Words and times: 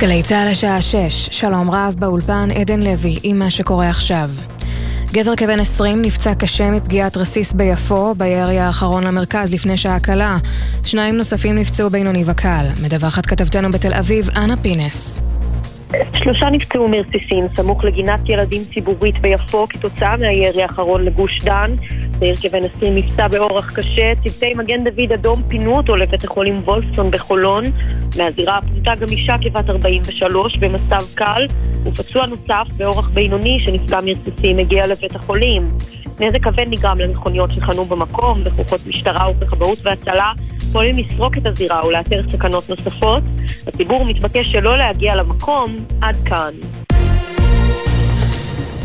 גלי 0.00 0.22
צה"ל 0.22 0.48
השעה 0.48 0.82
6, 0.82 1.28
שלום 1.30 1.70
רב 1.70 1.94
באולפן 1.98 2.48
עדן 2.50 2.80
לוי 2.80 3.18
עם 3.22 3.38
מה 3.38 3.50
שקורה 3.50 3.88
עכשיו. 3.88 4.30
גבר 5.12 5.36
כבן 5.36 5.60
20 5.60 6.02
נפצע 6.02 6.34
קשה 6.34 6.70
מפגיעת 6.70 7.16
רסיס 7.16 7.52
ביפו, 7.52 8.14
בירי 8.14 8.58
האחרון 8.58 9.04
למרכז 9.04 9.54
לפני 9.54 9.76
שעה 9.76 10.00
קלה. 10.00 10.36
שניים 10.84 11.16
נוספים 11.16 11.54
נפצעו 11.54 11.90
בינוני 11.90 12.22
וקל. 12.26 12.66
מדווחת 12.82 13.26
כתבתנו 13.26 13.70
בתל 13.70 13.94
אביב, 13.94 14.30
אנה 14.36 14.56
פינס. 14.56 15.20
שלושה 16.14 16.50
נפצעו 16.50 16.88
מרסיסים 16.88 17.44
סמוך 17.56 17.84
לגינת 17.84 18.20
ילדים 18.28 18.62
ציבורית 18.74 19.18
ביפו 19.20 19.66
כתוצאה 19.68 20.16
מהירי 20.16 20.62
האחרון 20.62 21.04
לגוש 21.04 21.40
דן. 21.44 21.70
צעיר 22.20 22.36
כבן 22.36 22.64
20 22.64 22.94
נפצע 22.94 23.28
באורח 23.28 23.72
קשה, 23.72 24.12
צוותי 24.14 24.54
מגן 24.54 24.84
דוד 24.84 25.12
אדום 25.12 25.42
פינו 25.48 25.76
אותו 25.76 25.96
לבית 25.96 26.24
החולים 26.24 26.62
וולפסון 26.64 27.10
בחולון. 27.10 27.64
מהזירה 28.16 28.60
פונתה 28.60 28.94
גם 28.94 29.08
אישה 29.08 29.34
כבת 29.42 29.70
43 29.70 30.56
במצב 30.56 31.02
קל, 31.14 31.46
ופצוע 31.84 32.26
נוסף 32.26 32.66
באורח 32.76 33.08
בינוני 33.08 33.58
שנפגע 33.64 34.00
מרסיסים 34.00 34.58
הגיע 34.58 34.86
לבית 34.86 35.14
החולים. 35.14 35.62
נזק 36.20 36.44
כבד 36.44 36.66
נגרם 36.70 36.98
למכוניות 36.98 37.50
שחנו 37.50 37.84
במקום, 37.84 38.40
וכוחות 38.44 38.80
משטרה 38.86 39.26
וכבאות 39.40 39.78
והצלה 39.82 40.32
פועלים 40.72 40.98
לסרוק 40.98 41.38
את 41.38 41.46
הזירה 41.46 41.86
ולאתר 41.86 42.22
סכנות 42.30 42.70
נוספות. 42.70 43.22
הציבור 43.66 44.04
מתבקש 44.04 44.52
שלא 44.52 44.78
להגיע 44.78 45.14
למקום 45.14 45.76
עד 46.00 46.16
כאן. 46.24 46.52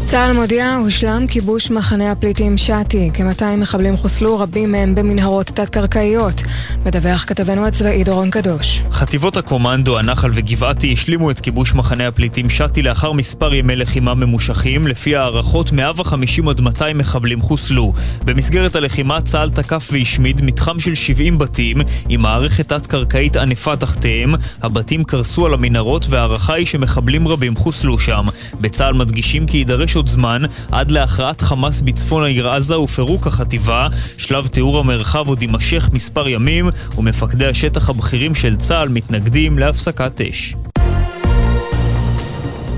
צה"ל 0.07 0.33
מודיע, 0.33 0.75
הושלם 0.75 1.27
כיבוש 1.27 1.71
מחנה 1.71 2.11
הפליטים 2.11 2.57
שתי. 2.57 3.09
כ-200 3.13 3.43
מחבלים 3.57 3.97
חוסלו, 3.97 4.39
רבים 4.39 4.71
מהם 4.71 4.95
במנהרות 4.95 5.45
תת-קרקעיות. 5.45 6.43
מדווח 6.85 7.23
כתבנו 7.27 7.65
הצבאי 7.65 8.03
דורון 8.03 8.29
קדוש. 8.29 8.81
חטיבות 8.91 9.37
הקומנדו, 9.37 9.99
הנחל 9.99 10.29
וגבעתי 10.33 10.93
השלימו 10.93 11.31
את 11.31 11.39
כיבוש 11.39 11.73
מחנה 11.73 12.07
הפליטים 12.07 12.49
שתי 12.49 12.81
לאחר 12.81 13.11
מספר 13.11 13.53
ימי 13.53 13.75
לחימה 13.75 14.13
ממושכים. 14.13 14.87
לפי 14.87 15.15
הערכות, 15.15 15.71
150 15.71 16.49
עד 16.49 16.61
200 16.61 16.97
מחבלים 16.97 17.41
חוסלו. 17.41 17.93
במסגרת 18.25 18.75
הלחימה 18.75 19.21
צה"ל 19.21 19.49
תקף 19.49 19.89
והשמיד 19.91 20.41
מתחם 20.41 20.79
של 20.79 20.95
70 20.95 21.37
בתים 21.37 21.77
עם 22.09 22.21
מערכת 22.21 22.69
תת-קרקעית 22.69 23.37
ענפה 23.37 23.75
תחתיהם. 23.75 24.35
הבתים 24.61 25.03
קרסו 25.03 25.45
על 25.45 25.53
המנהרות 25.53 26.05
וההערכה 26.09 26.53
היא 26.53 26.65
שמחבלים 26.65 27.27
רבים 27.27 27.55
חוסלו 27.55 27.99
שם. 27.99 28.25
בצה"ל 28.61 28.93
מדגישים 28.93 29.47
כי 29.47 29.57
יידרש 29.57 29.94
עוד 29.95 30.07
זמן 30.07 30.41
עד 30.71 30.91
להכרעת 30.91 31.41
חמאס 31.41 31.81
בצפון 31.81 32.23
העיר 32.23 32.49
עזה 32.49 32.79
ופירוק 32.79 33.27
החטיבה. 33.27 33.87
שלב 34.17 34.47
תיאור 34.47 34.79
המרחב 34.79 35.27
עוד 35.27 35.41
יימשך 35.41 35.89
מספר 35.93 36.27
ימים, 36.27 36.69
ומפקדי 36.97 37.45
השטח 37.45 37.89
הבכירים 37.89 38.35
של 38.35 38.55
צה"ל 38.55 38.89
מתנגדים 38.89 39.59
להפסקת 39.59 40.21
אש. 40.21 40.55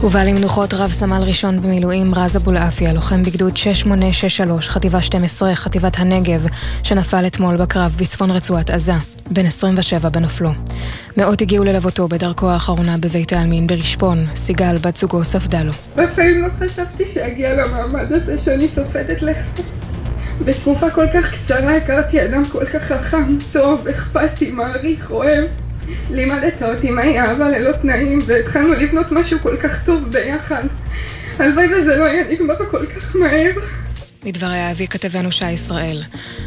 הובא 0.01 0.23
למנוחות 0.23 0.73
רב 0.73 0.91
סמל 0.91 1.23
ראשון 1.23 1.61
במילואים 1.61 2.15
רז 2.15 2.37
אבולעפיה, 2.37 2.93
לוחם 2.93 3.23
בגדוד 3.23 3.57
6863, 3.57 4.69
חטיבה 4.69 5.01
12, 5.01 5.55
חטיבת 5.55 5.99
הנגב, 5.99 6.45
שנפל 6.83 7.27
אתמול 7.27 7.57
בקרב 7.57 7.95
בצפון 7.97 8.31
רצועת 8.31 8.69
עזה. 8.69 8.93
בן 9.31 9.45
27 9.45 10.09
בנופלו. 10.09 10.51
מאות 11.17 11.41
הגיעו 11.41 11.63
ללוותו 11.63 12.07
בדרכו 12.07 12.49
האחרונה 12.49 12.97
בבית 12.97 13.33
העלמין 13.33 13.67
ברשפון, 13.67 14.25
סיגל 14.35 14.77
בת 14.77 14.97
זוגו 14.97 15.23
ספדה 15.23 15.63
לו. 15.63 15.71
בחיים 15.95 16.41
לא 16.41 16.47
חשבתי 16.59 17.05
שאגיע 17.13 17.53
למעמד 17.53 18.11
הזה 18.11 18.37
שאני 18.37 18.67
סופדת 18.75 19.21
לך. 19.21 19.37
בתקופה 20.45 20.89
כל 20.89 21.05
כך 21.13 21.33
קצרה 21.33 21.75
הכרתי 21.75 22.25
אדם 22.25 22.45
כל 22.45 22.65
כך 22.65 22.81
חכם, 22.81 23.37
טוב, 23.51 23.87
אכפתי, 23.87 24.51
מעריך, 24.51 25.11
אוהב. 25.11 25.45
לימדת 26.11 26.63
אותי 26.63 26.91
מהי 26.91 27.19
אהבה 27.19 27.49
ללא 27.49 27.71
תנאים, 27.71 28.19
והתחלנו 28.25 28.73
לבנות 28.73 29.11
משהו 29.11 29.39
כל 29.39 29.57
כך 29.57 29.85
טוב 29.85 30.03
ביחד. 30.11 30.63
הלוואי 31.39 31.73
וזה 31.73 31.95
לא 31.95 32.05
היה 32.05 32.23
נגמר 32.31 32.55
כל 32.71 32.85
כך 32.85 33.15
מהר. 33.15 33.51
לדבריה 34.23 34.71
הביא 34.71 34.87
כתבנו 34.87 35.31
שי 35.31 35.51
ישראל. 35.51 36.03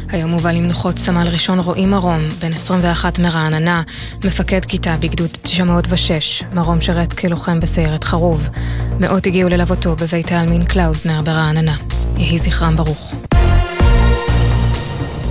היום 0.09 0.31
הובא 0.31 0.51
למנוחות 0.51 0.97
סמל 0.97 1.27
ראשון 1.27 1.59
רועי 1.59 1.85
מרום, 1.85 2.21
בן 2.39 2.53
21 2.53 3.19
מרעננה, 3.19 3.83
מפקד 4.25 4.65
כיתה 4.65 4.95
בגדוד 4.99 5.37
906. 5.41 6.43
מרום 6.53 6.81
שרת 6.81 7.13
כלוחם 7.13 7.59
בסיירת 7.59 8.03
חרוב. 8.03 8.49
מאות 8.99 9.25
הגיעו 9.25 9.49
ללוותו 9.49 9.95
בבית 9.95 10.31
העלמין 10.31 10.63
קלאוזנר 10.63 11.21
ברעננה. 11.21 11.75
יהי 12.17 12.37
זכרם 12.37 12.75
ברוך. 12.75 13.13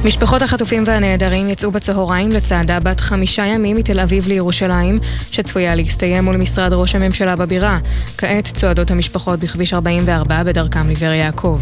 משפחות 0.04 0.42
החטופים 0.42 0.84
והנעדרים 0.86 1.48
יצאו 1.48 1.70
בצהריים 1.70 2.30
לצעדה 2.30 2.80
בת 2.80 3.00
חמישה 3.00 3.46
ימים 3.46 3.76
מתל 3.76 4.00
אביב 4.00 4.28
לירושלים, 4.28 4.98
שצפויה 5.30 5.74
להסתיים 5.74 6.24
מול 6.24 6.36
משרד 6.36 6.72
ראש 6.72 6.94
הממשלה 6.94 7.36
בבירה. 7.36 7.78
כעת 8.18 8.44
צועדות 8.44 8.90
המשפחות 8.90 9.40
בכביש 9.40 9.74
44 9.74 10.42
בדרכם 10.42 10.90
לבאר 10.90 11.12
יעקב. 11.12 11.60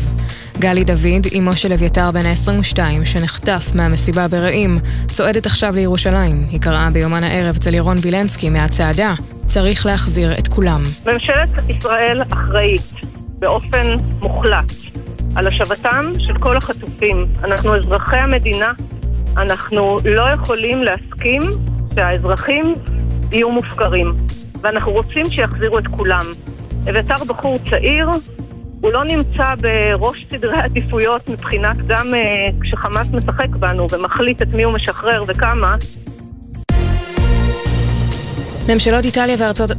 גלי 0.59 0.85
דוד, 0.85 1.27
אמו 1.39 1.57
של 1.57 1.73
אביתר 1.73 2.11
בן 2.11 2.27
ה-22, 2.27 2.79
שנחטף 3.05 3.71
מהמסיבה 3.75 4.29
ברעים, 4.29 4.79
צועדת 5.13 5.47
עכשיו 5.47 5.75
לירושלים. 5.75 6.47
היא 6.51 6.61
קראה 6.61 6.91
ביומן 6.91 7.25
הערב 7.25 7.57
אצל 7.57 7.75
ירון 7.75 7.97
וילנסקי 8.03 8.51
מהצעדה, 8.51 9.15
צריך 9.47 9.87
להחזיר 9.87 10.39
את 10.39 10.49
כולם. 10.49 10.83
ממשלת 11.07 11.51
ישראל 11.69 12.23
אחראית 12.33 12.93
באופן 13.39 13.97
מוחלט 14.21 14.88
על 15.35 15.47
השבתם 15.47 16.13
של 16.19 16.39
כל 16.39 16.57
החטופים. 16.57 17.25
אנחנו 17.45 17.77
אזרחי 17.77 18.17
המדינה, 18.17 18.73
אנחנו 19.37 19.99
לא 20.05 20.23
יכולים 20.23 20.83
להסכים 20.83 21.43
שהאזרחים 21.95 22.75
יהיו 23.33 23.51
מופקרים, 23.51 24.07
ואנחנו 24.61 24.93
רוצים 24.93 25.31
שיחזירו 25.31 25.79
את 25.79 25.87
כולם. 25.87 26.27
אביתר 26.91 27.25
בחור 27.27 27.59
צעיר, 27.71 28.11
הוא 28.81 28.93
לא 28.93 29.05
נמצא 29.05 29.55
בראש 29.61 30.27
סדרי 30.31 30.57
העדיפויות 30.57 31.29
מבחינת 31.29 31.77
גם 31.87 32.15
uh, 32.15 32.63
כשחמאס 32.63 33.07
משחק 33.13 33.49
בנו 33.49 33.87
ומחליט 33.91 34.43
את 34.43 34.55
מי 34.55 34.63
הוא 34.63 34.73
משחרר 34.73 35.25
וכמה. 35.27 35.77
ממשלות 38.69 39.05
איטליה 39.05 39.37
וארצות... 39.39 39.71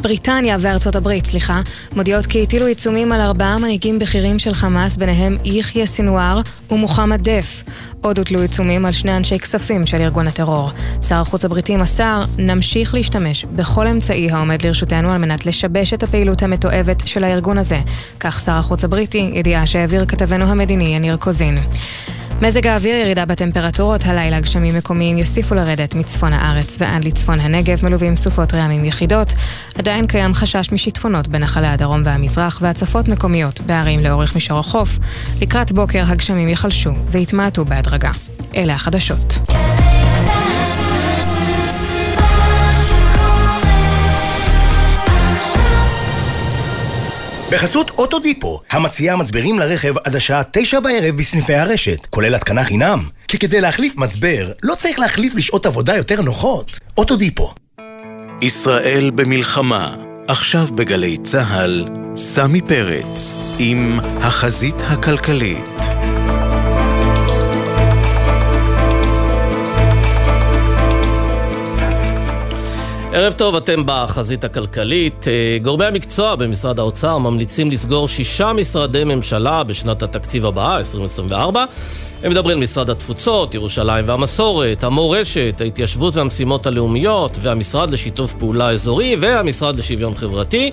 בריטניה 0.00 0.56
וארצות 0.60 0.96
הברית, 0.96 1.26
סליחה, 1.26 1.60
מודיעות 1.96 2.26
כי 2.26 2.42
הטילו 2.42 2.66
עיצומים 2.66 3.12
על 3.12 3.20
ארבעה 3.20 3.58
מנהיגים 3.58 3.98
בכירים 3.98 4.38
של 4.38 4.54
חמאס, 4.54 4.96
ביניהם 4.96 5.38
יחיא 5.44 5.86
סינואר 5.86 6.40
ומוחמד 6.70 7.28
דף. 7.28 7.62
עוד 8.00 8.18
הוטלו 8.18 8.40
עיצומים 8.40 8.86
על 8.86 8.92
שני 8.92 9.16
אנשי 9.16 9.38
כספים 9.38 9.86
של 9.86 10.00
ארגון 10.00 10.26
הטרור. 10.26 10.70
שר 11.02 11.14
החוץ 11.14 11.44
הבריטי 11.44 11.76
מסר, 11.76 12.24
נמשיך 12.38 12.94
להשתמש 12.94 13.44
בכל 13.44 13.86
אמצעי 13.86 14.30
העומד 14.30 14.62
לרשותנו 14.62 15.10
על 15.10 15.18
מנת 15.18 15.46
לשבש 15.46 15.92
את 15.92 16.02
הפעילות 16.02 16.42
המתועבת 16.42 17.08
של 17.08 17.24
הארגון 17.24 17.58
הזה. 17.58 17.80
כך 18.20 18.40
שר 18.40 18.52
החוץ 18.52 18.84
הבריטי, 18.84 19.30
ידיעה 19.34 19.66
שהעביר 19.66 20.06
כתבנו 20.06 20.44
המדיני 20.44 20.96
יניר 20.96 21.16
קוזין. 21.16 21.58
מזג 22.42 22.66
האוויר, 22.66 22.96
ירידה 22.96 23.24
בטמפרטורות, 23.24 24.00
הלילה 24.04 24.40
גשמים 24.40 24.76
מקומיים 24.76 25.18
יוסיפו 25.18 25.54
לרדת 25.54 25.94
מצפון 25.94 26.32
הארץ 26.32 26.76
ועד 26.80 27.04
לצפון 27.04 27.40
הנגב, 27.40 27.84
מלווים 27.84 28.16
סופות 28.16 28.54
רעמים 28.54 28.84
יחידות. 28.84 29.32
עדיין 29.78 30.06
קיים 30.06 30.34
חשש 30.34 30.72
משיטפונות 30.72 31.28
בנחלי 31.28 31.66
הדרום 31.66 32.02
והמזרח 32.04 32.58
והצפות 32.62 33.08
מקומיות 33.08 33.60
בערים 33.60 34.00
לאורך 34.00 34.34
מישור 34.34 34.58
החוף. 34.58 34.98
לקראת 35.40 35.72
בוקר 35.72 36.04
הגשמים 36.06 36.48
ייחלשו 36.48 36.90
ויתמעטו 37.10 37.64
בהדרגה. 37.64 38.10
אלה 38.56 38.74
החדשות. 38.74 39.38
בחסות 47.50 47.90
אוטודיפו, 47.90 48.60
המציעה 48.70 49.16
מצברים 49.16 49.58
לרכב 49.58 49.98
עד 50.04 50.16
השעה 50.16 50.42
תשע 50.50 50.80
בערב 50.80 51.16
בסניפי 51.16 51.54
הרשת, 51.54 52.06
כולל 52.06 52.34
התקנה 52.34 52.64
חינם. 52.64 53.08
כי 53.28 53.38
כדי 53.38 53.60
להחליף 53.60 53.96
מצבר, 53.96 54.52
לא 54.62 54.74
צריך 54.74 54.98
להחליף 54.98 55.34
לשעות 55.34 55.66
עבודה 55.66 55.96
יותר 55.96 56.22
נוחות. 56.22 56.80
אוטודיפו. 56.98 57.54
ישראל 58.42 59.10
במלחמה, 59.14 59.96
עכשיו 60.28 60.66
בגלי 60.74 61.16
צה"ל, 61.22 61.84
סמי 62.16 62.60
פרץ, 62.60 63.38
עם 63.58 64.00
החזית 64.20 64.76
הכלכלית. 64.80 65.77
ערב 73.18 73.32
טוב, 73.32 73.56
אתם 73.56 73.82
בחזית 73.86 74.44
הכלכלית. 74.44 75.28
אה, 75.28 75.58
גורמי 75.62 75.84
המקצוע 75.84 76.36
במשרד 76.36 76.78
האוצר 76.78 77.18
ממליצים 77.18 77.70
לסגור 77.70 78.08
שישה 78.08 78.52
משרדי 78.52 79.04
ממשלה 79.04 79.64
בשנת 79.64 80.02
התקציב 80.02 80.46
הבאה, 80.46 80.78
2024. 80.78 81.64
הם 82.22 82.30
מדברים 82.30 82.58
על 82.58 82.62
משרד 82.62 82.90
התפוצות, 82.90 83.54
ירושלים 83.54 84.08
והמסורת, 84.08 84.84
המורשת, 84.84 85.60
ההתיישבות 85.60 86.16
והמשימות 86.16 86.66
הלאומיות, 86.66 87.38
והמשרד 87.42 87.90
לשיתוף 87.90 88.32
פעולה 88.32 88.70
אזורי, 88.70 89.16
והמשרד 89.20 89.76
לשוויון 89.76 90.14
חברתי. 90.14 90.70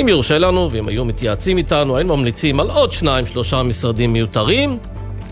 אם 0.00 0.08
יורשה 0.08 0.38
לנו, 0.38 0.68
ואם 0.72 0.88
היו 0.88 1.04
מתייעצים 1.04 1.58
איתנו, 1.58 1.96
היינו 1.96 2.16
ממליצים 2.16 2.60
על 2.60 2.70
עוד 2.70 2.92
שניים, 2.92 3.26
שלושה 3.26 3.62
משרדים 3.62 4.12
מיותרים, 4.12 4.78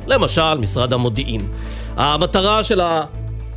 למשל, 0.06 0.54
משרד 0.58 0.92
המודיעין. 0.92 1.46
המטרה 1.96 2.64
של 2.64 2.80
ה... 2.80 3.04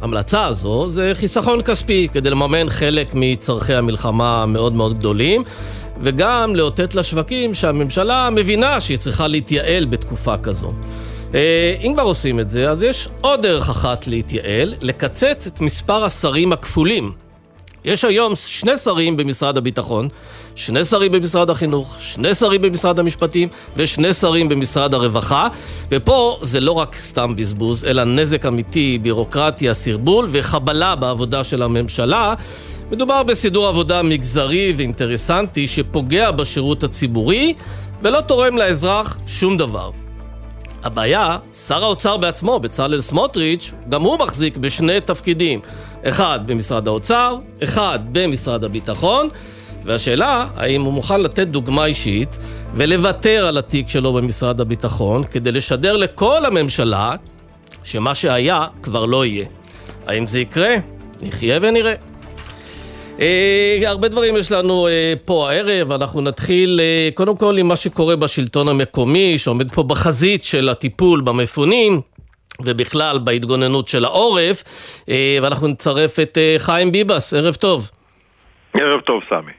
ההמלצה 0.02 0.46
הזו 0.46 0.90
זה 0.90 1.12
חיסכון 1.16 1.62
כספי 1.62 2.08
כדי 2.14 2.30
לממן 2.30 2.70
חלק 2.70 3.08
מצורכי 3.14 3.74
המלחמה 3.74 4.44
המאוד 4.44 4.74
מאוד 4.74 4.98
גדולים 4.98 5.44
וגם 6.02 6.56
לאותת 6.56 6.96
לשווקים 6.96 7.54
שהממשלה 7.54 8.30
מבינה 8.30 8.82
שהיא 8.82 8.98
צריכה 8.98 9.28
להתייעל 9.28 9.86
בתקופה 9.86 10.38
כזו. 10.38 10.74
אה, 11.36 11.76
אם 11.84 11.94
כבר 11.94 12.04
עושים 12.04 12.40
את 12.40 12.50
זה, 12.50 12.70
אז 12.72 12.84
יש 12.84 13.10
עוד 13.22 13.42
דרך 13.42 13.70
אחת 13.70 14.08
להתייעל, 14.08 14.74
לקצץ 14.82 15.48
את 15.48 15.62
מספר 15.62 16.04
השרים 16.04 16.54
הכפולים. 16.54 17.12
יש 17.86 18.06
היום 18.06 18.36
שני 18.36 18.78
שרים 18.78 19.18
במשרד 19.18 19.58
הביטחון, 19.58 20.08
שני 20.58 20.86
שרים 20.86 21.12
במשרד 21.12 21.50
החינוך, 21.50 21.96
שני 22.00 22.36
שרים 22.36 22.62
במשרד 22.62 23.00
המשפטים 23.00 23.48
ושני 23.76 24.14
שרים 24.14 24.50
במשרד 24.50 24.94
הרווחה 24.94 25.48
ופה 25.92 26.40
זה 26.42 26.60
לא 26.60 26.72
רק 26.72 26.96
סתם 26.96 27.36
בזבוז, 27.36 27.86
אלא 27.86 28.04
נזק 28.04 28.46
אמיתי, 28.46 29.00
בירוקרטיה, 29.02 29.74
סרבול 29.74 30.28
וחבלה 30.32 30.96
בעבודה 30.96 31.44
של 31.44 31.62
הממשלה 31.62 32.34
מדובר 32.92 33.24
בסידור 33.24 33.68
עבודה 33.68 34.04
מגזרי 34.04 34.74
ואינטרסנטי 34.78 35.68
שפוגע 35.68 36.32
בשירות 36.32 36.84
הציבורי 36.84 37.54
ולא 38.02 38.22
תורם 38.22 38.58
לאזרח 38.58 39.18
שום 39.28 39.58
דבר. 39.58 39.92
הבעיה, 40.84 41.38
שר 41.68 41.84
האוצר 41.84 42.18
בעצמו, 42.18 42.60
בצלאל 42.60 43.02
סמוטריץ', 43.02 43.74
גם 43.90 44.02
הוא 44.02 44.20
מחזיק 44.20 44.58
בשני 44.58 45.02
תפקידים. 45.02 45.60
אחד 46.04 46.40
במשרד 46.46 46.88
האוצר, 46.88 47.38
אחד 47.64 48.00
במשרד 48.12 48.64
הביטחון, 48.64 49.28
והשאלה, 49.88 50.48
האם 50.56 50.82
הוא 50.82 50.94
מוכן 50.94 51.22
לתת 51.22 51.48
דוגמה 51.48 51.86
אישית 51.86 52.38
ולוותר 52.74 53.46
על 53.48 53.58
התיק 53.58 53.90
שלו 53.90 54.14
במשרד 54.14 54.62
הביטחון 54.62 55.24
כדי 55.24 55.52
לשדר 55.52 55.98
לכל 55.98 56.46
הממשלה 56.46 57.16
שמה 57.84 58.16
שהיה 58.16 58.66
כבר 58.84 59.06
לא 59.06 59.26
יהיה. 59.26 59.46
האם 60.08 60.28
זה 60.28 60.40
יקרה? 60.40 60.76
נחיה 61.22 61.60
ונראה. 61.62 61.94
אה, 63.20 63.80
הרבה 63.86 64.08
דברים 64.08 64.36
יש 64.36 64.52
לנו 64.52 64.88
אה, 64.88 65.14
פה 65.26 65.50
הערב, 65.50 65.92
אנחנו 65.92 66.22
נתחיל 66.22 66.80
אה, 66.84 67.10
קודם 67.14 67.38
כל 67.38 67.58
עם 67.58 67.68
מה 67.68 67.76
שקורה 67.76 68.16
בשלטון 68.16 68.68
המקומי, 68.68 69.38
שעומד 69.38 69.72
פה 69.72 69.84
בחזית 69.84 70.44
של 70.44 70.70
הטיפול 70.70 71.22
במפונים. 71.22 72.02
ובכלל 72.66 73.20
בהתגוננות 73.20 73.88
של 73.88 74.06
העורף, 74.06 74.64
אה, 75.10 75.38
ואנחנו 75.42 75.68
נצרף 75.68 76.20
את 76.20 76.38
אה, 76.38 76.56
חיים 76.58 76.92
ביבס, 76.92 77.34
ערב 77.34 77.56
טוב. 77.56 77.90
ערב 78.74 79.02
טוב, 79.02 79.22
סמי. 79.30 79.57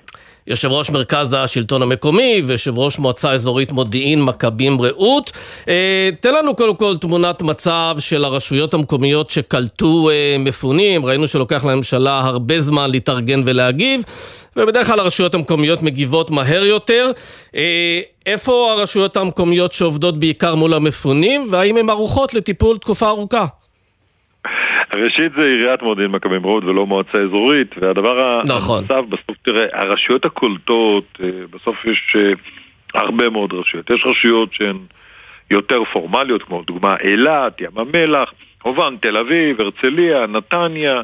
יושב 0.48 0.72
ראש 0.72 0.90
מרכז 0.90 1.32
השלטון 1.38 1.82
המקומי 1.82 2.42
ויושב 2.46 2.78
ראש 2.78 2.98
מועצה 2.98 3.32
אזורית 3.32 3.72
מודיעין 3.72 4.22
מכבים 4.22 4.80
רעות. 4.80 5.32
אה, 5.68 6.10
תן 6.20 6.34
לנו 6.34 6.56
קודם 6.56 6.76
כל 6.76 6.96
תמונת 7.00 7.42
מצב 7.42 7.96
של 7.98 8.24
הרשויות 8.24 8.74
המקומיות 8.74 9.30
שקלטו 9.30 10.10
אה, 10.10 10.36
מפונים, 10.38 11.06
ראינו 11.06 11.28
שלוקח 11.28 11.64
לממשלה 11.64 12.20
הרבה 12.20 12.60
זמן 12.60 12.90
להתארגן 12.90 13.42
ולהגיב, 13.44 14.02
ובדרך 14.56 14.86
כלל 14.86 15.00
הרשויות 15.00 15.34
המקומיות 15.34 15.82
מגיבות 15.82 16.30
מהר 16.30 16.64
יותר. 16.64 17.10
אה, 17.56 18.00
איפה 18.26 18.72
הרשויות 18.72 19.16
המקומיות 19.16 19.72
שעובדות 19.72 20.18
בעיקר 20.18 20.54
מול 20.54 20.74
המפונים, 20.74 21.48
והאם 21.50 21.76
הן 21.76 21.90
ערוכות 21.90 22.34
לטיפול 22.34 22.78
תקופה 22.78 23.08
ארוכה? 23.08 23.46
ראשית 24.94 25.32
זה 25.36 25.42
עיריית 25.42 25.82
מודיעין 25.82 26.10
מכבים 26.10 26.46
רעות 26.46 26.64
ולא 26.64 26.86
מועצה 26.86 27.18
אזורית, 27.18 27.74
והדבר 27.80 28.42
נכון. 28.42 28.78
הנוסף, 28.78 29.08
בסוף 29.08 29.36
תראה, 29.42 29.66
הרשויות 29.72 30.24
הקולטות, 30.24 31.04
אה, 31.22 31.28
בסוף 31.50 31.84
יש 31.84 32.16
אה, 32.16 32.32
הרבה 32.94 33.28
מאוד 33.28 33.52
רשויות. 33.52 33.90
יש 33.90 34.02
רשויות 34.06 34.54
שהן 34.54 34.76
יותר 35.50 35.84
פורמליות, 35.92 36.42
כמו 36.42 36.62
דוגמה 36.66 36.96
אילת, 37.04 37.60
ים 37.60 37.70
המלח, 37.76 38.32
כמובן 38.60 38.96
תל 39.00 39.16
אביב, 39.16 39.60
הרצליה, 39.60 40.26
נתניה, 40.26 41.02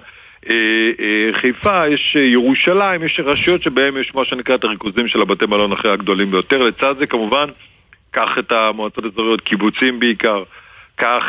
אה, 0.51 1.31
חיפה, 1.33 1.89
יש 1.89 2.17
ירושלים, 2.17 3.03
יש 3.03 3.21
רשויות 3.25 3.63
שבהן 3.63 3.97
יש 4.01 4.15
מה 4.15 4.25
שנקרא 4.25 4.55
את 4.55 4.65
הריכוזים 4.65 5.09
של 5.09 5.21
הבתי 5.21 5.47
מלון 5.47 5.73
אחרי 5.73 5.93
הגדולים 5.93 6.29
ביותר. 6.29 6.63
לצד 6.63 6.95
זה 6.99 7.07
כמובן, 7.07 7.49
קח 8.11 8.39
את 8.39 8.53
המועצות 8.53 9.05
האזוריות, 9.05 9.41
קיבוצים 9.41 10.01
בעיקר, 10.01 10.43
קח 10.97 11.25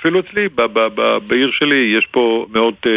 אפילו 0.00 0.20
אצלי, 0.20 0.48
ב- 0.48 0.62
ב- 0.62 0.88
ב- 0.94 1.18
בעיר 1.26 1.50
שלי, 1.50 1.92
יש 1.98 2.06
פה 2.10 2.46
מאות 2.50 2.86
uh, 2.86 2.88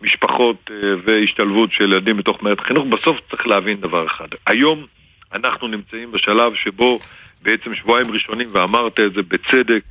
משפחות 0.00 0.56
uh, 0.70 0.72
והשתלבות 1.04 1.72
של 1.72 1.84
ילדים 1.84 2.16
בתוך 2.16 2.42
מערכת 2.42 2.64
החינוך. 2.64 2.86
בסוף 2.86 3.16
צריך 3.30 3.46
להבין 3.46 3.80
דבר 3.80 4.06
אחד. 4.06 4.28
היום 4.46 4.86
אנחנו 5.32 5.68
נמצאים 5.68 6.12
בשלב 6.12 6.54
שבו 6.54 6.98
בעצם 7.42 7.74
שבועיים 7.74 8.10
ראשונים, 8.10 8.48
ואמרת 8.52 9.00
את 9.00 9.12
זה 9.12 9.22
בצדק, 9.22 9.82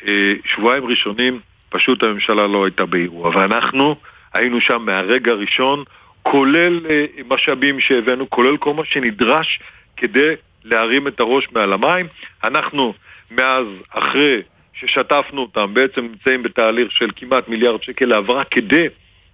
uh, 0.00 0.04
שבועיים 0.44 0.84
ראשונים 0.84 1.40
פשוט 1.68 2.02
הממשלה 2.02 2.46
לא 2.46 2.64
הייתה 2.64 2.86
באירוע. 2.86 3.36
ואנחנו 3.36 3.96
היינו 4.34 4.60
שם 4.60 4.82
מהרגע 4.86 5.32
הראשון, 5.32 5.84
כולל 6.22 6.80
uh, 6.84 7.22
משאבים 7.28 7.80
שהבאנו, 7.80 8.30
כולל 8.30 8.56
כל 8.56 8.74
מה 8.74 8.82
שנדרש 8.84 9.60
כדי 9.96 10.34
להרים 10.64 11.08
את 11.08 11.20
הראש 11.20 11.48
מעל 11.52 11.72
המים. 11.72 12.06
אנחנו 12.44 12.94
מאז, 13.30 13.66
אחרי 13.90 14.42
ששטפנו 14.80 15.42
אותם, 15.42 15.74
בעצם 15.74 16.00
נמצאים 16.00 16.42
בתהליך 16.42 16.92
של 16.92 17.10
כמעט 17.16 17.48
מיליארד 17.48 17.82
שקל 17.82 18.04
להעברה 18.04 18.44
כדי... 18.44 18.86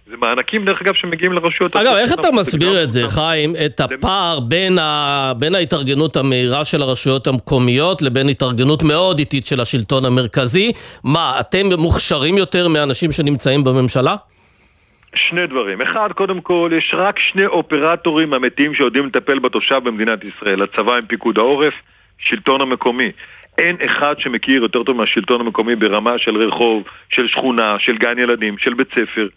זה 0.07 0.17
מענקים, 0.17 0.65
דרך 0.65 0.81
אגב, 0.81 0.93
שמגיעים 0.93 1.33
לרשויות... 1.33 1.75
אגב, 1.75 1.93
איך 1.95 2.13
אתה 2.13 2.27
מסביר 2.31 2.83
את 2.83 2.91
זה, 2.91 3.09
חיים, 3.09 3.53
את 3.65 3.79
הפער 3.79 4.39
בין, 4.39 4.79
ה... 4.79 5.33
בין 5.37 5.55
ההתארגנות 5.55 6.15
המהירה 6.15 6.65
של 6.65 6.81
הרשויות 6.81 7.27
המקומיות 7.27 8.01
לבין 8.01 8.29
התארגנות 8.29 8.83
מאוד 8.83 9.19
איטית 9.19 9.45
של 9.45 9.61
השלטון 9.61 10.05
המרכזי? 10.05 10.71
מה, 11.03 11.33
אתם 11.39 11.65
מוכשרים 11.77 12.37
יותר 12.37 12.67
מאנשים 12.67 13.11
שנמצאים 13.11 13.63
בממשלה? 13.63 14.15
שני 15.15 15.47
דברים. 15.47 15.81
אחד, 15.81 16.09
קודם 16.15 16.41
כל, 16.41 16.71
יש 16.77 16.93
רק 16.97 17.19
שני 17.19 17.45
אופרטורים 17.45 18.33
אמיתיים 18.33 18.75
שיודעים 18.75 19.05
לטפל 19.05 19.39
בתושב 19.39 19.79
במדינת 19.83 20.19
ישראל. 20.23 20.61
הצבא 20.61 20.95
עם 20.95 21.05
פיקוד 21.05 21.37
העורף, 21.37 21.73
שלטון 22.17 22.61
המקומי. 22.61 23.11
אין 23.57 23.77
אחד 23.85 24.15
שמכיר 24.19 24.61
יותר 24.61 24.83
טוב 24.83 24.97
מהשלטון 24.97 25.41
המקומי 25.41 25.75
ברמה 25.75 26.17
של 26.17 26.37
רחוב, 26.37 26.83
של 27.09 27.27
שכונה, 27.27 27.75
של 27.79 27.97
גן 27.97 28.19
ילדים, 28.19 28.57
של 28.57 28.73
בית 28.73 28.87
ספר. 28.91 29.27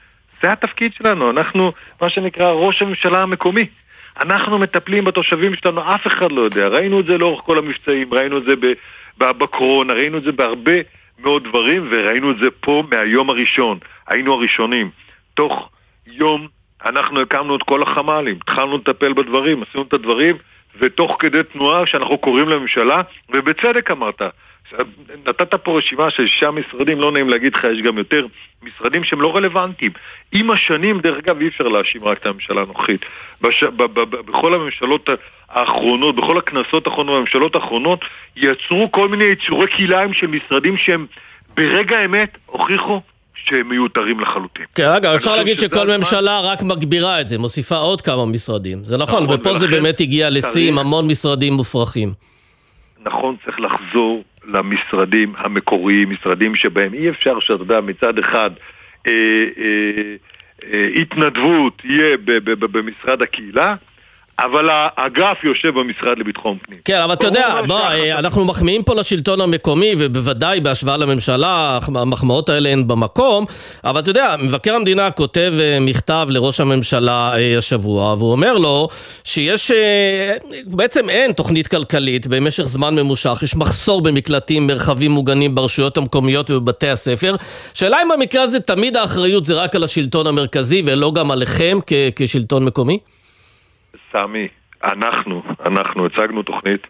זה 0.43 0.53
התפקיד 0.53 0.93
שלנו, 0.95 1.31
אנחנו 1.31 1.73
מה 2.01 2.11
שנקרא 2.11 2.51
ראש 2.51 2.83
הממשלה 2.83 3.23
המקומי. 3.23 3.67
אנחנו 4.21 4.59
מטפלים 4.59 5.05
בתושבים 5.05 5.55
שלנו, 5.55 5.95
אף 5.95 6.07
אחד 6.07 6.33
לא 6.33 6.41
יודע. 6.43 6.69
ראינו 6.69 7.01
את 7.01 7.07
זה 7.07 7.19
לאורך 7.19 7.41
כל 7.41 7.59
המבצעים, 7.59 8.15
ראינו 8.15 8.39
את 8.39 8.43
זה 8.45 8.55
בקורונה, 9.19 9.93
ראינו 9.93 10.19
את 10.19 10.23
זה 10.23 10.33
בהרבה 10.33 10.73
מאוד 11.19 11.45
דברים, 11.45 11.89
וראינו 11.91 12.31
את 12.31 12.39
זה 12.39 12.47
פה 12.61 12.83
מהיום 12.91 13.31
הראשון. 13.31 13.79
היינו 14.09 14.35
הראשונים. 14.35 14.91
תוך 15.35 15.71
יום 16.07 16.49
אנחנו 16.87 17.21
הקמנו 17.21 17.57
את 17.57 17.63
כל 17.63 17.83
החמ"לים, 17.83 18.37
התחלנו 18.43 18.77
לטפל 18.77 19.13
בדברים, 19.13 19.63
עשינו 19.63 19.85
את 19.89 19.93
הדברים. 19.93 20.37
ותוך 20.79 21.17
כדי 21.19 21.43
תנועה 21.53 21.87
שאנחנו 21.87 22.19
קוראים 22.19 22.49
לממשלה, 22.49 23.03
ובצדק 23.31 23.91
אמרת, 23.91 24.23
נתת 25.27 25.55
פה 25.55 25.79
רשימה 25.79 26.11
של 26.11 26.27
שישה 26.27 26.51
משרדים, 26.51 27.01
לא 27.01 27.13
נעים 27.13 27.29
להגיד 27.29 27.55
לך, 27.55 27.65
יש 27.65 27.83
גם 27.83 27.99
יותר 27.99 28.27
משרדים 28.63 29.05
שהם 29.05 29.21
לא 29.21 29.37
רלוונטיים. 29.37 29.93
עם 30.33 30.51
השנים, 30.51 31.01
דרך 31.01 31.19
אגב, 31.19 31.41
אי 31.41 31.49
אפשר 31.49 31.69
להאשים 31.69 32.05
רק 32.05 32.19
את 32.19 32.27
הממשלה 32.27 32.63
הנוכחית. 32.63 33.05
בש... 33.43 33.63
ב- 33.63 33.83
ב- 33.83 34.01
ב- 34.01 34.17
בכל 34.17 34.55
הממשלות 34.55 35.09
האחרונות, 35.49 36.17
בכל 36.17 36.39
הכנסות 36.39 36.87
האחרונות 36.87 37.15
והממשלות 37.15 37.55
האחרונות, 37.55 38.01
יצרו 38.37 38.93
כל 38.93 39.09
מיני 39.09 39.25
יצורי 39.25 39.67
כלאיים 39.69 40.13
של 40.13 40.27
משרדים 40.27 40.77
שהם 40.77 41.07
ברגע 41.57 41.99
האמת 41.99 42.39
הוכיחו 42.47 43.01
שהם 43.49 43.69
מיותרים 43.69 44.21
לחלוטין. 44.21 44.65
כן, 44.75 44.87
אגב, 44.87 45.15
אפשר 45.15 45.37
להגיד 45.37 45.59
שכל 45.59 45.97
ממשלה 45.97 46.41
רק 46.41 46.63
מגבירה 46.63 47.21
את 47.21 47.29
זה, 47.29 47.39
מוסיפה 47.39 47.77
עוד 47.77 48.01
כמה 48.01 48.27
משרדים. 48.27 48.85
זה 48.85 48.97
נכון, 48.97 49.23
נכון 49.23 49.41
ופה 49.41 49.57
זה 49.57 49.69
באמת 49.69 50.01
הגיע 50.01 50.31
לשיא 50.31 50.69
עם 50.69 50.79
המון 50.79 51.07
משרדים 51.09 51.53
מופרכים. 51.53 52.13
נכון, 53.05 53.37
צריך 53.45 53.61
לחזור 53.61 54.25
למשרדים 54.45 55.33
המקוריים, 55.37 56.11
משרדים 56.11 56.57
שבהם 56.57 56.95
אי 56.95 57.09
אפשר 57.11 57.41
שאתה 57.41 57.63
יודע, 57.63 57.81
מצד 57.81 58.19
אחד 58.19 58.51
אה, 59.07 59.13
אה, 59.59 60.15
אה, 60.73 60.89
התנדבות 61.01 61.83
יהיה 61.85 62.17
במשרד 62.59 63.23
הקהילה, 63.23 63.75
אבל 64.39 64.69
האגף 64.71 65.45
יושב 65.45 65.69
במשרד 65.69 66.19
לביטחון 66.19 66.59
פנים. 66.67 66.79
כן, 66.85 67.01
אבל 67.01 67.13
אתה 67.13 67.27
יודע, 67.27 67.61
בוא, 67.67 67.81
אה, 67.81 68.19
אנחנו 68.19 68.45
מחמיאים 68.45 68.83
פה 68.83 68.95
לשלטון 68.95 69.41
המקומי, 69.41 69.93
ובוודאי 69.99 70.61
בהשוואה 70.61 70.97
לממשלה, 70.97 71.79
המחמאות 71.95 72.49
האלה 72.49 72.69
הן 72.69 72.89
במקום, 72.89 73.45
אבל 73.85 74.01
אתה 74.01 74.11
יודע, 74.11 74.35
מבקר 74.43 74.75
המדינה 74.75 75.11
כותב 75.11 75.53
אה, 75.61 75.79
מכתב 75.81 76.27
לראש 76.31 76.61
הממשלה 76.61 77.33
אה, 77.37 77.59
השבוע, 77.59 78.15
והוא 78.15 78.33
אומר 78.33 78.59
לו 78.59 78.89
שיש, 79.25 79.71
בעצם 80.67 81.11
אין 81.11 81.33
תוכנית 81.33 81.69
כלכלית 81.69 82.27
במשך 82.27 82.63
זמן 82.63 82.95
ממושך, 82.95 83.39
יש 83.43 83.57
מחסור 83.57 84.03
במקלטים, 84.03 84.67
מרחבים 84.67 85.11
מוגנים 85.11 85.55
ברשויות 85.55 85.97
המקומיות 85.97 86.51
ובבתי 86.51 86.89
הספר. 86.89 87.37
שאלה 87.75 88.03
אם 88.03 88.09
במקרה 88.09 88.43
הזה 88.43 88.61
תמיד 88.61 88.97
האחריות 88.97 89.47
זה 89.47 89.55
רק 89.55 89.77
על 89.77 89.85
השלטון 89.85 90.27
המרכזי 90.27 90.83
ולא 90.87 91.13
גם 91.13 91.31
עליכם 91.31 91.79
כשלטון 92.17 92.65
מקומי? 92.65 92.99
סמי, 94.13 94.49
אנחנו, 94.85 95.43
אנחנו 95.67 96.07
הצגנו 96.07 96.43
תוכנית 96.43 96.87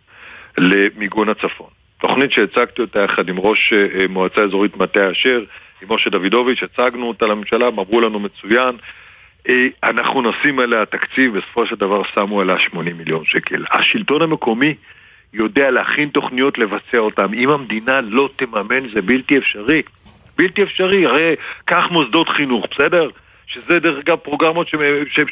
למיגון 0.58 1.28
הצפון. 1.28 1.68
תוכנית 2.00 2.32
שהצגתי 2.32 2.82
אותה 2.82 3.00
יחד 3.00 3.28
עם 3.28 3.38
ראש 3.38 3.72
אה, 3.72 4.08
מועצה 4.08 4.40
אזורית 4.40 4.76
מטה 4.76 5.10
אשר, 5.10 5.44
עם 5.82 5.92
משה 5.92 6.10
דוידוביץ', 6.10 6.62
הצגנו 6.62 7.08
אותה 7.08 7.26
לממשלה, 7.26 7.68
אמרו 7.68 8.00
לנו 8.00 8.20
מצוין. 8.20 8.76
אה, 9.48 9.66
אנחנו 9.84 10.22
נשים 10.22 10.58
עליה 10.58 10.86
תקציב, 10.86 11.38
בסופו 11.38 11.66
של 11.66 11.76
דבר 11.76 12.02
שמו 12.14 12.40
עליה 12.40 12.58
80 12.58 12.98
מיליון 12.98 13.24
שקל. 13.24 13.64
השלטון 13.72 14.22
המקומי 14.22 14.74
יודע 15.32 15.70
להכין 15.70 16.08
תוכניות, 16.08 16.58
לבצע 16.58 16.98
אותן. 16.98 17.34
אם 17.34 17.50
המדינה 17.50 18.00
לא 18.00 18.28
תממן 18.36 18.88
זה 18.94 19.02
בלתי 19.02 19.38
אפשרי. 19.38 19.82
בלתי 20.38 20.62
אפשרי, 20.62 21.06
הרי 21.06 21.34
קח 21.64 21.88
מוסדות 21.90 22.28
חינוך, 22.28 22.66
בסדר? 22.70 23.08
שזה 23.46 23.78
דרך 23.78 23.98
אגב 23.98 24.16
פרוגרמות 24.16 24.68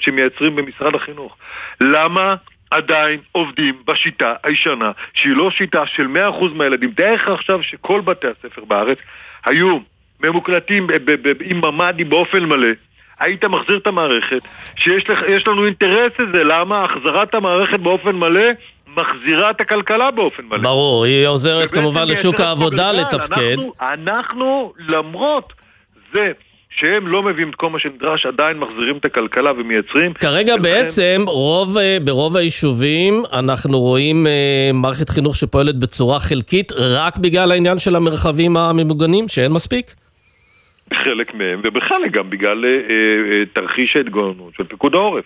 שמייצרים 0.00 0.56
במשרד 0.56 0.94
החינוך. 0.94 1.36
למה 1.80 2.34
עדיין 2.70 3.20
עובדים 3.32 3.82
בשיטה 3.84 4.34
הישנה, 4.44 4.92
שהיא 5.14 5.36
לא 5.36 5.50
שיטה 5.50 5.86
של 5.86 6.06
100% 6.40 6.44
מהילדים? 6.54 6.94
לך 6.98 7.28
עכשיו 7.28 7.62
שכל 7.62 8.00
בתי 8.00 8.26
הספר 8.26 8.64
בארץ 8.64 8.98
היו 9.44 9.78
ממוקלטים 10.20 10.86
עם 11.44 11.60
ממ"דים 11.60 12.10
באופן 12.10 12.44
מלא. 12.44 12.68
היית 13.20 13.44
מחזיר 13.44 13.76
את 13.76 13.86
המערכת, 13.86 14.40
שיש 14.76 15.46
לנו 15.46 15.66
אינטרס 15.66 16.12
לזה, 16.18 16.44
למה 16.44 16.84
החזרת 16.84 17.34
המערכת 17.34 17.80
באופן 17.80 18.16
מלא 18.16 18.44
מחזירה 18.96 19.50
את 19.50 19.60
הכלכלה 19.60 20.10
באופן 20.10 20.42
מלא. 20.46 20.58
ברור, 20.58 21.04
היא 21.04 21.26
עוזרת 21.26 21.70
כמובן 21.70 22.08
לשוק 22.08 22.40
העבודה 22.40 22.92
לתפקד. 22.92 23.56
אנחנו, 23.58 23.74
אנחנו, 23.80 24.72
למרות 24.78 25.52
זה 26.12 26.32
שהם 26.76 27.06
לא 27.06 27.22
מביאים 27.22 27.50
את 27.50 27.54
כל 27.54 27.70
מה 27.70 27.78
שנדרש, 27.78 28.26
עדיין 28.26 28.58
מחזירים 28.58 28.96
את 28.96 29.04
הכלכלה 29.04 29.52
ומייצרים. 29.52 30.14
כרגע 30.14 30.56
בעצם, 30.56 31.22
רוב, 31.26 31.78
אה, 31.78 31.96
ברוב 32.04 32.36
היישובים 32.36 33.22
אנחנו 33.32 33.80
רואים 33.80 34.26
אה, 34.26 34.70
מערכת 34.74 35.08
חינוך 35.08 35.36
שפועלת 35.36 35.78
בצורה 35.78 36.18
חלקית 36.20 36.72
רק 36.72 37.18
בגלל 37.18 37.50
העניין 37.52 37.78
של 37.78 37.96
המרחבים 37.96 38.56
הממוגנים, 38.56 39.28
שאין 39.28 39.52
מספיק? 39.52 39.94
בחלק 40.90 41.34
מהם, 41.34 41.60
ובחלק 41.64 42.10
גם 42.10 42.30
בגלל 42.30 42.64
אה, 42.64 42.70
אה, 42.70 43.42
תרחיש 43.52 43.96
ההתגוננות 43.96 44.52
של 44.56 44.64
פיקוד 44.64 44.94
העורף. 44.94 45.24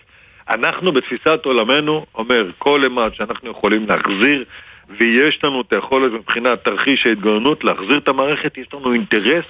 אנחנו 0.49 0.91
בתפיסת 0.91 1.39
עולמנו, 1.43 2.05
אומר, 2.15 2.51
כל 2.57 2.83
אימת 2.83 3.15
שאנחנו 3.15 3.51
יכולים 3.51 3.87
להחזיר, 3.87 4.45
ויש 4.99 5.43
לנו 5.43 5.61
את 5.61 5.73
היכולת 5.73 6.11
מבחינת 6.11 6.63
תרחיש 6.63 7.05
ההתגוננות 7.05 7.63
להחזיר 7.63 7.97
את 7.97 8.07
המערכת, 8.07 8.57
יש 8.57 8.67
לנו 8.73 8.93
אינטרס, 8.93 9.45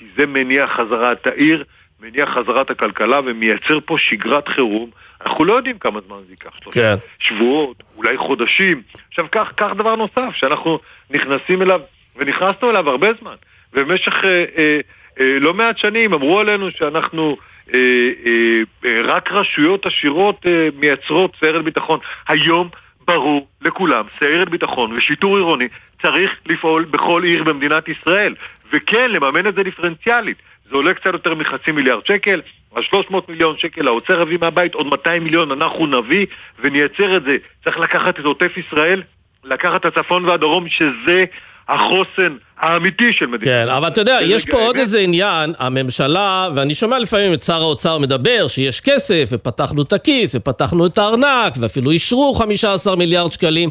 כי 0.00 0.06
זה 0.16 0.26
מניע 0.26 0.66
חזרת 0.66 1.26
העיר, 1.26 1.64
מניע 2.00 2.26
חזרת 2.26 2.70
הכלכלה 2.70 3.20
ומייצר 3.24 3.78
פה 3.84 3.96
שגרת 3.98 4.48
חירום. 4.48 4.90
אנחנו 5.20 5.44
לא 5.44 5.52
יודעים 5.52 5.78
כמה 5.78 6.00
זמן 6.06 6.16
זה 6.26 6.32
ייקח, 6.32 6.50
כן. 6.72 6.94
שבועות, 7.18 7.82
אולי 7.96 8.16
חודשים. 8.16 8.82
עכשיו, 9.08 9.26
כך, 9.32 9.52
כך 9.56 9.72
דבר 9.76 9.96
נוסף, 9.96 10.34
שאנחנו 10.34 10.78
נכנסים 11.10 11.62
אליו, 11.62 11.80
ונכנסנו 12.16 12.70
אליו 12.70 12.90
הרבה 12.90 13.08
זמן. 13.20 13.34
במשך 13.72 14.24
אה, 14.24 14.44
אה, 14.58 14.80
אה, 15.20 15.38
לא 15.40 15.54
מעט 15.54 15.78
שנים 15.78 16.14
אמרו 16.14 16.40
עלינו 16.40 16.70
שאנחנו 16.70 17.36
אה, 17.74 17.78
אה, 18.26 19.00
רק 19.04 19.32
רשויות 19.32 19.86
עשירות 19.86 20.46
מייצרות 20.74 21.36
סיירת 21.40 21.64
ביטחון. 21.64 21.98
היום 22.28 22.68
ברור 23.06 23.48
לכולם, 23.60 24.04
סיירת 24.18 24.48
ביטחון 24.48 24.92
ושיטור 24.92 25.36
עירוני 25.36 25.68
צריך 26.02 26.30
לפעול 26.46 26.84
בכל 26.84 27.22
עיר 27.24 27.44
במדינת 27.44 27.88
ישראל. 27.88 28.34
וכן, 28.72 29.10
לממן 29.10 29.46
את 29.46 29.54
זה 29.54 29.62
דיפרנציאלית. 29.62 30.36
זה 30.70 30.76
עולה 30.76 30.94
קצת 30.94 31.12
יותר 31.12 31.34
מחצי 31.34 31.72
מיליארד 31.72 32.06
שקל, 32.06 32.40
אז 32.76 32.84
300 32.84 33.28
מיליון 33.28 33.58
שקל 33.58 33.88
האוצר 33.88 34.22
יביא 34.22 34.38
מהבית, 34.40 34.74
עוד 34.74 34.86
200 34.86 35.24
מיליון 35.24 35.52
אנחנו 35.52 35.86
נביא 35.86 36.26
ונייצר 36.58 37.16
את 37.16 37.22
זה. 37.22 37.36
צריך 37.64 37.78
לקחת 37.78 38.20
את 38.20 38.24
עוטף 38.24 38.52
ישראל, 38.56 39.02
לקחת 39.44 39.86
את 39.86 39.96
הצפון 39.96 40.24
והדרום, 40.24 40.68
שזה 40.68 41.24
החוסן 41.70 42.36
האמיתי 42.58 43.12
של 43.12 43.26
מדינת 43.26 43.44
כן, 43.44 43.68
אבל 43.68 43.88
אתה 43.88 44.00
יודע, 44.00 44.18
יש 44.22 44.46
פה 44.46 44.58
עוד 44.66 44.76
איזה 44.76 45.00
עניין, 45.00 45.52
הממשלה, 45.58 46.48
ואני 46.54 46.74
שומע 46.74 46.98
לפעמים 46.98 47.32
את 47.32 47.42
שר 47.42 47.62
האוצר 47.62 47.98
מדבר 47.98 48.48
שיש 48.48 48.80
כסף, 48.80 49.28
ופתחנו 49.32 49.82
את 49.82 49.92
הכיס, 49.92 50.34
ופתחנו 50.34 50.86
את 50.86 50.98
הארנק, 50.98 51.52
ואפילו 51.60 51.90
אישרו 51.90 52.34
15 52.34 52.96
מיליארד 52.96 53.32
שקלים, 53.32 53.70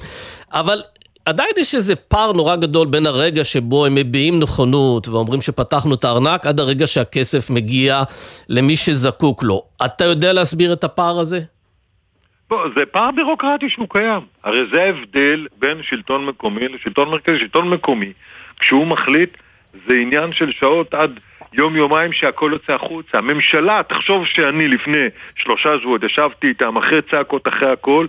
אבל 0.54 0.82
עדיין 1.26 1.50
יש 1.58 1.76
איזה 1.76 1.96
פער 1.96 2.32
נורא 2.32 2.56
גדול 2.56 2.88
בין 2.88 3.06
הרגע 3.06 3.44
שבו 3.44 3.86
הם 3.86 3.96
מביעים 3.96 4.40
נכונות 4.40 5.08
ואומרים 5.08 5.42
שפתחנו 5.42 5.94
את 5.94 6.04
הארנק, 6.04 6.46
עד 6.46 6.60
הרגע 6.60 6.88
שהכסף 6.88 7.50
מגיע 7.50 8.04
למי 8.50 8.76
שזקוק 8.76 9.44
לו. 9.44 9.64
אתה 9.86 10.06
יודע 10.06 10.34
להסביר 10.34 10.74
את 10.74 10.84
הפער 10.84 11.20
הזה? 11.20 11.40
לא, 12.52 12.66
זה 12.76 12.86
פער 12.86 13.12
בירוקרטי 13.12 13.70
שהוא 13.70 13.88
קיים. 13.90 14.22
הרי 14.44 14.66
זה 14.72 14.84
ההבדל 14.84 15.48
בין 15.60 15.84
שלטון 15.84 16.26
מקומי 16.26 16.68
לשלטון 16.68 17.10
מרכזי. 17.10 17.40
שלטון 17.40 17.70
מקומי, 17.70 18.14
כשהוא 18.60 18.88
מחליט, 18.88 19.38
זה 19.88 19.94
עניין 19.94 20.34
של 20.34 20.52
שעות 20.52 20.94
עד 20.94 21.20
יום-יומיים 21.54 22.14
שהכל 22.14 22.50
יוצא 22.54 22.74
החוצה. 22.74 23.18
הממשלה, 23.18 23.82
תחשוב 23.84 24.26
שאני 24.26 24.68
לפני 24.68 25.06
שלושה 25.36 25.70
שבועות 25.82 26.04
ישבתי 26.04 26.48
איתם 26.48 26.78
אחרי 26.78 27.02
צעקות 27.02 27.48
אחרי 27.48 27.72
הכל, 27.72 28.08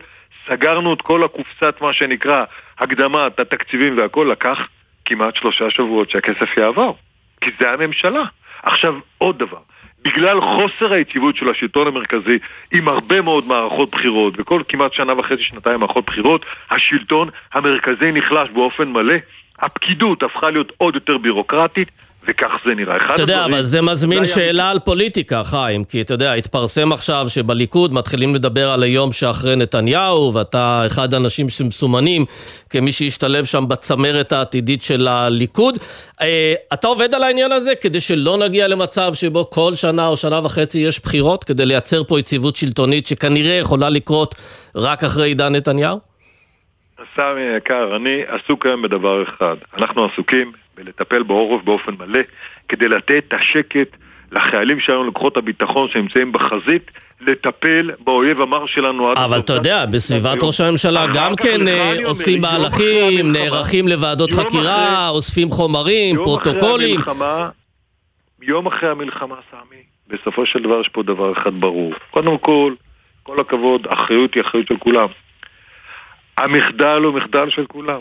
סגרנו 0.48 0.94
את 0.94 1.02
כל 1.02 1.24
הקופסת, 1.24 1.74
מה 1.80 1.92
שנקרא, 1.92 2.44
הקדמת 2.78 3.40
התקציבים 3.40 3.98
והכל, 3.98 4.28
לקח 4.32 4.68
כמעט 5.04 5.36
שלושה 5.36 5.70
שבועות 5.70 6.10
שהכסף 6.10 6.56
יעבור. 6.56 6.96
כי 7.40 7.50
זה 7.60 7.70
הממשלה. 7.70 8.22
עכשיו, 8.62 8.94
עוד 9.18 9.38
דבר. 9.38 9.58
בגלל 10.04 10.40
חוסר 10.40 10.92
היציבות 10.92 11.36
של 11.36 11.48
השלטון 11.48 11.86
המרכזי 11.86 12.38
עם 12.72 12.88
הרבה 12.88 13.20
מאוד 13.20 13.46
מערכות 13.46 13.90
בחירות 13.90 14.34
וכל 14.38 14.62
כמעט 14.68 14.92
שנה 14.92 15.18
וחצי, 15.18 15.42
שנתיים 15.42 15.80
מערכות 15.80 16.06
בחירות 16.06 16.44
השלטון 16.70 17.28
המרכזי 17.52 18.12
נחלש 18.12 18.48
באופן 18.48 18.88
מלא 18.88 19.14
הפקידות 19.58 20.22
הפכה 20.22 20.50
להיות 20.50 20.72
עוד 20.76 20.94
יותר 20.94 21.18
בירוקרטית 21.18 21.88
וכך 22.28 22.50
זה 22.66 22.74
נראה. 22.74 22.96
אתה 23.14 23.22
יודע, 23.22 23.44
אבל 23.44 23.64
זה 23.64 23.82
מזמין 23.82 24.26
שאלה 24.26 24.70
על 24.70 24.78
פוליטיקה, 24.78 25.44
חיים, 25.44 25.84
כי 25.84 26.00
אתה 26.00 26.14
יודע, 26.14 26.32
התפרסם 26.32 26.92
עכשיו 26.92 27.26
שבליכוד 27.28 27.94
מתחילים 27.94 28.34
לדבר 28.34 28.70
על 28.70 28.82
היום 28.82 29.12
שאחרי 29.12 29.56
נתניהו, 29.56 30.34
ואתה 30.34 30.82
אחד 30.86 31.14
האנשים 31.14 31.48
שמסומנים 31.48 32.24
כמי 32.70 32.92
שהשתלב 32.92 33.44
שם 33.44 33.68
בצמרת 33.68 34.32
העתידית 34.32 34.82
של 34.82 35.08
הליכוד. 35.08 35.78
אה, 36.20 36.54
אתה 36.72 36.88
עובד 36.88 37.14
על 37.14 37.22
העניין 37.22 37.52
הזה 37.52 37.74
כדי 37.80 38.00
שלא 38.00 38.38
נגיע 38.38 38.68
למצב 38.68 39.14
שבו 39.14 39.50
כל 39.50 39.74
שנה 39.74 40.06
או 40.06 40.16
שנה 40.16 40.40
וחצי 40.44 40.78
יש 40.78 41.00
בחירות, 41.00 41.44
כדי 41.44 41.66
לייצר 41.66 42.04
פה 42.04 42.18
יציבות 42.18 42.56
שלטונית 42.56 43.06
שכנראה 43.06 43.54
יכולה 43.54 43.88
לקרות 43.88 44.34
רק 44.74 45.04
אחרי 45.04 45.28
עידן 45.28 45.56
נתניהו? 45.56 46.09
סמי 47.16 47.56
יקר, 47.56 47.96
אני 47.96 48.22
עסוק 48.26 48.66
היום 48.66 48.82
בדבר 48.82 49.22
אחד. 49.22 49.56
אנחנו 49.78 50.04
עסוקים 50.04 50.52
ולטפל 50.76 51.22
בעורף 51.22 51.64
באופן 51.64 51.94
מלא, 51.98 52.20
כדי 52.68 52.88
לתת 52.88 53.22
את 53.28 53.34
השקט 53.34 53.96
לחיילים 54.32 54.80
שלנו, 54.80 55.08
לכוחות 55.08 55.36
הביטחון 55.36 55.88
שנמצאים 55.92 56.32
בחזית, 56.32 56.90
לטפל 57.20 57.90
באויב 58.04 58.40
המר 58.40 58.66
שלנו. 58.66 59.12
אבל 59.12 59.40
אתה 59.40 59.52
יודע, 59.52 59.86
בסביבת 59.86 60.42
ראש 60.42 60.60
הממשלה 60.60 61.06
גם 61.14 61.36
כן 61.36 61.68
אה, 61.68 61.94
עושים 62.04 62.40
מהלכים, 62.40 63.32
נערכים 63.32 63.88
לוועדות 63.88 64.32
חקירה, 64.32 65.08
אוספים 65.08 65.50
חומרים, 65.50 66.16
פרוטוקולים. 66.16 67.00
יום 68.42 68.66
אחרי 68.66 68.88
המלחמה, 68.88 69.34
סמי, 69.50 69.82
בסופו 70.08 70.46
של 70.46 70.62
דבר 70.62 70.80
יש 70.80 70.88
פה 70.88 71.02
דבר 71.02 71.32
אחד 71.32 71.54
ברור. 71.54 71.92
קודם 72.10 72.38
כל, 72.38 72.74
כל 73.22 73.40
הכבוד, 73.40 73.86
אחריות 73.86 74.34
היא 74.34 74.42
אחריות 74.42 74.66
של 74.66 74.76
כולם. 74.76 75.06
המחדל 76.40 77.02
הוא 77.04 77.14
מחדל 77.14 77.50
של 77.50 77.66
כולם. 77.66 78.00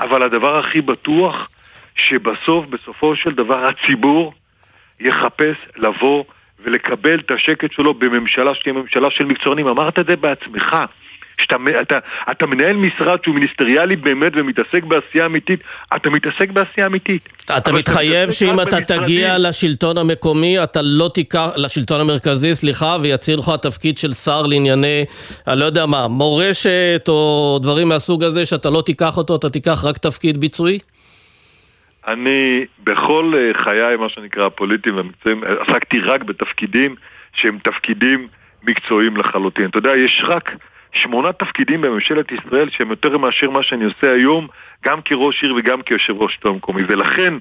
אבל 0.00 0.22
הדבר 0.22 0.58
הכי 0.58 0.80
בטוח 0.80 1.48
שבסוף, 1.96 2.66
בסופו 2.66 3.16
של 3.16 3.34
דבר, 3.34 3.64
הציבור 3.66 4.32
יחפש 5.00 5.56
לבוא 5.76 6.24
ולקבל 6.64 7.20
את 7.20 7.30
השקט 7.30 7.72
שלו 7.72 7.94
בממשלה 7.94 8.54
שתהיה 8.54 8.72
ממשלה 8.72 9.10
של 9.10 9.24
מקצוענים. 9.24 9.66
אמרת 9.66 9.98
את 9.98 10.06
זה 10.06 10.16
בעצמך. 10.16 10.76
שאתה 11.40 11.56
אתה, 11.80 11.98
אתה 12.30 12.46
מנהל 12.46 12.76
משרד 12.76 13.18
שהוא 13.24 13.34
מיניסטריאלי 13.34 13.96
באמת 13.96 14.32
ומתעסק 14.36 14.82
בעשייה 14.84 15.26
אמיתית, 15.26 15.60
אתה 15.96 16.10
מתעסק 16.10 16.50
בעשייה 16.50 16.86
אמיתית. 16.86 17.28
אתה 17.58 17.72
מתחייב 17.72 18.30
שאם 18.30 18.60
אתה 18.60 18.80
תגיע 18.80 19.38
לשלטון 19.38 19.98
המקומי, 19.98 20.62
אתה 20.62 20.80
לא 20.82 21.10
תיקח, 21.14 21.48
לשלטון 21.56 22.00
המרכזי, 22.00 22.54
סליחה, 22.54 22.96
ויציע 23.02 23.36
לך 23.36 23.50
תפקיד 23.62 23.98
של 23.98 24.12
שר 24.12 24.42
לענייני, 24.42 25.04
אני 25.48 25.60
לא 25.60 25.64
יודע 25.64 25.86
מה, 25.86 26.08
מורשת 26.08 27.04
או 27.08 27.58
דברים 27.62 27.88
מהסוג 27.88 28.24
הזה, 28.24 28.46
שאתה 28.46 28.70
לא 28.70 28.82
תיקח 28.86 29.16
אותו, 29.16 29.36
אתה 29.36 29.50
תיקח 29.50 29.84
רק 29.84 29.98
תפקיד 29.98 30.40
ביצועי? 30.40 30.78
אני 32.06 32.64
בכל 32.84 33.32
אה, 33.36 33.64
חיי, 33.64 33.96
מה 33.96 34.08
שנקרא, 34.08 34.48
פוליטיים 34.48 34.96
ומקצועיים, 34.98 35.42
עסקתי 35.44 36.00
רק 36.00 36.22
בתפקידים 36.22 36.94
שהם 37.32 37.58
תפקידים 37.62 38.28
מקצועיים 38.62 39.16
לחלוטין. 39.16 39.66
אתה 39.66 39.78
יודע, 39.78 39.96
יש 39.96 40.22
רק 40.26 40.50
שמונה 40.92 41.32
תפקידים 41.32 41.80
בממשלת 41.80 42.32
ישראל 42.32 42.70
שהם 42.70 42.90
יותר 42.90 43.18
מאשר 43.18 43.50
מה 43.50 43.62
שאני 43.62 43.84
עושה 43.84 44.12
היום, 44.12 44.46
גם 44.84 45.02
כראש 45.02 45.42
עיר 45.42 45.54
וגם 45.54 45.82
כיושב 45.82 46.22
ראש 46.22 46.34
שלטון 46.34 46.52
המקומי. 46.52 46.82
ולכן, 46.88 47.34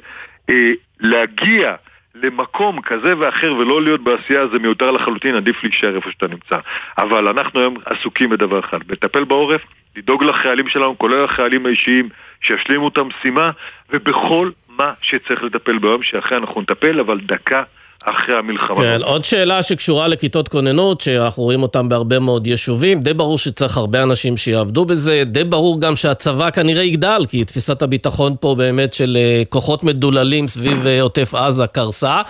אה, 0.49 0.71
להגיע 0.99 1.75
למקום 2.15 2.81
כזה 2.81 3.13
ואחר 3.17 3.55
ולא 3.55 3.81
להיות 3.81 4.03
בעשייה 4.03 4.47
זה 4.47 4.59
מיותר 4.59 4.91
לחלוטין, 4.91 5.35
עדיף 5.35 5.63
להישאר 5.63 5.95
איפה 5.95 6.11
שאתה 6.11 6.27
נמצא. 6.27 6.57
אבל 6.97 7.27
אנחנו 7.27 7.59
היום 7.59 7.77
עסוקים 7.85 8.29
בדבר 8.29 8.59
אחד, 8.59 8.79
לטפל 8.89 9.23
בעורף, 9.23 9.61
לדאוג 9.95 10.23
לחיילים 10.23 10.69
שלנו, 10.69 10.97
כולל 10.97 11.23
החיילים 11.23 11.65
האישיים, 11.65 12.09
שישלימו 12.41 12.87
את 12.87 12.97
המשימה, 12.97 13.49
ובכל 13.89 14.49
מה 14.69 14.93
שצריך 15.01 15.43
לטפל 15.43 15.77
ביום, 15.77 16.03
שאחרי 16.03 16.37
אנחנו 16.37 16.61
נטפל, 16.61 16.99
אבל 16.99 17.19
דקה 17.19 17.63
אחרי 18.05 18.35
המלחמה. 18.35 18.75
כן, 18.75 19.01
עוד 19.03 19.23
שאלה 19.23 19.63
שקשורה 19.63 20.07
לכיתות 20.07 20.47
כוננות, 20.47 21.01
שאנחנו 21.01 21.43
רואים 21.43 21.63
אותן 21.63 21.89
בהרבה 21.89 22.19
מאוד 22.19 22.47
יישובים. 22.47 22.99
די 22.99 23.13
ברור 23.13 23.37
שצריך 23.37 23.77
הרבה 23.77 24.03
אנשים 24.03 24.37
שיעבדו 24.37 24.85
בזה, 24.85 25.23
די 25.25 25.43
ברור 25.43 25.81
גם 25.81 25.95
שהצבא 25.95 26.49
כנראה 26.49 26.83
יגדל, 26.83 27.25
כי 27.29 27.45
תפיסת 27.45 27.81
הביטחון 27.81 28.35
פה 28.39 28.55
באמת 28.57 28.93
של 28.93 29.17
אה, 29.19 29.43
כוחות 29.49 29.83
מדוללים 29.83 30.47
סביב 30.47 30.87
אה, 30.87 31.01
עוטף 31.01 31.33
עזה 31.35 31.67
קרסה. 31.67 32.21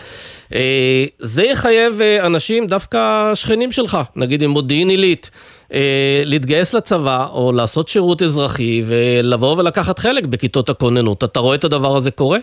אה, 0.53 1.05
זה 1.19 1.43
יחייב 1.43 2.01
אנשים, 2.25 2.67
דווקא 2.67 3.31
שכנים 3.35 3.71
שלך, 3.71 3.97
נגיד 4.15 4.41
עם 4.41 4.49
מודיעין 4.49 4.89
עילית. 4.89 5.29
להתגייס 6.25 6.73
לצבא 6.73 7.27
או 7.31 7.51
לעשות 7.51 7.87
שירות 7.87 8.21
אזרחי 8.21 8.83
ולבוא 8.85 9.57
ולקחת 9.57 9.99
חלק 9.99 10.25
בכיתות 10.25 10.69
הכוננות. 10.69 11.23
אתה 11.23 11.39
רואה 11.39 11.55
את 11.55 11.63
הדבר 11.63 11.95
הזה 11.95 12.11
קורה? 12.11 12.39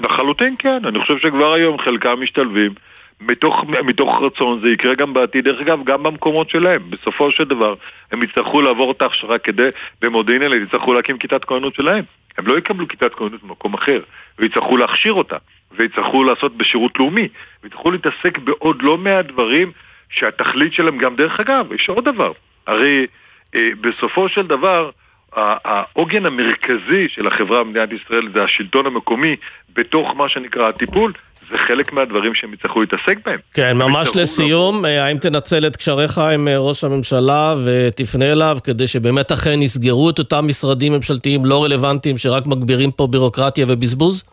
לחלוטין 0.00 0.54
כן, 0.58 0.84
אני 0.84 1.00
חושב 1.00 1.18
שכבר 1.18 1.52
היום 1.52 1.78
חלקם 1.78 2.20
משתלבים. 2.20 2.74
מתוך, 3.20 3.64
מתוך 3.84 4.22
רצון 4.22 4.60
זה 4.60 4.68
יקרה 4.68 4.94
גם 4.94 5.14
בעתיד, 5.14 5.44
דרך 5.44 5.60
אגב, 5.60 5.84
גם 5.84 6.02
במקומות 6.02 6.50
שלהם. 6.50 6.90
בסופו 6.90 7.32
של 7.32 7.44
דבר, 7.44 7.74
הם 8.12 8.22
יצטרכו 8.22 8.62
לעבור 8.62 8.90
את 8.90 9.02
ההכשרה 9.02 9.38
כדי, 9.38 9.68
במודיעין 10.02 10.42
אלה, 10.42 10.56
יצטרכו 10.56 10.94
להקים 10.94 11.18
כיתת 11.18 11.44
כהנות 11.44 11.74
שלהם. 11.74 12.04
הם 12.38 12.46
לא 12.46 12.58
יקבלו 12.58 12.88
כיתת 12.88 13.14
כהנות 13.14 13.42
במקום 13.42 13.74
אחר, 13.74 14.00
ויצטרכו 14.38 14.76
להכשיר 14.76 15.12
אותה, 15.12 15.36
ויצטרכו 15.72 16.24
לעשות 16.24 16.56
בשירות 16.56 16.98
לאומי, 16.98 17.28
ויצטרכו 17.62 17.90
להתעסק 17.90 18.38
בעוד 18.38 18.82
לא 18.82 18.98
מעט 18.98 19.26
דברים 19.26 19.72
שהתכלית 20.10 20.72
שלהם 20.72 20.98
גם, 20.98 21.16
דרך 21.16 21.40
אגב, 21.40 21.72
יש 21.72 21.88
עוד 21.88 22.04
דבר. 22.04 22.32
הרי 22.66 23.06
אה, 23.54 23.70
בסופו 23.80 24.28
של 24.28 24.46
דבר, 24.46 24.90
העוגן 25.36 26.26
המרכזי 26.26 27.08
של 27.08 27.26
החברה 27.26 27.64
במדינת 27.64 27.88
ישראל 27.92 28.28
זה 28.34 28.42
השלטון 28.42 28.86
המקומי 28.86 29.36
בתוך 29.74 30.16
מה 30.16 30.28
שנקרא 30.28 30.68
הטיפול, 30.68 31.12
זה 31.48 31.58
חלק 31.58 31.92
מהדברים 31.92 32.34
שהם 32.34 32.52
יצטרכו 32.52 32.80
להתעסק 32.80 33.18
בהם. 33.26 33.38
כן, 33.54 33.76
ממש 33.76 34.08
לסיום, 34.16 34.84
לא... 34.84 34.88
האם 34.88 35.18
תנצל 35.18 35.66
את 35.66 35.76
קשריך 35.76 36.18
עם 36.18 36.48
אה, 36.48 36.58
ראש 36.58 36.84
הממשלה 36.84 37.54
ותפנה 37.64 38.32
אליו 38.32 38.58
כדי 38.64 38.86
שבאמת 38.86 39.32
אכן 39.32 39.62
יסגרו 39.62 40.10
את 40.10 40.18
אותם 40.18 40.44
משרדים 40.48 40.92
ממשלתיים 40.92 41.44
לא 41.44 41.64
רלוונטיים 41.64 42.18
שרק 42.18 42.46
מגבירים 42.46 42.90
פה 42.90 43.06
בירוקרטיה 43.06 43.66
ובזבוז? 43.68 44.24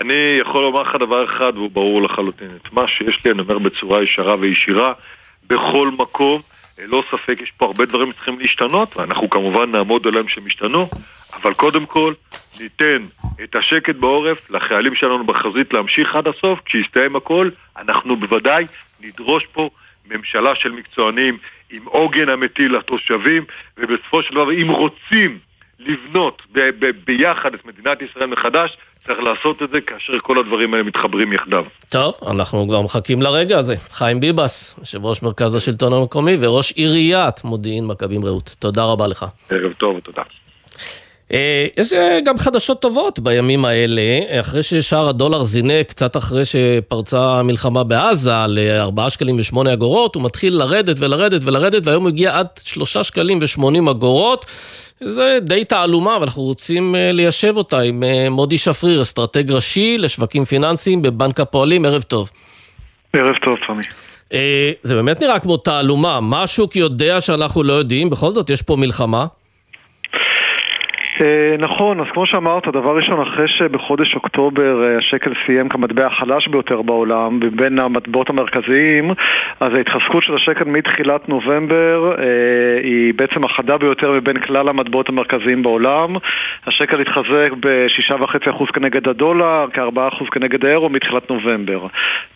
אני 0.00 0.36
יכול 0.40 0.62
לומר 0.62 0.82
לך 0.82 0.96
דבר 1.00 1.24
אחד 1.24 1.52
והוא 1.54 1.70
ברור 1.70 2.02
לחלוטין. 2.02 2.48
את 2.62 2.72
מה 2.72 2.88
שיש 2.88 3.20
לי 3.24 3.30
אני 3.30 3.40
אומר 3.40 3.58
בצורה 3.58 4.02
ישרה 4.02 4.34
וישירה, 4.40 4.92
בכל 5.46 5.90
מקום. 5.98 6.40
ללא 6.78 7.02
ספק 7.10 7.38
יש 7.42 7.52
פה 7.56 7.66
הרבה 7.66 7.84
דברים 7.84 8.12
שצריכים 8.12 8.38
להשתנות, 8.38 8.96
ואנחנו 8.96 9.30
כמובן 9.30 9.70
נעמוד 9.70 10.06
עליהם 10.06 10.28
שהם 10.28 10.46
ישתנו, 10.46 10.88
אבל 11.42 11.54
קודם 11.54 11.86
כל 11.86 12.12
ניתן 12.60 13.06
את 13.44 13.56
השקט 13.56 13.94
בעורף 13.94 14.50
לחיילים 14.50 14.94
שלנו 14.94 15.26
בחזית 15.26 15.72
להמשיך 15.72 16.14
עד 16.14 16.28
הסוף, 16.28 16.60
כשיסתיים 16.64 17.16
הכל, 17.16 17.50
אנחנו 17.76 18.16
בוודאי 18.16 18.64
נדרוש 19.00 19.46
פה 19.52 19.70
ממשלה 20.10 20.54
של 20.54 20.72
מקצוענים 20.72 21.38
עם 21.70 21.84
עוגן 21.84 22.28
אמיתי 22.28 22.68
לתושבים, 22.68 23.44
ובסופו 23.78 24.22
של 24.22 24.34
דבר 24.34 24.52
אם 24.52 24.68
רוצים 24.68 25.38
לבנות 25.78 26.42
ב- 26.52 26.70
ב- 26.78 26.90
ביחד 27.04 27.54
את 27.54 27.64
מדינת 27.64 28.02
ישראל 28.02 28.26
מחדש, 28.26 28.76
צריך 29.06 29.18
לעשות 29.18 29.62
את 29.62 29.68
זה 29.72 29.80
כאשר 29.80 30.12
כל 30.22 30.38
הדברים 30.38 30.74
האלה 30.74 30.84
מתחברים 30.84 31.32
יחדיו. 31.32 31.64
טוב, 31.88 32.14
אנחנו 32.30 32.68
כבר 32.68 32.82
מחכים 32.82 33.22
לרגע 33.22 33.58
הזה. 33.58 33.74
חיים 33.90 34.20
ביבס, 34.20 34.74
יושב 34.78 35.04
ראש 35.04 35.22
מרכז 35.22 35.54
השלטון 35.54 35.92
המקומי 35.92 36.36
וראש 36.40 36.72
עיריית 36.72 37.44
מודיעין 37.44 37.86
מכבים 37.86 38.24
רעות. 38.24 38.56
תודה 38.58 38.84
רבה 38.84 39.06
לך. 39.06 39.26
ערב 39.50 39.72
טוב 39.72 39.96
ותודה. 39.96 40.22
אה, 41.32 41.66
יש 41.76 41.92
אה, 41.92 42.18
גם 42.24 42.38
חדשות 42.38 42.82
טובות 42.82 43.18
בימים 43.18 43.64
האלה, 43.64 44.02
אחרי 44.40 44.62
ששער 44.62 45.08
הדולר 45.08 45.44
זינק 45.44 45.88
קצת 45.88 46.16
אחרי 46.16 46.44
שפרצה 46.44 47.38
המלחמה 47.38 47.84
בעזה 47.84 48.30
ל-4 48.48 49.10
שקלים 49.10 49.36
ו-8 49.36 49.72
אגורות, 49.72 50.14
הוא 50.14 50.22
מתחיל 50.22 50.54
לרדת 50.54 50.96
ולרדת 50.98 51.40
ולרדת, 51.44 51.86
והיום 51.86 52.02
הוא 52.02 52.08
הגיע 52.08 52.38
עד 52.38 52.46
3 52.64 52.96
שקלים 52.96 53.38
ו-80 53.38 53.90
אגורות. 53.90 54.46
זה 55.06 55.38
די 55.42 55.64
תעלומה, 55.64 56.16
ואנחנו 56.20 56.42
רוצים 56.42 56.94
אה, 56.94 57.12
ליישב 57.12 57.56
אותה 57.56 57.80
עם 57.80 58.04
מודי 58.30 58.58
שפריר, 58.58 59.02
אסטרטג 59.02 59.50
ראשי 59.50 59.98
לשווקים 59.98 60.44
פיננסיים 60.44 61.02
בבנק 61.02 61.40
הפועלים, 61.40 61.84
ערב 61.84 62.02
טוב. 62.02 62.30
ערב 63.12 63.34
טוב, 63.44 63.54
תמי. 63.66 63.84
זה 64.82 64.94
באמת 64.94 65.22
נראה 65.22 65.38
כמו 65.38 65.56
תעלומה, 65.56 66.20
מה 66.20 66.42
השוק 66.42 66.76
יודע 66.76 67.20
שאנחנו 67.20 67.62
לא 67.62 67.72
יודעים, 67.72 68.10
בכל 68.10 68.32
זאת 68.34 68.50
יש 68.50 68.62
פה 68.62 68.76
מלחמה. 68.76 69.26
אה, 71.20 71.56
נכון, 71.58 72.00
אז 72.00 72.06
כמו 72.12 72.26
שאמרת, 72.26 72.68
דבר 72.68 72.96
ראשון, 72.96 73.20
אחרי 73.20 73.48
שבחודש 73.48 74.14
אוקטובר 74.14 74.84
אה, 74.84 74.96
השקל 74.96 75.32
סיים 75.46 75.68
כמטבע 75.68 76.06
החלש 76.06 76.48
ביותר 76.48 76.82
בעולם, 76.82 77.40
בין 77.40 77.78
המטבעות 77.78 78.30
המרכזיים, 78.30 79.10
אז 79.60 79.74
ההתחזקות 79.74 80.22
של 80.22 80.34
השקל 80.34 80.64
מתחילת 80.64 81.28
נובמבר 81.28 82.14
אה, 82.18 82.24
היא 82.82 83.14
בעצם 83.16 83.44
החדה 83.44 83.78
ביותר 83.78 84.12
מבין 84.12 84.38
כלל 84.38 84.68
המטבעות 84.68 85.08
המרכזיים 85.08 85.62
בעולם. 85.62 86.16
השקל 86.66 87.00
התחזק 87.00 87.50
ב-6.5% 87.60 88.72
כנגד 88.72 89.08
הדולר, 89.08 89.66
כ-4% 89.72 90.30
כנגד 90.30 90.64
האירו 90.64 90.88
מתחילת 90.88 91.30
נובמבר. 91.30 91.86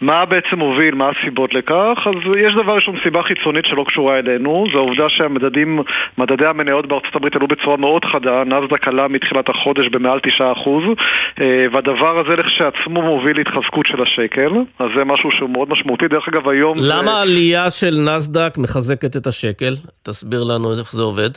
מה 0.01 0.25
בעצם 0.25 0.59
הוביל, 0.59 0.95
מה 0.95 1.09
הסיבות 1.09 1.55
לכך? 1.55 2.07
אז 2.07 2.15
יש 2.37 2.55
דבר 2.55 2.75
ראשון 2.75 2.95
סיבה 3.03 3.23
חיצונית 3.23 3.65
שלא 3.65 3.85
קשורה 3.89 4.19
אלינו, 4.19 4.65
זו 4.73 4.79
העובדה 4.79 5.09
שהמדדים, 5.09 5.81
מדדי 6.19 6.47
המניות 6.47 6.87
בארצות 6.87 7.17
הברית 7.17 7.37
עלו 7.37 7.47
בצורה 7.49 7.77
מאוד 7.77 8.05
חדה, 8.05 8.45
נאסד"ק 8.73 8.89
עלה 8.89 9.09
מתחילת 9.09 9.49
החודש 9.49 9.89
במעל 9.89 10.19
9% 10.19 10.41
אה, 11.41 11.67
והדבר 11.73 12.19
הזה 12.19 12.37
לכשעצמו 12.37 13.03
מוביל 13.03 13.37
להתחזקות 13.37 13.87
של 13.87 14.03
השקל, 14.03 14.51
אז 14.79 14.89
זה 14.97 15.05
משהו 15.05 15.31
שהוא 15.31 15.51
מאוד 15.51 15.69
משמעותי. 15.71 16.09
דרך 16.09 16.29
אגב, 16.29 16.49
היום... 16.49 16.79
למה 16.81 17.11
העלייה 17.11 17.71
של 17.71 17.95
נסדק 18.07 18.55
מחזקת 18.59 19.17
את 19.17 19.27
השקל? 19.27 19.75
תסביר 20.03 20.45
לנו 20.45 20.79
איך 20.79 20.93
זה 20.93 21.03
עובד. 21.03 21.31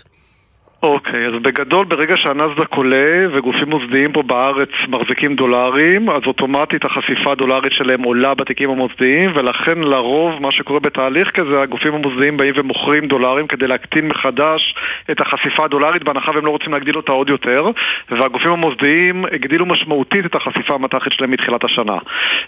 אוקיי, 0.84 1.28
אז 1.28 1.34
בגדול 1.42 1.86
ברגע 1.86 2.18
שהנסדק 2.18 2.74
עולה 2.76 3.28
וגופים 3.32 3.70
מוסדיים 3.70 4.12
פה 4.12 4.24
בארץ 4.24 4.70
מחזיקים 4.88 5.36
דולרים, 5.36 6.10
אז 6.10 6.22
אוטומטית 6.28 6.86
החשיפה 6.86 7.32
הדולרית 7.32 7.74
שלהם 7.74 8.04
עולה 8.04 8.34
בתיקים 8.34 8.70
המוסדיים 8.70 9.32
ולכן 9.36 9.80
לרוב 9.80 10.42
מה 10.42 10.52
שקורה 10.52 10.80
בתהליך 10.80 11.32
כזה, 11.32 11.62
הגופים 11.62 11.94
המוסדיים 11.94 12.38
באים 12.38 12.54
ומוכרים 12.58 13.08
דולרים 13.08 13.48
כדי 13.48 13.68
להקטין 13.68 14.08
מחדש 14.08 14.76
את 15.12 15.22
החשיפה 15.22 15.66
הדולרית 15.66 16.04
בהנחה 16.04 16.32
והם 16.32 16.46
לא 16.46 16.52
רוצים 16.52 16.74
להגדיל 16.74 16.96
אותה 16.96 17.12
עוד 17.12 17.30
יותר 17.30 17.70
והגופים 18.10 18.52
המוסדיים 18.52 19.26
הגדילו 19.26 19.66
משמעותית 19.66 20.26
את 20.26 20.36
החשיפה 20.36 20.74
המתחת 20.74 21.12
שלהם 21.12 21.32
מתחילת 21.32 21.64
השנה. 21.64 21.98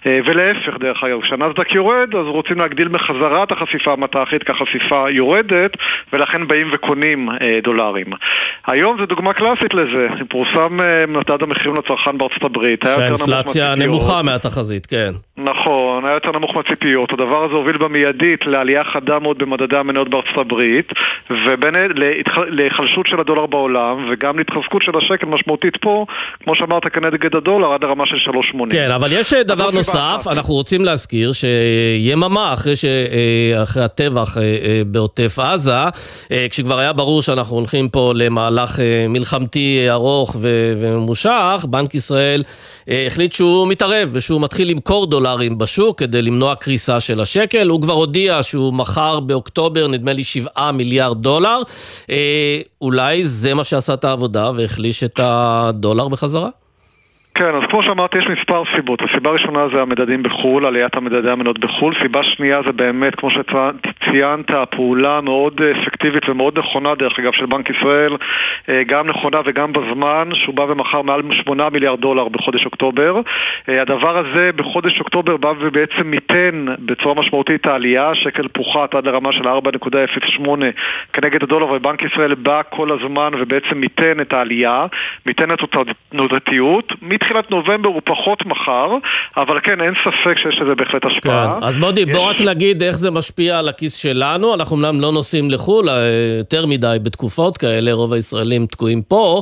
אה, 0.05 0.19
ולהפך 0.25 0.77
דרך 0.79 1.03
אגב, 1.03 1.21
כשהנסדק 1.21 1.75
יורד 1.75 2.15
אז 2.15 2.27
רוצים 2.27 2.59
להגדיל 2.59 2.87
מחזרה 2.87 3.43
את 3.43 3.51
החשיפה 3.51 3.93
המתחת 3.93 4.43
כי 4.43 4.51
החשיפה 4.51 5.09
יורדת 5.09 5.71
ולכן 6.13 6.47
באים 6.47 6.69
וקונים 6.71 7.29
אה, 7.29 7.59
דולרים 7.63 8.07
היום 8.67 8.97
זו 8.99 9.05
דוגמה 9.05 9.33
קלאסית 9.33 9.73
לזה, 9.73 10.07
פורסם 10.29 10.81
אה, 10.81 11.05
מדד 11.07 11.43
המחירים 11.43 11.75
לצרכן 11.75 12.17
בארצות 12.17 12.43
הברית. 12.43 12.83
שהאינפלציה 12.83 13.75
נמוכה 13.75 14.21
מהתחזית, 14.21 14.85
כן. 14.85 15.13
נכון, 15.37 16.05
היה 16.05 16.13
יותר 16.13 16.31
נמוך 16.31 16.55
מהציפיות. 16.55 17.13
הדבר 17.13 17.45
הזה 17.45 17.53
הוביל 17.53 17.77
במיידית 17.77 18.45
לעלייה 18.45 18.83
חדה 18.83 19.19
מאוד 19.19 19.37
במדדי 19.37 19.77
המניות 19.77 20.09
בארצות 20.09 20.37
הברית, 20.37 20.93
ובין 21.29 21.73
להיחלשות 22.47 23.07
של 23.07 23.19
הדולר 23.19 23.45
בעולם, 23.45 24.05
וגם 24.11 24.37
להתחזקות 24.37 24.81
של 24.81 24.91
השקל 24.97 25.25
משמעותית 25.25 25.77
פה, 25.77 26.05
כמו 26.43 26.55
שאמרת, 26.55 26.83
כנגד 26.93 27.35
הדולר 27.35 27.73
עד 27.73 27.83
הרמה 27.83 28.03
של 28.07 28.31
3.80. 28.31 28.71
כן, 28.71 28.91
אבל 28.91 29.11
יש 29.11 29.33
אה, 29.33 29.43
דבר 29.43 29.71
נוסף, 29.71 30.27
אנחנו 30.31 30.53
רוצים 30.53 30.85
להזכיר 30.85 31.31
שיממה 31.31 32.53
אחרי, 32.53 32.75
ש... 32.75 32.85
אה, 32.85 33.63
אחרי 33.63 33.83
הטבח 33.83 34.37
בעוטף 34.87 35.39
עזה, 35.39 35.71
כשכבר 36.49 36.79
היה 36.79 36.93
ברור 36.93 37.21
שאנחנו 37.21 37.55
הולכים 37.55 37.89
פה 37.89 38.12
למהלך 38.15 38.79
אה, 38.79 39.05
מלחמתי 39.09 39.85
ארוך 39.89 40.35
וממושך, 40.39 41.65
בנק 41.69 41.95
ישראל 41.95 42.43
אה, 42.89 43.07
החליט 43.07 43.31
שהוא 43.31 43.67
מתערב 43.67 44.09
ושהוא 44.11 44.41
מתחיל 44.41 44.69
למכור 44.69 45.07
דולרים 45.07 45.57
בשוק 45.57 45.99
כדי 45.99 46.21
למנוע 46.21 46.55
קריסה 46.55 46.99
של 46.99 47.21
השקל. 47.21 47.67
הוא 47.67 47.81
כבר 47.81 47.93
הודיע 47.93 48.43
שהוא 48.43 48.73
מכר 48.73 49.19
באוקטובר, 49.19 49.87
נדמה 49.87 50.13
לי, 50.13 50.23
7 50.23 50.71
מיליארד 50.71 51.21
דולר. 51.21 51.61
אה, 52.09 52.61
אולי 52.81 53.27
זה 53.27 53.53
מה 53.53 53.63
שעשה 53.63 53.93
את 53.93 54.03
העבודה 54.03 54.51
והחליש 54.55 55.03
את 55.03 55.19
הדולר 55.23 56.07
בחזרה? 56.07 56.49
כן, 57.35 57.55
אז 57.55 57.63
כמו 57.69 57.83
שאמרתי, 57.83 58.17
יש 58.17 58.27
מספר 58.27 58.63
סיבות. 58.75 59.01
הסיבה 59.01 59.29
הראשונה 59.29 59.67
זה 59.73 59.81
המדדים 59.81 60.23
בחו"ל, 60.23 60.65
עליית 60.65 60.95
המדדי 60.95 61.29
המניות 61.29 61.59
בחו"ל. 61.59 61.93
סיבה 62.01 62.23
שנייה 62.23 62.61
זה 62.65 62.71
באמת, 62.71 63.15
כמו 63.15 63.29
שציינת, 63.29 64.51
הפעולה 64.51 65.21
מאוד 65.21 65.61
אפקטיבית 65.61 66.29
ומאוד 66.29 66.59
נכונה, 66.59 66.95
דרך 66.95 67.19
אגב, 67.19 67.33
של 67.33 67.45
בנק 67.45 67.69
ישראל, 67.69 68.15
אה, 68.69 68.83
גם 68.83 69.07
נכונה 69.07 69.39
וגם 69.45 69.73
בזמן, 69.73 70.29
שהוא 70.33 70.55
בא 70.55 70.61
ומכר 70.61 71.01
מעל 71.01 71.21
8 71.43 71.69
מיליארד 71.69 71.99
דולר 71.99 72.27
בחודש 72.27 72.65
אוקטובר. 72.65 73.21
אה, 73.69 73.81
הדבר 73.81 74.17
הזה 74.17 74.49
בחודש 74.55 74.99
אוקטובר 74.99 75.37
בא 75.37 75.53
ובעצם 75.59 76.07
מיתן 76.07 76.65
בצורה 76.79 77.15
משמעותית 77.15 77.61
את 77.61 77.65
העלייה, 77.65 78.09
השקל 78.09 78.47
פוחת 78.47 78.95
עד 78.95 79.07
לרמה 79.07 79.31
של 79.31 79.47
4.08 79.47 80.49
כנגד 81.13 81.43
הדולר, 81.43 81.71
ובנק 81.71 82.01
ישראל 82.03 82.33
בא 82.35 82.61
כל 82.69 82.91
הזמן 82.91 83.31
ובעצם 83.39 83.77
מיתן 83.77 84.19
את 84.21 84.33
העלייה, 84.33 84.85
מיתן 85.25 85.51
את 85.51 85.59
התנודתיות. 85.61 86.93
מתחילת 87.23 87.51
נובמבר 87.51 87.89
הוא 87.89 88.01
פחות 88.05 88.45
מחר, 88.45 88.87
אבל 89.37 89.59
כן, 89.63 89.81
אין 89.81 89.93
ספק 90.03 90.37
שיש 90.37 90.61
לזה 90.61 90.75
בהחלט 90.75 91.05
השפעה. 91.05 91.57
כן, 91.59 91.65
אז 91.65 91.77
מודי, 91.77 92.01
יש... 92.01 92.07
בוא 92.09 92.29
רק 92.29 92.41
נגיד 92.41 92.83
איך 92.83 92.97
זה 92.97 93.11
משפיע 93.11 93.59
על 93.59 93.69
הכיס 93.69 93.95
שלנו. 93.95 94.53
אנחנו 94.53 94.75
אומנם 94.75 95.01
לא 95.01 95.11
נוסעים 95.11 95.51
לחו"ל 95.51 95.89
אה, 95.89 95.95
יותר 96.37 96.65
מדי 96.65 96.97
בתקופות 97.03 97.57
כאלה, 97.57 97.93
רוב 97.93 98.13
הישראלים 98.13 98.65
תקועים 98.65 99.01
פה. 99.01 99.41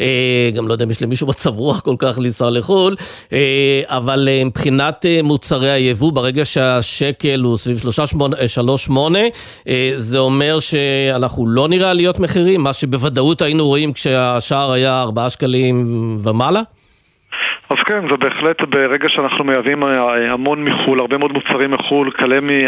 אה, 0.00 0.50
גם 0.54 0.68
לא 0.68 0.72
יודע 0.72 0.84
אם 0.84 0.90
יש 0.90 1.02
למישהו 1.02 1.26
מצב 1.26 1.56
רוח 1.56 1.80
כל 1.80 1.94
כך 1.98 2.18
לנסוע 2.18 2.50
לחו"ל, 2.50 2.96
אה, 3.32 3.82
אבל 3.86 4.28
מבחינת 4.44 5.06
מוצרי 5.22 5.70
היבוא, 5.70 6.12
ברגע 6.12 6.44
שהשקל 6.44 7.40
הוא 7.40 7.56
סביב 7.56 7.80
3.8, 8.88 8.92
זה 9.96 10.18
אומר 10.18 10.58
שאנחנו 10.60 11.48
לא 11.48 11.68
נראה 11.68 11.90
עליות 11.90 12.20
מחירים, 12.20 12.60
מה 12.60 12.72
שבוודאות 12.72 13.42
היינו 13.42 13.66
רואים 13.66 13.92
כשהשער 13.92 14.72
היה 14.72 15.02
4 15.02 15.30
שקלים 15.30 15.86
ומעלה? 16.22 16.60
אז 17.70 17.76
כן, 17.86 18.08
זה 18.10 18.16
בהחלט 18.16 18.60
ברגע 18.68 19.08
שאנחנו 19.08 19.44
מייבאים 19.44 19.84
אה, 19.84 20.32
המון 20.32 20.64
מחו"ל, 20.64 21.00
הרבה 21.00 21.18
מאוד 21.18 21.32
מוצרים 21.32 21.70
מחו"ל, 21.70 22.10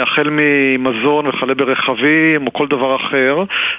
החל 0.00 0.28
ממזון 0.30 1.26
וכלה 1.26 1.54
ברכבים 1.54 2.46
או 2.46 2.52
כל 2.52 2.66
דבר 2.68 2.96
אחר, 2.96 3.36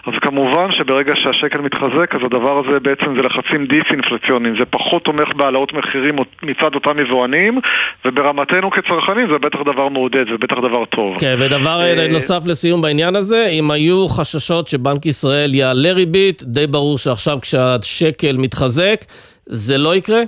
אז 0.08 0.14
כמובן 0.22 0.72
שברגע 0.72 1.14
שהשקל 1.16 1.62
מתחזק, 1.62 2.16
אז 2.16 2.22
הדבר 2.26 2.60
הזה 2.60 2.80
בעצם 2.80 3.16
זה 3.16 3.22
לחצים 3.22 3.66
דיס-אינפלציוניים, 3.66 4.56
זה 4.60 4.66
פחות 4.66 5.04
תומך 5.04 5.34
בהעלאות 5.36 5.74
מחירים 5.74 6.16
מצד 6.44 6.76
אותם 6.76 7.00
יבואנים, 7.00 7.60
וברמתנו 8.06 8.72
כצרכנים 8.72 9.28
זה 9.32 9.38
בטח 9.38 9.60
דבר 9.60 9.90
מעודד, 9.90 10.26
זה 10.32 10.38
בטח 10.40 10.56
דבר 10.58 10.86
טוב. 10.86 11.18
כן, 11.20 11.36
ודבר 11.40 11.82
אה, 11.82 12.08
נוסף 12.08 12.44
לסיום 12.48 12.82
בעניין 12.82 13.16
הזה, 13.16 13.48
אם 13.48 13.72
היו 13.72 14.08
חששות 14.08 14.68
שבנק 14.68 15.06
ישראל 15.06 15.56
יעלה 15.56 15.92
ריבית, 15.94 16.44
די 16.44 16.68
ברור 16.68 16.98
שעכשיו 16.98 17.38
כשהשקל 17.42 18.36
מתחזק, 18.38 19.06
זה 19.46 19.78
לא 19.78 19.96
יקרה? 19.96 20.24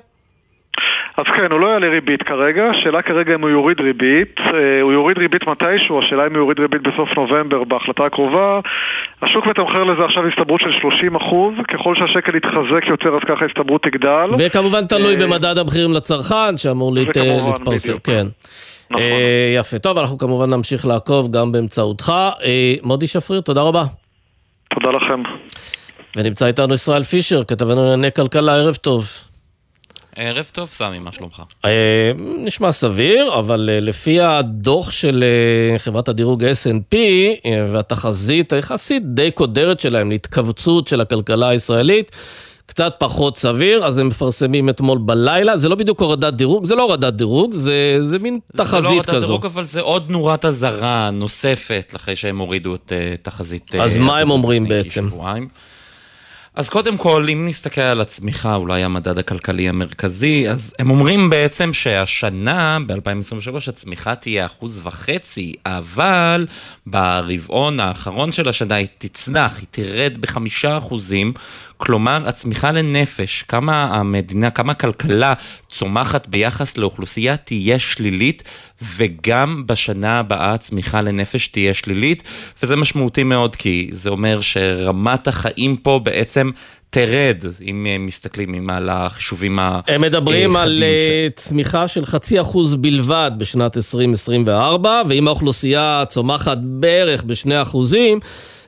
אז 1.18 1.26
כן, 1.36 1.52
הוא 1.52 1.60
לא 1.60 1.68
יעלה 1.68 1.90
ריבית 1.90 2.24
כרגע, 2.24 2.64
השאלה 2.66 3.02
כרגע 3.02 3.36
אם 3.36 3.42
הוא 3.42 3.50
יוריד 3.50 3.82
ריבית, 3.82 4.40
אה, 4.40 4.82
הוא 4.82 4.92
יוריד 4.92 5.18
ריבית 5.18 5.48
מתישהו, 5.48 6.00
השאלה 6.00 6.28
אם 6.28 6.32
הוא 6.32 6.38
יוריד 6.38 6.60
ריבית 6.60 6.82
בסוף 6.82 7.10
נובמבר 7.18 7.64
בהחלטה 7.64 8.06
הקרובה. 8.06 8.60
השוק 9.22 9.46
מתמחר 9.46 9.84
לזה 9.84 10.06
עכשיו 10.06 10.28
הסתברות 10.28 10.62
של 10.62 10.72
30 10.82 11.16
אחוז, 11.16 11.54
ככל 11.68 11.96
שהשקל 11.96 12.36
יתחזק 12.36 12.88
יותר 12.88 13.10
אז 13.16 13.22
ככה 13.28 13.46
ההסתברות 13.46 13.84
תגדל. 13.84 14.30
וכמובן 14.40 14.86
תלוי 14.86 15.16
אה, 15.16 15.28
במדד 15.28 15.58
המחירים 15.58 15.94
לצרכן 15.94 16.58
שאמור 16.58 16.94
להתפרסם, 16.94 18.00
כן. 18.00 18.28
נכון. 18.92 19.02
אה, 19.02 19.54
יפה, 19.60 19.80
טוב, 19.80 19.98
אנחנו 19.98 20.18
כמובן 20.18 20.50
נמשיך 20.50 20.86
לעקוב 20.86 21.32
גם 21.32 21.52
באמצעותך. 21.52 22.14
מודי 22.84 23.08
שפריר, 23.08 23.42
תודה 23.42 23.62
רבה. 23.62 23.84
תודה 24.74 24.98
לכם. 24.98 25.24
ונמצא 26.16 26.46
איתנו 26.46 26.74
ישראל 26.74 27.04
פישר, 27.04 27.44
כתבנו 27.44 27.82
לענייני 27.82 28.12
כלכלה, 28.12 28.56
ערב 28.56 28.76
טוב. 28.76 29.08
ערב 30.16 30.46
טוב, 30.52 30.70
סמי, 30.72 31.00
מה 31.00 31.12
שלומך? 31.12 31.42
אה, 31.66 32.12
נשמע 32.18 32.72
סביר, 32.72 33.40
אבל 33.40 33.70
אה, 33.74 33.80
לפי 33.80 34.22
הדוח 34.22 34.92
של 34.92 35.24
אה, 35.24 35.80
חברת 35.80 36.08
הדירוג 36.08 36.44
S&P 36.44 36.96
והתחזית 37.72 38.54
היחסית 38.54 39.04
די 39.06 39.32
קודרת 39.32 39.80
שלהם 39.80 40.10
להתכווצות 40.10 40.88
של 40.88 41.02
הכלכלה 41.02 41.50
הישראלית, 41.50 42.12
קצת 42.66 42.96
פחות 43.00 43.38
סביר, 43.38 43.86
אז 43.86 43.98
הם 43.98 44.08
מפרסמים 44.08 44.70
אתמול 44.70 44.98
בלילה, 44.98 45.58
זה 45.58 45.70
לא 45.70 45.76
בדיוק 45.76 46.02
הורדת 46.02 46.34
דירוג, 46.34 46.66
זה 46.66 46.76
לא 46.76 46.84
הורדת 46.84 47.14
דירוג, 47.14 47.54
זה, 47.54 47.98
זה 48.02 48.20
מין 48.20 48.40
תחזית 48.56 48.72
כזו. 48.72 48.82
זה 48.82 48.88
לא 48.88 48.90
הורדת 48.90 49.10
דירוג, 49.20 49.46
אבל 49.46 49.66
זה 49.66 49.82
עוד 49.82 50.10
נורת 50.10 50.46
אזהרה 50.46 51.12
נוספת, 51.12 51.94
אחרי 51.96 52.16
שהם 52.16 52.38
הורידו 52.38 52.76
את 52.76 52.92
uh, 52.92 53.22
תחזית... 53.22 53.76
אז 53.76 53.96
uh, 53.96 54.00
מה 54.00 54.18
הם 54.18 54.30
אומרים 54.30 54.64
בעצם? 54.68 55.08
שבועיים. 55.10 55.48
אז 56.56 56.70
קודם 56.70 56.98
כל, 56.98 57.28
אם 57.34 57.46
נסתכל 57.48 57.82
על 57.82 58.02
הצמיחה, 58.02 58.56
אולי 58.56 58.84
המדד 58.84 59.18
הכלכלי 59.18 59.70
המרכזי, 59.70 60.50
אז 60.50 60.74
הם 60.80 60.90
אומרים 60.90 61.30
בעצם 61.30 61.74
שהשנה, 61.74 62.78
ב-2023, 62.88 63.70
הצמיחה 63.70 64.16
תהיה 64.16 64.46
אחוז 64.46 64.82
וחצי, 64.84 65.54
אבל 65.66 66.48
ברבעון 66.86 67.80
האחרון 67.80 68.32
של 68.32 68.50
השנה 68.50 68.76
היא 68.76 68.88
תצנח, 68.98 69.58
היא 69.58 69.66
תרד 69.72 70.18
בחמישה 70.20 70.78
אחוזים, 70.78 71.34
כלומר, 71.78 72.24
הצמיחה 72.28 72.72
לנפש, 72.72 73.44
כמה 73.48 73.84
המדינה, 73.84 74.50
כמה 74.50 74.72
הכלכלה 74.72 75.34
צומחת 75.70 76.28
ביחס 76.28 76.78
לאוכלוסייה 76.78 77.38
תהיה 77.38 77.80
שלילית, 77.80 78.44
וגם 78.98 79.64
בשנה 79.66 80.20
הבאה 80.20 80.54
הצמיחה 80.54 81.02
לנפש 81.02 81.48
תהיה 81.48 81.74
שלילית, 81.74 82.24
וזה 82.64 82.76
משמעותי 82.76 83.24
מאוד, 83.24 83.56
כי 83.56 83.90
זה 83.92 84.10
אומר 84.10 84.42
שרמת 84.42 85.28
החיים 85.28 85.76
פה 85.76 86.00
בעצם 86.04 86.52
תרד, 86.90 87.44
אם 87.62 87.88
מסתכלים 88.00 88.70
על 88.70 88.90
החישובים 88.90 89.60
ה... 89.60 89.80
הם 89.88 90.02
מדברים 90.02 90.56
על 90.56 90.84
ש... 90.84 91.40
צמיחה 91.40 91.88
של 91.88 92.06
חצי 92.06 92.42
אחוז 92.42 92.76
בלבד 92.76 93.32
בשנת 93.38 93.78
2024, 93.78 95.02
ואם 95.08 95.28
האוכלוסייה 95.28 96.04
צומחת 96.08 96.58
בערך 96.62 97.24
בשני 97.24 97.62
אחוזים, 97.62 98.20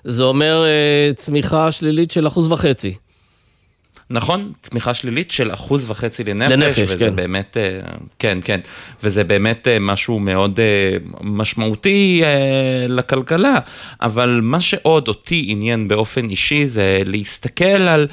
זה 0.09 0.23
אומר 0.23 0.63
uh, 0.63 1.15
צמיחה 1.15 1.71
שלילית 1.71 2.11
של 2.11 2.27
אחוז 2.27 2.51
וחצי. 2.51 2.93
נכון, 4.09 4.51
צמיחה 4.61 4.93
שלילית 4.93 5.31
של 5.31 5.53
אחוז 5.53 5.89
וחצי 5.89 6.23
לנפש. 6.23 6.51
לנפש, 6.51 6.79
וזה 6.79 6.99
כן. 6.99 7.15
באמת, 7.15 7.57
uh, 7.57 7.89
כן, 8.19 8.37
כן, 8.43 8.59
וזה 9.03 9.23
באמת 9.23 9.67
uh, 9.67 9.69
משהו 9.79 10.19
מאוד 10.19 10.59
משמעותי 11.21 12.23
לכלכלה, 12.87 13.55
אבל 14.01 14.39
מה 14.43 14.61
שעוד 14.61 15.07
אותי 15.07 15.45
עניין 15.49 15.87
באופן 15.87 16.29
אישי 16.29 16.67
זה 16.67 17.01
להסתכל 17.05 17.65
על 17.65 18.07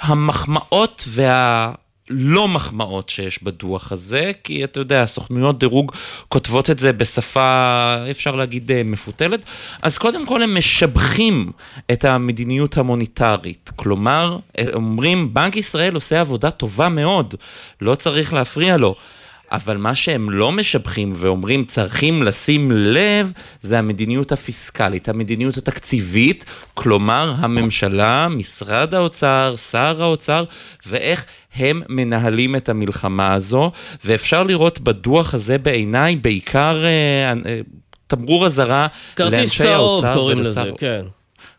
המחמאות 0.00 1.04
וה... 1.08 1.72
לא 2.10 2.48
מחמאות 2.48 3.08
שיש 3.08 3.42
בדוח 3.42 3.92
הזה, 3.92 4.32
כי 4.44 4.64
אתה 4.64 4.80
יודע, 4.80 5.06
סוכנויות 5.06 5.58
דירוג 5.58 5.92
כותבות 6.28 6.70
את 6.70 6.78
זה 6.78 6.92
בשפה, 6.92 7.94
אפשר 8.10 8.36
להגיד, 8.36 8.70
אה, 8.70 8.82
מפותלת. 8.84 9.40
אז 9.82 9.98
קודם 9.98 10.26
כל 10.26 10.42
הם 10.42 10.58
משבחים 10.58 11.52
את 11.92 12.04
המדיניות 12.04 12.76
המוניטרית. 12.76 13.70
כלומר, 13.76 14.38
אומרים, 14.74 15.34
בנק 15.34 15.56
ישראל 15.56 15.94
עושה 15.94 16.20
עבודה 16.20 16.50
טובה 16.50 16.88
מאוד, 16.88 17.34
לא 17.80 17.94
צריך 17.94 18.32
להפריע 18.32 18.76
לו. 18.76 18.94
אבל 19.52 19.76
מה 19.76 19.94
שהם 19.94 20.30
לא 20.30 20.52
משבחים 20.52 21.12
ואומרים 21.16 21.64
צריכים 21.64 22.22
לשים 22.22 22.70
לב, 22.72 23.32
זה 23.62 23.78
המדיניות 23.78 24.32
הפיסקלית, 24.32 25.08
המדיניות 25.08 25.56
התקציבית, 25.56 26.44
כלומר 26.74 27.34
הממשלה, 27.38 28.28
משרד 28.30 28.94
האוצר, 28.94 29.54
שר 29.70 30.02
האוצר, 30.02 30.44
ואיך 30.86 31.24
הם 31.54 31.82
מנהלים 31.88 32.56
את 32.56 32.68
המלחמה 32.68 33.34
הזו, 33.34 33.72
ואפשר 34.04 34.42
לראות 34.42 34.80
בדוח 34.80 35.34
הזה 35.34 35.58
בעיניי 35.58 36.16
בעיקר 36.16 36.84
אה, 36.84 37.32
אה, 37.46 37.60
תמרור 38.06 38.46
אזהרה 38.46 38.86
לאנשי 39.18 39.32
האוצר. 39.32 39.36
כרטיס 39.40 39.58
צהוב 39.58 40.14
קוראים 40.14 40.38
לזה, 40.38 40.70
כן. 40.78 41.02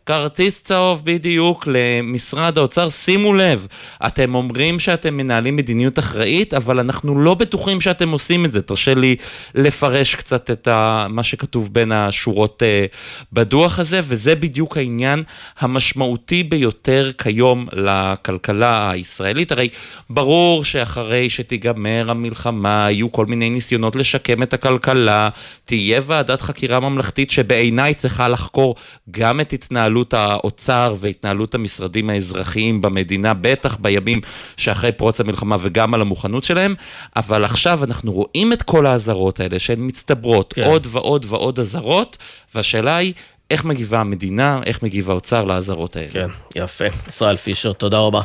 כרטיס 0.05 0.61
צהוב 0.61 1.01
בדיוק 1.03 1.67
למשרד 1.67 2.57
האוצר, 2.57 2.89
שימו 2.89 3.33
לב, 3.33 3.67
אתם 4.07 4.35
אומרים 4.35 4.79
שאתם 4.79 5.17
מנהלים 5.17 5.55
מדיניות 5.55 5.99
אחראית, 5.99 6.53
אבל 6.53 6.79
אנחנו 6.79 7.21
לא 7.21 7.33
בטוחים 7.33 7.81
שאתם 7.81 8.09
עושים 8.09 8.45
את 8.45 8.51
זה. 8.51 8.61
תרשה 8.61 8.93
לי 8.93 9.15
לפרש 9.55 10.15
קצת 10.15 10.51
את 10.51 10.67
ה, 10.67 11.07
מה 11.09 11.23
שכתוב 11.23 11.73
בין 11.73 11.91
השורות 11.91 12.63
uh, 12.63 12.95
בדוח 13.33 13.79
הזה, 13.79 14.01
וזה 14.03 14.35
בדיוק 14.35 14.77
העניין 14.77 15.23
המשמעותי 15.59 16.43
ביותר 16.43 17.11
כיום 17.17 17.67
לכלכלה 17.73 18.91
הישראלית. 18.91 19.51
הרי 19.51 19.69
ברור 20.09 20.65
שאחרי 20.65 21.29
שתיגמר 21.29 22.05
המלחמה, 22.09 22.87
יהיו 22.89 23.11
כל 23.11 23.25
מיני 23.25 23.49
ניסיונות 23.49 23.95
לשקם 23.95 24.43
את 24.43 24.53
הכלכלה, 24.53 25.29
תהיה 25.65 26.01
ועדת 26.05 26.41
חקירה 26.41 26.79
ממלכתית 26.79 27.31
שבעיניי 27.31 27.93
צריכה 27.93 28.27
לחקור 28.27 28.75
גם 29.11 29.39
את 29.39 29.53
התנהלות 29.53 29.92
התנהלות 30.01 30.13
האוצר 30.13 30.95
והתנהלות 30.99 31.55
המשרדים 31.55 32.09
האזרחיים 32.09 32.81
במדינה, 32.81 33.33
בטח 33.33 33.77
בימים 33.81 34.21
שאחרי 34.57 34.91
פרוץ 34.91 35.19
המלחמה 35.19 35.57
וגם 35.61 35.93
על 35.93 36.01
המוכנות 36.01 36.43
שלהם, 36.43 36.75
אבל 37.15 37.45
עכשיו 37.45 37.83
אנחנו 37.83 38.11
רואים 38.11 38.53
את 38.53 38.63
כל 38.63 38.85
האזהרות 38.85 39.39
האלה 39.39 39.59
שהן 39.59 39.79
מצטברות, 39.79 40.53
כן. 40.53 40.63
עוד 40.63 40.87
ועוד 40.91 41.25
ועוד 41.29 41.59
אזהרות, 41.59 42.17
והשאלה 42.55 42.95
היא... 42.95 43.13
איך 43.51 43.65
מגיבה 43.65 43.99
המדינה, 43.99 44.59
איך 44.65 44.83
מגיב 44.83 45.09
האוצר 45.09 45.43
לאזהרות 45.43 45.95
האלה. 45.95 46.09
כן, 46.09 46.27
יפה. 46.55 46.85
ישראל 47.07 47.37
פישר, 47.37 47.73
תודה 47.73 47.99
רבה. 47.99 48.21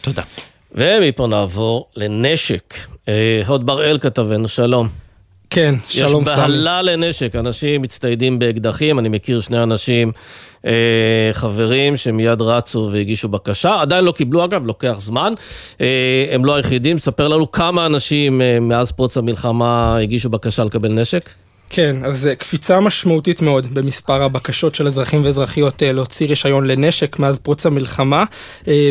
תודה. 0.00 0.22
ומפה 0.72 1.26
נעבור 1.26 1.88
לנשק. 1.96 2.74
הוד 3.46 3.66
בראל 3.66 3.98
כתבנו, 3.98 4.48
שלום. 4.48 5.05
כן, 5.50 5.74
שלום 5.88 6.24
סמי. 6.24 6.34
יש 6.34 6.38
בהלה 6.38 6.82
לנשק, 6.82 7.36
אנשים 7.36 7.82
מצטיידים 7.82 8.38
באקדחים, 8.38 8.98
אני 8.98 9.08
מכיר 9.08 9.40
שני 9.40 9.62
אנשים, 9.62 10.12
אה, 10.66 11.30
חברים, 11.32 11.96
שמיד 11.96 12.40
רצו 12.40 12.88
והגישו 12.92 13.28
בקשה, 13.28 13.80
עדיין 13.80 14.04
לא 14.04 14.12
קיבלו 14.12 14.44
אגב, 14.44 14.66
לוקח 14.66 14.96
זמן. 14.98 15.32
אה, 15.80 16.26
הם 16.30 16.44
לא 16.44 16.54
היחידים, 16.54 16.98
ספר 16.98 17.28
לנו 17.28 17.50
כמה 17.50 17.86
אנשים 17.86 18.42
אה, 18.42 18.60
מאז 18.60 18.92
פרוץ 18.92 19.16
המלחמה 19.16 19.98
הגישו 19.98 20.28
בקשה 20.28 20.64
לקבל 20.64 20.92
נשק. 20.92 21.30
כן, 21.70 21.96
אז 22.04 22.28
קפיצה 22.38 22.80
משמעותית 22.80 23.42
מאוד 23.42 23.74
במספר 23.74 24.22
הבקשות 24.22 24.74
של 24.74 24.86
אזרחים 24.86 25.24
ואזרחיות 25.24 25.82
להוציא 25.82 26.26
רישיון 26.26 26.66
לנשק 26.66 27.18
מאז 27.18 27.38
פרוץ 27.38 27.66
המלחמה. 27.66 28.24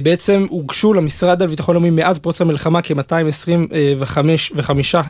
בעצם 0.04 0.46
הוגשו 0.50 0.94
למשרד 0.94 1.44
לביטחון 1.44 1.76
לאומי 1.76 1.90
מאז 1.90 2.20
פרוץ 2.20 2.42
המלחמה 2.42 2.82
כ-225 2.82 4.20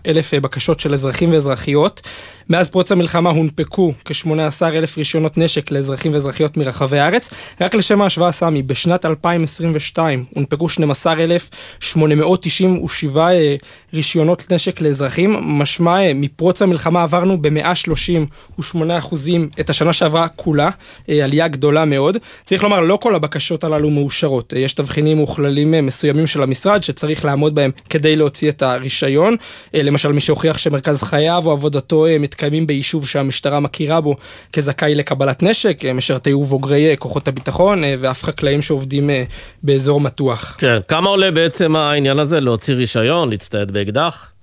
אלף 0.08 0.34
בקשות 0.34 0.80
של 0.80 0.94
אזרחים 0.94 1.32
ואזרחיות. 1.32 2.02
מאז 2.50 2.70
פרוץ 2.70 2.92
המלחמה 2.92 3.30
הונפקו 3.30 3.94
כ-18 4.06 4.64
אלף 4.64 4.98
רישיונות 4.98 5.38
נשק 5.38 5.72
לאזרחים 5.72 6.14
ואזרחיות 6.14 6.58
מרחבי 6.58 7.00
הארץ. 7.00 7.30
רק 7.62 7.76
לשם 7.76 8.02
ההשוואה, 8.02 8.32
סמי, 8.32 8.64
בשנת 8.64 9.06
2022 9.06 10.26
הונפקו 10.36 10.70
12,897 10.70 13.32
אה, 13.32 13.56
רישיונות 13.94 14.52
נשק 14.52 14.82
לאזרחים. 14.82 15.36
משמע, 15.42 16.02
אה, 16.02 16.12
מפרוץ 16.16 16.62
המלחמה 16.62 17.04
עברנו 17.04 17.42
ב-138 17.56 18.78
אחוזים 18.98 19.50
את 19.60 19.70
השנה 19.70 19.94
שעברה 19.94 20.28
כולה, 20.28 20.70
אה, 21.10 21.24
עלייה 21.24 21.48
גדולה 21.48 21.86
מאוד. 21.86 22.18
צריך 22.44 22.64
לומר, 22.64 22.80
לא 22.80 22.98
כל 23.02 23.16
הבקשות 23.16 23.64
הללו 23.64 23.90
מאושרות. 23.90 24.54
יש 24.58 24.74
תבחינים 24.74 25.20
וכללים 25.20 25.72
מסוימים 25.86 26.28
של 26.28 26.44
המשרד 26.44 26.84
שצריך 26.84 27.26
לעמוד 27.26 27.56
בהם 27.56 27.72
כדי 27.90 28.16
להוציא 28.16 28.50
את 28.50 28.62
הרישיון. 28.62 29.36
למשל, 29.74 30.12
מי 30.12 30.20
שהוכיח 30.20 30.58
שמרכז 30.58 31.04
חייו 31.04 31.42
או 31.46 31.52
עבודתו 31.52 32.06
מתקיימים 32.20 32.68
ביישוב 32.68 33.08
שהמשטרה 33.08 33.60
מכירה 33.60 34.02
בו 34.02 34.16
כזכאי 34.54 34.96
לקבלת 34.96 35.44
נשק, 35.44 35.86
משרתי 35.86 36.34
ובוגרי 36.34 36.90
אה, 36.90 36.96
כוחות 36.96 37.28
הביטחון 37.28 37.84
אה, 37.84 37.96
ואף 38.00 38.24
חקלאים 38.24 38.62
שעובדים 38.62 39.10
אה, 39.10 39.24
באזור 39.64 40.02
מתוח. 40.02 40.56
כן, 40.60 40.80
כמה 40.88 41.10
עולה 41.10 41.32
בעצם 41.32 41.76
העניין 41.76 42.20
הזה 42.20 42.40
להוציא 42.40 42.74
רישיון, 42.74 43.30
להצטייד 43.30 43.72
באקדח? 43.72 44.35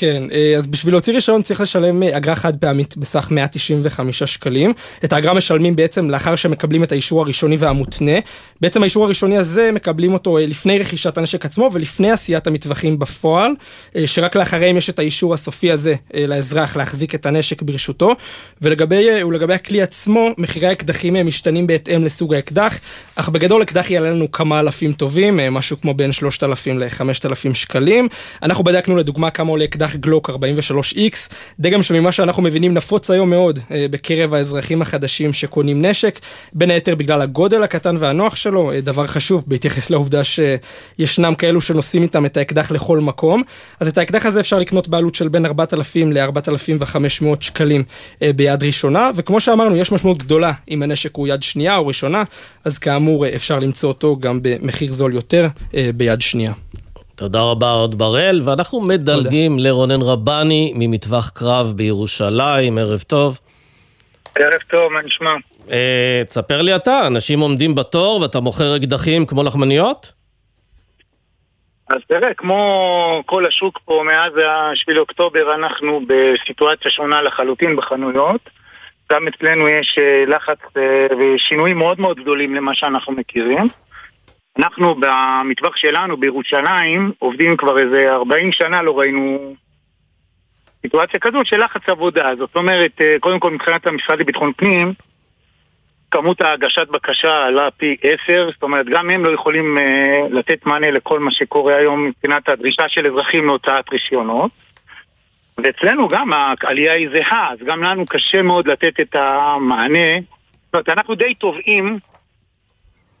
כן, 0.00 0.22
אה, 0.32 0.54
אז 0.58 0.66
בשביל 0.66 0.94
להוציא 0.94 1.12
רישיון 1.12 1.42
צריך 1.42 1.60
לשלם 1.60 2.02
אה, 2.02 2.16
אגרה 2.16 2.34
חד 2.34 2.56
פעמית 2.56 2.96
בסך 2.96 3.28
195 3.30 4.22
שקלים. 4.22 4.72
את 5.04 5.12
האגרה 5.12 5.34
משלמים 5.34 5.76
בעצם 5.76 6.10
לאחר 6.10 6.36
שמקבלים 6.36 6.82
את 6.82 6.92
האישור 6.92 7.22
הראשוני 7.22 7.56
והמותנה. 7.56 8.12
בעצם 8.60 8.82
האישור 8.82 9.04
הראשוני 9.04 9.36
הזה 9.38 9.70
מקבלים 9.72 10.12
אותו 10.12 10.38
אה, 10.38 10.46
לפני 10.46 10.78
רכישת 10.78 11.18
הנשק 11.18 11.44
עצמו 11.44 11.70
ולפני 11.72 12.10
עשיית 12.10 12.46
המטווחים 12.46 12.98
בפועל, 12.98 13.52
שרק 14.06 14.36
לאחריהם 14.36 14.76
יש 14.76 14.90
את 14.90 14.98
האישור 14.98 15.34
הסופי 15.34 15.72
הזה 15.72 15.94
לאזרח 16.14 16.76
להחזיק 16.76 17.14
את 17.14 17.26
הנשק 17.26 17.62
ברשותו. 17.62 18.14
ולגבי, 18.62 19.24
ולגבי 19.24 19.54
הכלי 19.54 19.82
עצמו, 19.82 20.28
מחירי 20.38 20.66
האקדחים 20.66 21.26
משתנים 21.26 21.66
בהתאם 21.66 22.04
לסוג 22.04 22.34
האקדח, 22.34 22.78
אך 23.16 23.28
בגדול 23.28 23.62
אקדח 23.62 23.90
יעלה 23.90 24.10
לנו 24.10 24.32
כמה 24.32 24.60
אלפים 24.60 24.92
טובים, 24.92 25.40
משהו 25.50 25.80
כמו 25.80 25.94
בין 25.94 26.12
3,000 26.12 26.78
ל-5,000 26.78 27.54
שקלים. 27.54 28.08
אנחנו 28.42 28.64
בדקנו 28.64 28.96
לדוגמה 28.96 29.30
כמה 29.30 29.50
עולה 29.50 29.64
אקדח 29.64 29.87
גלוק 29.96 30.30
43X, 30.30 31.34
דגם 31.60 31.82
שממה 31.82 32.12
שאנחנו 32.12 32.42
מבינים 32.42 32.74
נפוץ 32.74 33.10
היום 33.10 33.30
מאוד 33.30 33.58
אה, 33.70 33.86
בקרב 33.90 34.34
האזרחים 34.34 34.82
החדשים 34.82 35.32
שקונים 35.32 35.84
נשק, 35.84 36.18
בין 36.52 36.70
היתר 36.70 36.94
בגלל 36.94 37.22
הגודל 37.22 37.62
הקטן 37.62 37.96
והנוח 37.98 38.36
שלו, 38.36 38.72
אה, 38.72 38.80
דבר 38.80 39.06
חשוב 39.06 39.44
בהתייחס 39.46 39.90
לעובדה 39.90 40.22
שישנם 40.24 41.34
כאלו 41.34 41.60
שנושאים 41.60 42.02
איתם 42.02 42.26
את 42.26 42.36
האקדח 42.36 42.70
לכל 42.70 43.00
מקום, 43.00 43.42
אז 43.80 43.88
את 43.88 43.98
האקדח 43.98 44.26
הזה 44.26 44.40
אפשר 44.40 44.58
לקנות 44.58 44.88
בעלות 44.88 45.14
של 45.14 45.28
בין 45.28 45.46
4,000 45.46 46.12
ל-4,500 46.12 47.24
שקלים 47.40 47.84
אה, 48.22 48.32
ביד 48.32 48.62
ראשונה, 48.62 49.10
וכמו 49.14 49.40
שאמרנו, 49.40 49.76
יש 49.76 49.92
משמעות 49.92 50.18
גדולה 50.18 50.52
אם 50.70 50.82
הנשק 50.82 51.16
הוא 51.16 51.28
יד 51.28 51.42
שנייה 51.42 51.76
או 51.76 51.86
ראשונה, 51.86 52.24
אז 52.64 52.78
כאמור 52.78 53.28
אפשר 53.28 53.58
למצוא 53.58 53.88
אותו 53.88 54.16
גם 54.16 54.38
במחיר 54.42 54.92
זול 54.92 55.14
יותר 55.14 55.48
ביד 55.96 56.20
שנייה. 56.20 56.52
תודה 57.18 57.42
רבה 57.42 57.70
עוד 57.70 57.98
בראל, 57.98 58.40
ואנחנו 58.44 58.80
מדלגים 58.80 59.56
תודה. 59.56 59.68
לרונן 59.68 60.02
רבני 60.02 60.72
ממטווח 60.76 61.30
קרב 61.30 61.72
בירושלים, 61.76 62.78
ערב 62.78 63.00
טוב. 63.00 63.38
ערב 64.34 64.60
טוב, 64.70 64.92
מה 64.92 65.02
נשמע? 65.02 65.34
אה, 65.70 66.22
תספר 66.26 66.62
לי 66.62 66.76
אתה, 66.76 67.06
אנשים 67.06 67.40
עומדים 67.40 67.74
בתור 67.74 68.20
ואתה 68.20 68.40
מוכר 68.40 68.76
אקדחים 68.76 69.26
כמו 69.26 69.42
לחמניות? 69.42 70.12
אז 71.90 71.98
תראה, 72.08 72.34
כמו 72.34 73.22
כל 73.26 73.46
השוק 73.46 73.78
פה 73.84 74.02
מאז 74.06 74.32
ה-7 74.36 74.94
לאוקטובר, 74.94 75.54
אנחנו 75.54 76.00
בסיטואציה 76.06 76.90
שונה 76.90 77.22
לחלוטין 77.22 77.76
בחנויות. 77.76 78.40
גם 79.12 79.28
אצלנו 79.28 79.68
יש 79.68 79.96
אה, 80.00 80.24
לחץ 80.26 80.58
אה, 80.76 81.06
ושינויים 81.18 81.78
מאוד 81.78 82.00
מאוד 82.00 82.20
גדולים 82.20 82.54
למה 82.54 82.74
שאנחנו 82.74 83.12
מכירים. 83.12 83.64
אנחנו 84.58 84.94
במטווח 84.94 85.76
שלנו 85.76 86.16
בירושלים 86.16 87.12
עובדים 87.18 87.56
כבר 87.56 87.78
איזה 87.78 88.10
40 88.10 88.52
שנה, 88.52 88.82
לא 88.82 88.98
ראינו 88.98 89.54
סיטואציה 90.82 91.20
כזאת 91.20 91.46
של 91.46 91.64
לחץ 91.64 91.88
עבודה. 91.88 92.32
זאת 92.38 92.56
אומרת, 92.56 93.00
אה, 93.00 93.16
קודם 93.20 93.40
כל 93.40 93.50
מבחינת 93.50 93.86
המשרד 93.86 94.20
לביטחון 94.20 94.52
פנים, 94.56 94.92
כמות 96.10 96.40
ההגשת 96.40 96.88
בקשה 96.88 97.42
עלה 97.42 97.70
פי 97.70 97.96
עשר, 98.02 98.50
זאת 98.52 98.62
אומרת 98.62 98.86
גם 98.86 99.10
הם 99.10 99.24
לא 99.24 99.30
יכולים 99.30 99.78
uh, 99.78 100.34
לתת 100.34 100.66
מענה 100.66 100.90
לכל 100.90 101.20
מה 101.20 101.30
שקורה 101.30 101.76
היום 101.76 102.06
מבחינת 102.06 102.48
הדרישה 102.48 102.88
של 102.88 103.06
אזרחים 103.06 103.46
להוצאת 103.46 103.92
רישיונות. 103.92 104.50
ואצלנו 105.58 106.08
גם 106.08 106.30
העלייה 106.32 106.92
היא 106.92 107.08
זהה, 107.12 107.52
אז 107.52 107.58
גם 107.66 107.82
לנו 107.82 108.06
קשה 108.06 108.42
מאוד 108.42 108.68
לתת 108.68 109.00
את 109.00 109.16
המענה. 109.16 110.20
זאת 110.64 110.74
אומרת, 110.74 110.88
אנחנו 110.88 111.14
די 111.14 111.34
תובעים 111.34 111.98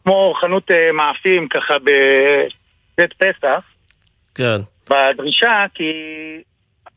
כמו 0.08 0.34
חנות 0.40 0.70
אה, 0.70 0.92
מאפים 0.92 1.48
ככה 1.48 1.74
בבית 1.78 3.12
פסח. 3.12 3.60
כן. 4.34 4.60
בדרישה, 4.90 5.64
כי 5.74 5.92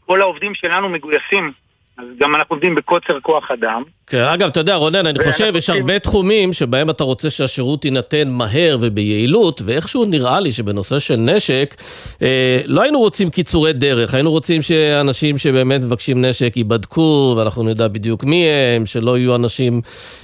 כל 0.06 0.22
העובדים 0.22 0.56
שלנו 0.56 0.90
מגויסים 0.90 1.52
אז 1.98 2.06
גם 2.20 2.36
אנחנו 2.36 2.56
עובדים 2.56 2.76
בקוצר 2.76 3.20
כוח 3.22 3.52
אדם. 3.52 3.84
כן, 4.08 4.24
אגב, 4.24 4.48
אתה 4.48 4.60
יודע, 4.60 4.76
רונן, 4.76 5.08
אני 5.08 5.20
חושב, 5.24 5.54
יש 5.56 5.70
הרבה 5.70 6.00
תחומים 6.00 6.54
שבהם 6.54 6.90
אתה 6.90 7.04
רוצה 7.04 7.30
שהשירות 7.30 7.86
יינתן 7.86 8.30
מהר 8.30 8.78
וביעילות, 8.82 9.62
ואיכשהו 9.66 10.06
נראה 10.06 10.40
לי 10.40 10.52
שבנושא 10.52 11.00
של 11.00 11.16
נשק, 11.16 11.76
אה, 12.22 12.62
לא 12.66 12.82
היינו 12.82 13.00
רוצים 13.00 13.30
קיצורי 13.30 13.74
דרך, 13.74 14.14
היינו 14.14 14.32
רוצים 14.32 14.62
שאנשים 14.62 15.38
שבאמת 15.38 15.82
מבקשים 15.82 16.26
נשק 16.26 16.58
ייבדקו, 16.58 17.34
ואנחנו 17.38 17.64
נדע 17.64 17.88
בדיוק 17.88 18.24
מי 18.24 18.46
הם, 18.46 18.86
שלא 18.86 19.18
יהיו 19.18 19.36
אנשים 19.36 19.82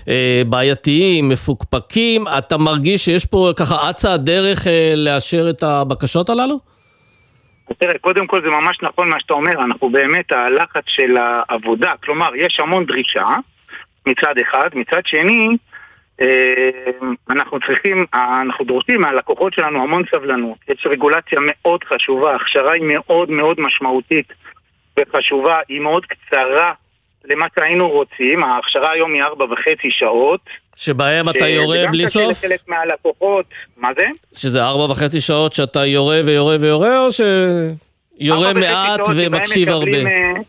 אה, 0.08 0.42
בעייתיים, 0.50 1.30
מפוקפקים. 1.30 2.28
אתה 2.38 2.58
מרגיש 2.58 3.06
שיש 3.06 3.26
פה 3.26 3.52
ככה 3.56 3.90
אצה 3.90 4.14
הדרך 4.14 4.68
אה, 4.68 4.94
לאשר 4.96 5.50
את 5.50 5.64
הבקשות 5.64 6.30
הללו? 6.30 6.77
תראה, 7.74 7.98
קודם 7.98 8.28
כל 8.28 8.42
זה 8.42 8.50
ממש 8.50 8.78
נכון 8.82 9.10
מה 9.10 9.20
שאתה 9.20 9.34
אומר, 9.34 9.52
אנחנו 9.52 9.90
באמת, 9.90 10.32
הלחץ 10.32 10.84
של 10.88 11.18
העבודה, 11.18 11.94
כלומר, 12.04 12.36
יש 12.36 12.60
המון 12.60 12.86
דרישה 12.86 13.28
מצד 14.06 14.38
אחד, 14.42 14.70
מצד 14.74 15.02
שני, 15.06 15.58
אה, 16.22 16.92
אנחנו 17.30 17.60
צריכים, 17.60 18.06
אנחנו 18.14 18.66
דורשים 18.66 19.02
מהלקוחות 19.02 19.54
שלנו 19.54 19.84
המון 19.84 20.04
סבלנות. 20.12 20.58
יש 20.70 20.88
רגולציה 20.90 21.40
מאוד 21.42 21.84
חשובה, 21.84 22.36
הכשרה 22.36 22.74
היא 22.74 22.84
מאוד 22.86 23.32
מאוד 23.32 23.60
משמעותית 23.60 24.34
וחשובה, 25.00 25.60
היא 25.70 25.82
מאוד 25.82 26.06
קצרה 26.06 26.74
למה 27.26 27.46
שהיינו 27.56 27.90
רוצים, 27.90 28.44
ההכשרה 28.44 28.92
היום 28.92 29.14
היא 29.14 29.24
ארבע 29.24 29.46
וחצי 29.46 29.92
שעות. 29.92 30.42
שבהם 30.78 31.30
אתה 31.30 31.48
יורה 31.48 31.78
בלי 31.92 32.08
סוף? 32.08 32.24
וגם 32.24 32.32
קשה 32.32 32.48
לחלק 32.48 32.60
מהלקוחות, 32.68 33.46
מה 33.78 33.90
זה? 33.98 34.06
שזה 34.36 34.64
ארבע 34.64 34.92
וחצי 34.92 35.22
שעות 35.22 35.54
שאתה 35.54 35.86
יורה 35.86 36.22
ויורה 36.26 36.58
ויורה, 36.60 37.00
או 37.00 37.10
שיורה 37.12 38.54
מעט 38.54 39.00
ומקשיב 39.16 39.70
הרבה? 39.70 39.98
אה, 39.98 40.42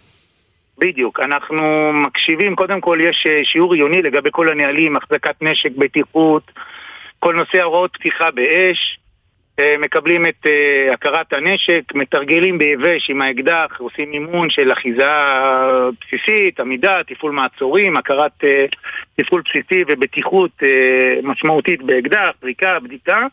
בדיוק, 0.78 1.20
אנחנו 1.20 1.92
מקשיבים, 1.92 2.56
קודם 2.56 2.80
כל 2.80 2.98
יש 3.02 3.26
אה, 3.28 3.44
שיעור 3.44 3.74
עיוני 3.74 4.02
לגבי 4.02 4.28
כל 4.32 4.48
הנהלים, 4.48 4.96
החזקת 4.96 5.42
נשק, 5.42 5.70
בטיחות, 5.76 6.42
כל 7.18 7.34
נושא 7.34 7.62
הוראות 7.62 7.90
פתיחה 7.92 8.30
באש. 8.30 8.98
אה, 9.58 9.74
מקבלים 9.78 10.26
את 10.26 10.46
uh, 10.46 10.94
הכרת 10.94 11.32
הנשק, 11.32 11.82
מתרגלים 11.94 12.58
ביבש 12.58 13.10
עם 13.10 13.22
האקדח, 13.22 13.76
עושים 13.78 14.12
אימון 14.12 14.50
של 14.50 14.72
אחיזה 14.72 15.10
בסיסית, 16.00 16.60
עמידה, 16.60 17.00
תפעול 17.06 17.32
מעצורים, 17.32 17.96
הכרת 17.96 18.44
uh, 18.44 18.76
תפעול 19.16 19.42
בסיסי 19.48 19.84
ובטיחות 19.88 20.50
משמעותית 21.22 21.82
באקדח, 21.82 22.30
פריקה, 22.40 22.78
בדיקה. 22.80 23.26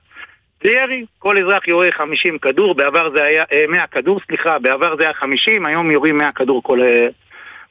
וירי, 0.64 1.06
כל 1.20 1.38
אזרח 1.38 1.68
יורה 1.68 1.88
50 1.92 2.38
כדור, 2.38 2.76
בעבר 2.76 3.10
זה 3.16 3.24
היה, 3.24 3.44
100 3.70 3.88
כדור, 3.88 4.20
סליחה, 4.28 4.60
בעבר 4.60 4.96
זה 4.98 5.04
היה 5.04 5.14
50, 5.14 5.66
היום 5.66 5.92
יורים 5.92 6.18
100 6.18 6.32
כדור 6.32 6.64
כל... 6.64 6.80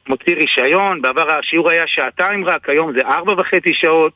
מוציא 0.07 0.35
רישיון, 0.35 1.01
בעבר 1.01 1.35
השיעור 1.35 1.69
היה 1.69 1.83
שעתיים 1.87 2.45
רק, 2.45 2.69
היום 2.69 2.93
זה 2.93 3.01
ארבע 3.01 3.33
וחצי 3.37 3.73
שעות. 3.73 4.13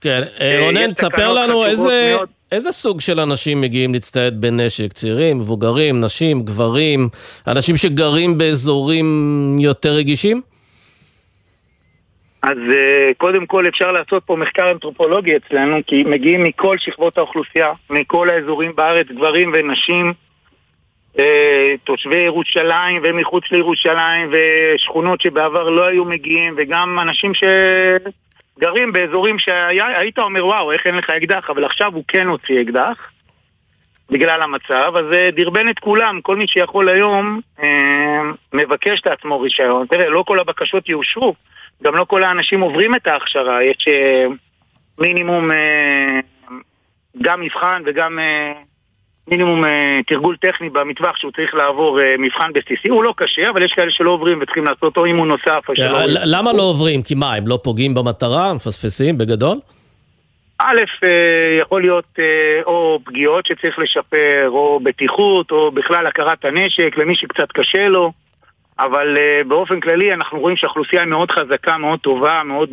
כן, 0.00 0.22
רונן, 0.60 0.92
תספר 0.92 1.32
לנו 1.32 1.64
איזה... 1.64 2.14
מאוד... 2.16 2.28
איזה 2.52 2.72
סוג 2.72 3.00
של 3.00 3.20
אנשים 3.20 3.60
מגיעים 3.60 3.92
להצטייד 3.92 4.40
בנשק? 4.40 4.92
צעירים, 4.92 5.38
מבוגרים, 5.38 6.00
נשים, 6.00 6.42
גברים, 6.42 7.08
אנשים 7.46 7.76
שגרים 7.76 8.38
באזורים 8.38 9.06
יותר 9.60 9.92
רגישים? 9.92 10.40
אז 12.42 12.58
אה, 12.72 13.10
קודם 13.16 13.46
כל 13.46 13.68
אפשר 13.68 13.92
לעשות 13.92 14.22
פה 14.26 14.36
מחקר 14.36 14.70
אנתרופולוגי 14.70 15.36
אצלנו, 15.36 15.76
כי 15.86 16.04
מגיעים 16.04 16.42
מכל 16.42 16.78
שכבות 16.78 17.18
האוכלוסייה, 17.18 17.72
מכל 17.90 18.30
האזורים 18.30 18.72
בארץ, 18.76 19.06
גברים 19.06 19.52
ונשים, 19.54 20.12
אה, 21.18 21.74
תושבי 21.84 22.16
ירושלים 22.16 23.02
ומחוץ 23.04 23.44
לירושלים 23.50 24.32
ושכונות 24.32 25.20
שבעבר 25.20 25.68
לא 25.70 25.86
היו 25.86 26.04
מגיעים, 26.04 26.54
וגם 26.56 26.98
אנשים 27.02 27.32
שגרים 28.56 28.92
באזורים 28.92 29.38
שהיית 29.38 30.18
אומר 30.18 30.46
וואו, 30.46 30.72
איך 30.72 30.86
אין 30.86 30.94
לך 30.94 31.10
אקדח, 31.10 31.50
אבל 31.50 31.64
עכשיו 31.64 31.94
הוא 31.94 32.04
כן 32.08 32.26
הוציא 32.26 32.62
אקדח. 32.62 33.10
בגלל 34.10 34.42
המצב, 34.42 34.92
אז 34.96 35.04
זה 35.10 35.30
דרבן 35.36 35.68
את 35.68 35.78
כולם, 35.78 36.20
כל 36.20 36.36
מי 36.36 36.48
שיכול 36.48 36.88
היום 36.88 37.40
אה, 37.62 38.20
מבקש 38.52 39.02
לעצמו 39.06 39.40
רישיון. 39.40 39.86
תראה, 39.86 40.08
לא 40.08 40.24
כל 40.26 40.40
הבקשות 40.40 40.88
יאושרו, 40.88 41.34
גם 41.82 41.94
לא 41.94 42.04
כל 42.04 42.22
האנשים 42.22 42.60
עוברים 42.60 42.94
את 42.94 43.06
ההכשרה, 43.06 43.64
יש 43.64 43.88
אה, 43.88 44.26
מינימום 44.98 45.50
אה, 45.52 46.20
גם 47.22 47.40
מבחן 47.40 47.82
וגם 47.86 48.18
אה, 48.18 48.52
מינימום 49.28 49.64
תרגול 50.06 50.36
טכני 50.36 50.70
במטווח 50.70 51.16
שהוא 51.16 51.32
צריך 51.32 51.54
לעבור 51.54 52.00
מבחן 52.18 52.50
בסיסי, 52.52 52.88
הוא 52.88 53.04
לא 53.04 53.14
קשה, 53.16 53.50
אבל 53.50 53.62
יש 53.62 53.72
כאלה 53.72 53.90
שלא 53.90 54.10
עוברים 54.10 54.38
וצריכים 54.42 54.64
לעשות 54.64 54.82
אותו 54.82 55.04
אימון 55.04 55.28
נוסף 55.28 55.64
או 55.68 55.74
שלא 55.74 55.90
עוברים. 55.90 56.16
למה 56.24 56.52
לא 56.52 56.62
עוברים? 56.62 57.02
כי 57.02 57.14
מה, 57.14 57.34
הם 57.34 57.46
לא 57.46 57.58
פוגעים 57.62 57.94
במטרה? 57.94 58.54
מפספסים 58.54 59.18
בגדול? 59.18 59.58
א', 60.58 60.80
יכול 61.60 61.80
להיות 61.80 62.18
או 62.66 62.98
פגיעות 63.04 63.46
שצריך 63.46 63.78
לשפר, 63.78 64.48
או 64.48 64.80
בטיחות, 64.82 65.50
או 65.50 65.70
בכלל 65.70 66.06
הכרת 66.06 66.44
הנשק, 66.44 66.98
למי 66.98 67.16
שקצת 67.16 67.52
קשה 67.52 67.88
לו. 67.88 68.12
אבל 68.78 69.16
באופן 69.48 69.80
כללי 69.80 70.12
אנחנו 70.12 70.40
רואים 70.40 70.56
שהאוכלוסייה 70.56 71.02
היא 71.02 71.10
מאוד 71.10 71.30
חזקה, 71.30 71.78
מאוד 71.78 71.98
טובה, 71.98 72.42
מאוד 72.44 72.70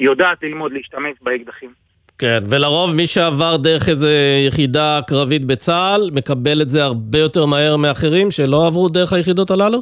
יודעת 0.00 0.42
ללמוד 0.42 0.72
להשתמש 0.72 1.12
באקדחים. 1.22 1.85
כן, 2.18 2.38
ולרוב 2.50 2.94
מי 2.94 3.06
שעבר 3.06 3.56
דרך 3.56 3.88
איזה 3.88 4.42
יחידה 4.48 5.00
קרבית 5.06 5.44
בצה"ל, 5.44 6.10
מקבל 6.14 6.62
את 6.62 6.68
זה 6.68 6.84
הרבה 6.84 7.18
יותר 7.18 7.46
מהר 7.46 7.76
מאחרים 7.76 8.30
שלא 8.30 8.66
עברו 8.66 8.88
דרך 8.88 9.12
היחידות 9.12 9.50
הללו? 9.50 9.80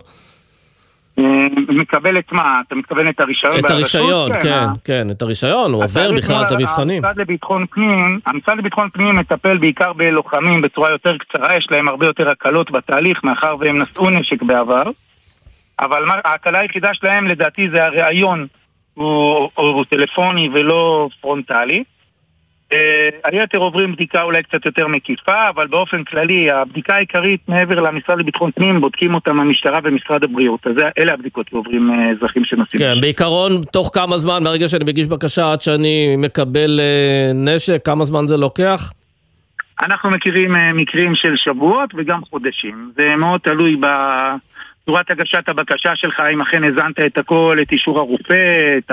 אה, 1.19 1.25
מקבל 1.69 2.19
את 2.19 2.33
מה? 2.33 2.61
אתה 2.67 2.75
מתכוון 2.75 3.09
את 3.09 3.21
הרישיון? 3.21 3.59
את 3.59 3.71
הרישיון, 3.71 4.33
כן, 4.33 4.41
כן, 4.43 4.67
כן, 4.85 5.11
את 5.11 5.23
הרישיון, 5.23 5.73
הוא 5.73 5.85
עובר 5.85 6.13
בכלל 6.13 6.45
את 6.47 6.53
המבחנים. 6.53 7.05
המשרד 7.05 7.21
לביטחון 7.21 7.67
פנים, 7.71 8.21
המשרד 8.27 8.59
לביטחון 8.59 8.89
פנים 8.93 9.17
מטפל 9.17 9.59
בעיקר 9.59 9.93
בלוחמים 9.93 10.61
בצורה 10.63 10.91
יותר 10.91 11.17
קצרה, 11.19 11.57
יש 11.57 11.67
להם 11.71 11.89
הרבה 11.89 12.07
יותר 12.07 12.29
הקלות 12.29 12.71
בתהליך, 12.71 13.25
מאחר 13.25 13.57
והם 13.61 13.79
נשאו 13.83 14.11
נשק 14.11 14.43
בעבר. 14.43 14.85
אבל 15.81 16.05
ההקלה 16.25 16.61
היחידה 16.61 16.95
שלהם 16.95 17.27
לדעתי 17.27 17.69
זה 17.71 17.85
הראיון 17.85 18.47
הוא, 18.95 19.51
הוא 19.55 19.85
טלפוני 19.85 20.49
ולא 20.55 21.09
פרונטלי. 21.21 21.85
Uh, 22.75 22.77
היתר 23.25 23.59
עוברים 23.59 23.93
בדיקה 23.93 24.23
אולי 24.23 24.43
קצת 24.43 24.67
יותר 24.67 24.89
מקיפה, 24.89 25.49
אבל 25.49 25.67
באופן 25.67 26.05
כללי 26.05 26.51
הבדיקה 26.51 26.95
העיקרית 26.95 27.41
מעבר 27.49 27.81
למשרד 27.81 28.21
לביטחון 28.21 28.51
פנים 28.51 28.81
בודקים 28.81 29.15
אותם 29.15 29.41
המשטרה 29.41 29.79
ומשרד 29.85 30.25
הבריאות. 30.25 30.67
אז 30.67 30.73
אלה 30.99 31.13
הבדיקות 31.13 31.47
שעוברים 31.51 31.91
uh, 31.91 32.17
אזרחים 32.17 32.45
שנוסעים. 32.45 32.83
כן, 32.83 33.01
בעיקרון 33.01 33.53
תוך 33.73 33.91
כמה 33.95 34.19
זמן 34.19 34.43
מהרגע 34.43 34.69
שאני 34.69 34.85
מגיש 34.85 35.07
בקשה 35.07 35.53
עד 35.53 35.61
שאני 35.61 36.17
מקבל 36.19 36.81
uh, 36.81 37.35
נשק, 37.35 37.81
כמה 37.85 38.05
זמן 38.05 38.27
זה 38.27 38.37
לוקח? 38.37 38.93
אנחנו 39.83 40.11
מכירים 40.11 40.53
מקרים 40.75 41.15
של 41.15 41.37
שבועות 41.37 41.91
וגם 41.95 42.21
חודשים. 42.31 42.93
זה 42.97 43.17
מאוד 43.17 43.41
תלוי 43.41 43.77
ב... 43.81 43.87
צורת 44.87 45.11
הגשת 45.11 45.49
הבקשה 45.49 45.97
שלך, 45.97 46.23
אם 46.33 46.41
אכן 46.41 46.65
הזנת 46.65 47.01
את 47.07 47.19
הכל, 47.19 47.59
את 47.63 47.73
אישור 47.73 47.99
הרופא, 47.99 48.79
את 48.79 48.91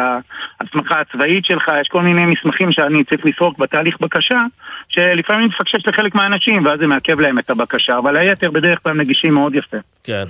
ההסמכה 0.62 1.02
הצבאית 1.02 1.46
שלך, 1.46 1.72
יש 1.82 1.88
כל 1.88 2.02
מיני 2.02 2.26
מסמכים 2.26 2.72
שאני 2.72 3.04
צריך 3.04 3.26
לסרוק 3.26 3.58
בתהליך 3.58 3.98
בקשה, 4.00 4.44
שלפעמים 4.90 5.48
מפקשש 5.48 5.88
לחלק 5.88 6.16
מהאנשים, 6.16 6.66
ואז 6.66 6.80
זה 6.80 6.88
מעכב 6.88 7.20
להם 7.20 7.40
את 7.40 7.50
הבקשה, 7.50 7.98
אבל 7.98 8.18
היתר 8.18 8.52
בדרך 8.52 8.80
כלל 8.84 8.94
נגישים 8.94 9.34
מאוד 9.34 9.56
יפה. 9.56 9.78
כן. 10.04 10.26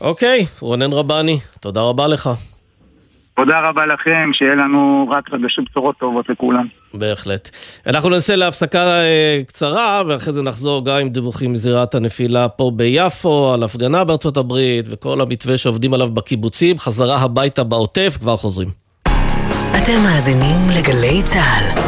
אוקיי, 0.00 0.46
רונן 0.60 0.92
רבני, 0.92 1.38
תודה 1.60 1.80
רבה 1.80 2.06
לך. 2.06 2.30
תודה 3.36 3.60
רבה 3.60 3.86
לכם, 3.86 4.30
שיהיה 4.32 4.54
לנו 4.54 5.08
רק 5.10 5.28
חדשות 5.28 5.64
בשורות 5.70 5.98
טובות 5.98 6.28
לכולם. 6.28 6.66
בהחלט. 6.94 7.50
אנחנו 7.86 8.08
ננסה 8.10 8.36
להפסקה 8.36 8.78
אה, 8.78 9.40
קצרה, 9.46 10.02
ואחרי 10.06 10.32
זה 10.32 10.42
נחזור 10.42 10.84
גם 10.84 10.96
עם 10.96 11.08
דיווחים 11.08 11.52
מזירת 11.52 11.94
הנפילה 11.94 12.48
פה 12.48 12.70
ביפו, 12.74 13.54
על 13.54 13.62
הפגנה 13.62 14.04
בארצות 14.04 14.36
הברית, 14.36 14.86
וכל 14.90 15.20
המתווה 15.20 15.56
שעובדים 15.56 15.94
עליו 15.94 16.10
בקיבוצים, 16.10 16.78
חזרה 16.78 17.18
הביתה 17.18 17.64
בעוטף, 17.64 18.16
כבר 18.20 18.36
חוזרים. 18.36 18.68
אתם 19.82 20.02
מאזינים 20.02 20.56
לגלי 20.78 21.22
צה"ל. 21.24 21.85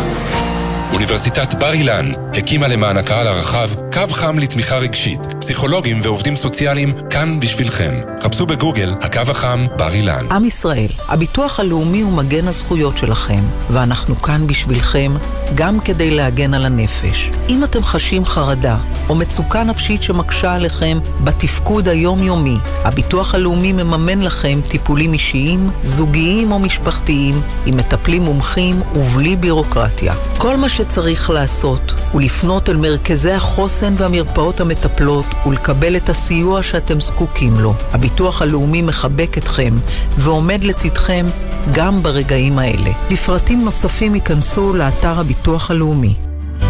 אוניברסיטת 0.93 1.55
בר 1.55 1.73
אילן 1.73 2.13
הקימה 2.35 2.69
למען 2.69 2.97
הקהל 2.97 3.27
הרחב 3.27 3.69
קו 3.93 4.03
חם 4.11 4.39
לתמיכה 4.39 4.77
רגשית. 4.77 5.21
פסיכולוגים 5.41 6.01
ועובדים 6.03 6.37
סוציאליים 6.37 6.93
כאן 7.11 7.41
בשבילכם. 7.41 7.95
חפשו 8.23 8.47
בגוגל 8.47 8.95
הקו 9.01 9.21
החם 9.29 9.67
בר 9.77 9.93
אילן. 9.93 10.27
עם 10.31 10.45
ישראל, 10.45 10.89
הביטוח 11.09 11.61
הלאומי 11.61 12.01
הוא 12.01 12.13
מגן 12.13 12.49
הזכויות 12.49 12.97
שלכם, 12.99 13.41
ואנחנו 13.71 14.23
כאן 14.23 14.47
בשבילכם 14.47 15.13
גם 15.55 15.81
כדי 15.81 16.11
להגן 16.11 16.55
על 16.55 16.65
הנפש. 16.65 17.31
אם 17.49 17.65
אתם 17.65 17.83
חשים 17.83 18.25
חרדה 18.25 18.77
או 19.09 19.15
מצוקה 19.15 19.63
נפשית 19.63 20.03
שמקשה 20.03 20.55
עליכם 20.55 20.99
בתפקוד 21.25 21.89
היומיומי, 21.89 22.57
הביטוח 22.85 23.35
הלאומי 23.35 23.73
מממן 23.73 24.23
לכם 24.23 24.61
טיפולים 24.69 25.13
אישיים, 25.13 25.71
זוגיים 25.83 26.53
או 26.53 26.59
משפחתיים, 26.59 27.43
עם 27.67 27.77
מטפלים 27.77 28.23
מומחים 28.23 28.83
ובלי 28.95 29.37
בירוקרטיה. 29.37 30.15
כל 30.39 30.57
מה 30.57 30.69
שצריך 30.79 31.31
לעשות 31.31 31.93
הוא 32.13 32.21
לפנות 32.21 32.69
אל 32.69 32.77
מרכזי 32.77 33.33
החוסן 33.33 33.95
והמרפאות 33.97 34.61
המטפלות 34.61 35.27
ולקבל 35.47 35.97
את 35.97 36.09
הסיוע 36.09 36.63
שאתם 36.63 37.01
זקוקים 37.01 37.55
לו. 37.61 37.75
הביטוח 37.93 38.43
הלאומי 38.43 38.83
מחבק 38.83 39.39
אתכם 39.39 39.75
ועומד 40.19 40.65
לצדכם 40.65 41.27
גם 41.73 42.03
ברגעים 42.03 42.59
האלה. 42.59 42.91
לפרטים 43.11 43.65
נוספים 43.65 44.15
ייכנסו 44.15 44.73
לאתר 44.75 45.21
הביטוח 45.21 45.71
הלאומי. 45.71 46.15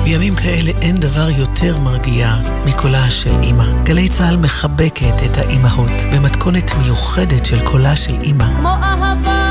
בימים 0.05 0.37
כאלה 0.37 0.71
אין 0.83 0.97
דבר 0.97 1.29
יותר 1.39 1.79
מרגיע 1.79 2.35
מקולה 2.67 3.11
של 3.11 3.35
אימא. 3.43 3.83
גלי 3.83 4.09
צה"ל 4.09 4.37
מחבקת 4.37 5.15
את 5.27 5.39
האימהות 5.39 6.03
במתכונת 6.13 6.71
מיוחדת 6.83 7.45
של 7.45 7.65
קולה 7.65 7.97
של 7.97 8.15
אימא. 8.23 8.47
כמו 8.59 8.69
אהבה. 8.69 9.48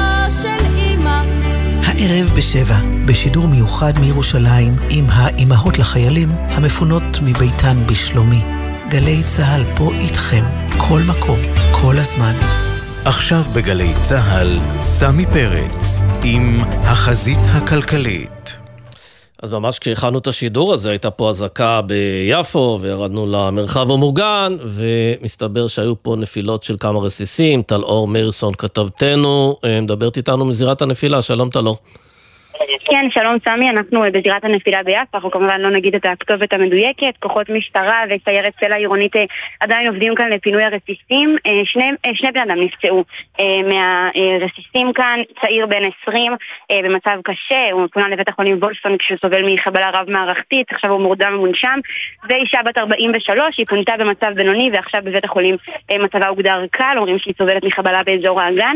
הערב 1.99 2.31
בשבע, 2.37 2.75
בשידור 3.05 3.47
מיוחד 3.47 3.93
מירושלים 3.99 4.75
עם 4.89 5.05
האימהות 5.09 5.79
לחיילים 5.79 6.29
המפונות 6.31 7.03
מביתן 7.21 7.77
בשלומי. 7.87 8.41
גלי 8.89 9.23
צה"ל 9.27 9.63
פה 9.77 9.91
איתכם, 9.93 10.43
כל 10.77 11.01
מקום, 11.07 11.39
כל 11.71 11.97
הזמן. 11.97 12.33
עכשיו 13.05 13.43
בגלי 13.55 13.93
צה"ל, 14.07 14.59
סמי 14.81 15.25
פרץ 15.25 16.01
עם 16.23 16.61
החזית 16.83 17.39
הכלכלית. 17.45 18.56
אז 19.43 19.51
ממש 19.51 19.79
כשהכנו 19.79 20.17
את 20.17 20.27
השידור 20.27 20.73
הזה, 20.73 20.89
הייתה 20.89 21.11
פה 21.11 21.29
אזעקה 21.29 21.81
ביפו, 21.81 22.79
וירדנו 22.81 23.27
למרחב 23.27 23.91
המוגן, 23.91 24.57
ומסתבר 24.63 25.67
שהיו 25.67 26.03
פה 26.03 26.15
נפילות 26.15 26.63
של 26.63 26.75
כמה 26.79 26.99
רסיסים. 26.99 27.61
טל 27.61 27.83
אור 27.83 28.07
מאירסון 28.07 28.53
כתבתנו, 28.57 29.55
אה, 29.65 29.81
מדברת 29.81 30.17
איתנו 30.17 30.45
מזירת 30.45 30.81
הנפילה, 30.81 31.21
שלום 31.21 31.49
טל 31.49 31.67
אור. 31.67 31.77
כן, 32.85 33.07
שלום 33.11 33.37
סמי, 33.39 33.69
אנחנו 33.69 34.01
בזירת 34.13 34.43
הנפילה 34.43 34.83
ביפו, 34.83 35.17
אנחנו 35.17 35.31
כמובן 35.31 35.61
לא 35.61 35.69
נגיד 35.69 35.95
את 35.95 36.05
הכתובת 36.05 36.53
המדויקת, 36.53 37.17
כוחות 37.19 37.49
משטרה 37.49 38.03
וסיירת 38.09 38.53
סלע 38.59 38.75
עירונית 38.75 39.15
אה, 39.15 39.25
עדיין 39.59 39.87
עובדים 39.87 40.15
כאן 40.15 40.29
לפינוי 40.29 40.63
הרסיסים. 40.63 41.37
אה, 41.47 41.61
שני, 41.65 41.83
אה, 42.05 42.11
שני 42.13 42.31
בני 42.31 42.43
אדם 42.43 42.59
נפצעו 42.59 43.03
מהרסיסים 43.39 44.93
כאן, 44.93 45.19
צעיר 45.41 45.65
בן 45.65 45.81
20 46.07 46.33
במצב 46.71 47.19
קשה, 47.23 47.71
הוא 47.71 47.87
פונה 47.93 48.07
לבית 48.07 48.29
החולים 48.29 48.57
וולפסון 48.57 48.97
כשהוא 48.97 49.17
סובל 49.21 49.53
מחבלה 49.53 49.89
רב-מערכתית, 49.93 50.71
עכשיו 50.71 50.91
הוא 50.91 51.01
מורדם 51.01 51.33
ומונשם, 51.35 51.79
ואישה 52.29 52.59
בת 52.65 52.77
43, 52.77 53.57
היא 53.57 53.65
פונתה 53.69 53.93
במצב 53.99 54.31
בינוני 54.35 54.69
ועכשיו 54.73 55.01
בבית 55.03 55.25
החולים 55.25 55.55
מצבה 55.99 56.27
הוגדר 56.27 56.65
קל, 56.71 56.93
אומרים 56.97 57.19
שהיא 57.19 57.33
סובלת 57.37 57.63
מחבלה 57.63 58.03
באזור 58.05 58.41
האגן. 58.41 58.75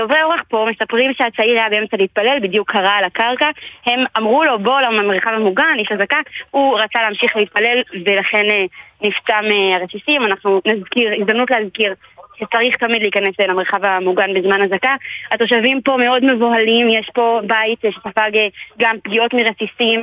עוברי 0.00 0.22
אורח 0.22 0.40
פה 0.48 0.66
מספרים 0.70 1.14
שהצעיר 1.14 1.58
היה 1.58 1.68
באמצע 1.70 1.96
להתפלל, 1.96 2.38
בדיוק 2.42 2.70
קרה 2.70 2.96
על 2.96 3.04
הקרקע, 3.22 3.50
הם 3.86 4.04
אמרו 4.18 4.44
לו 4.44 4.58
בוא 4.58 4.80
למרחב 4.80 5.30
המוגן, 5.30 5.76
יש 5.78 5.92
אזעקה, 5.92 6.20
הוא 6.50 6.78
רצה 6.78 7.02
להמשיך 7.02 7.36
להתפלל 7.36 7.82
ולכן 8.04 8.50
אה, 8.50 8.64
נפצע 9.02 9.40
מהרסיסים, 9.40 10.22
אנחנו 10.22 10.60
נזכיר, 10.66 11.12
הזדמנות 11.20 11.50
להזכיר 11.50 11.94
שצריך 12.38 12.76
תמיד 12.76 13.02
להיכנס 13.02 13.34
למרחב 13.40 13.84
המוגן 13.84 14.34
בזמן 14.34 14.62
אזעקה. 14.62 14.94
התושבים 15.30 15.82
פה 15.82 15.96
מאוד 15.96 16.24
מבוהלים, 16.24 16.88
יש 16.88 17.10
פה 17.14 17.40
בית 17.46 17.78
שספג 17.82 18.30
גם 18.78 18.96
פגיעות 19.04 19.34
מרסיסים, 19.34 20.00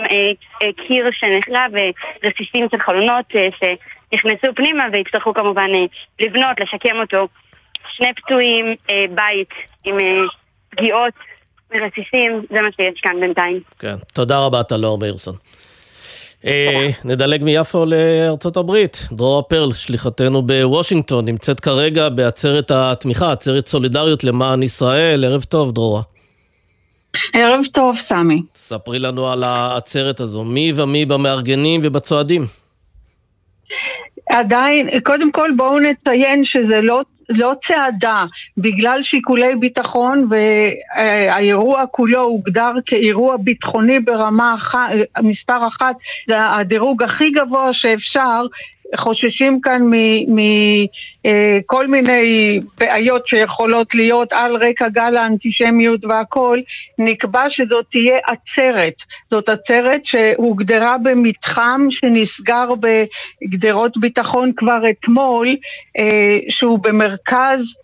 קיר 0.88 1.10
שנחרב 1.12 1.72
ורסיסים 2.24 2.68
של 2.72 2.80
חלונות 2.80 3.26
שנכנסו 3.32 4.48
פנימה 4.56 4.86
ויצטרכו 4.94 5.34
כמובן 5.34 5.70
לבנות, 6.20 6.60
לשקם 6.60 7.00
אותו. 7.00 7.28
שני 7.92 8.14
פצועים, 8.14 8.76
בית 9.10 9.50
עם 9.86 9.98
פגיעות 10.70 11.14
מרסיסים, 11.72 12.46
זה 12.54 12.62
מה 12.62 12.70
שיש 12.76 13.02
כאן 13.02 13.20
בינתיים. 13.20 13.60
כן, 13.80 13.96
תודה 14.14 14.40
רבה, 14.40 14.64
טלור 14.64 14.98
מאירסון. 14.98 15.36
אה, 16.46 16.88
נדלג 17.06 17.44
מיפו 17.44 17.86
לארצות 17.86 18.58
הברית. 18.58 19.08
דרורה 19.12 19.42
פרל, 19.42 19.74
שליחתנו 19.74 20.42
בוושינגטון, 20.42 21.26
נמצאת 21.26 21.60
כרגע 21.60 22.10
בעצרת 22.10 22.72
התמיכה, 22.72 23.32
עצרת 23.32 23.68
סולידריות 23.68 24.24
למען 24.24 24.64
ישראל. 24.64 25.26
ערב 25.26 25.44
טוב, 25.44 25.72
דרורה. 25.72 26.02
ערב 27.34 27.62
טוב, 27.74 27.96
סמי. 27.96 28.42
ספרי 28.46 29.00
לנו 29.00 29.32
על 29.32 29.44
העצרת 29.44 30.20
הזו. 30.20 30.44
מי 30.44 30.74
ומי 30.76 31.06
במארגנים 31.06 31.82
ובצועדים? 31.84 32.48
עדיין, 34.30 34.90
קודם 35.04 35.32
כל 35.32 35.52
בואו 35.56 35.80
נציין 35.80 36.44
שזה 36.44 36.82
לא 36.82 37.02
לא 37.30 37.54
צעדה, 37.64 38.26
בגלל 38.58 39.02
שיקולי 39.02 39.56
ביטחון 39.56 40.28
והאירוע 40.30 41.86
כולו 41.92 42.22
הוגדר 42.22 42.72
כאירוע 42.86 43.38
ביטחוני 43.38 44.00
ברמה 44.00 44.56
אחת, 44.56 44.90
מספר 45.22 45.68
אחת, 45.68 45.96
זה 46.28 46.46
הדירוג 46.46 47.04
הכי 47.04 47.32
גבוה 47.32 47.74
שאפשר, 47.74 48.46
חוששים 48.96 49.62
כאן 49.62 49.82
מכל 50.28 51.86
אה, 51.86 51.92
מיני 51.92 52.60
בעיות 52.78 53.28
שיכולות 53.28 53.96
להיות 53.96 54.34
על 54.34 54.56
רקע 54.56 54.90
גל 54.90 55.18
האנטישמיות 55.18 56.06
והכל, 56.06 56.60
נקבע 56.98 57.50
שזאת 57.50 57.86
תהיה 57.90 58.18
עצרת. 58.28 59.04
זאת 59.30 59.50
עצרת 59.50 60.06
שהוגדרה 60.06 60.98
במתחם 61.04 61.82
שנסגר 61.90 62.70
בגדרות 62.80 63.98
ביטחון 63.98 64.52
כבר 64.56 64.90
אתמול, 64.90 65.56
אה, 65.98 66.40
שהוא 66.50 66.80
במרכז 66.80 67.76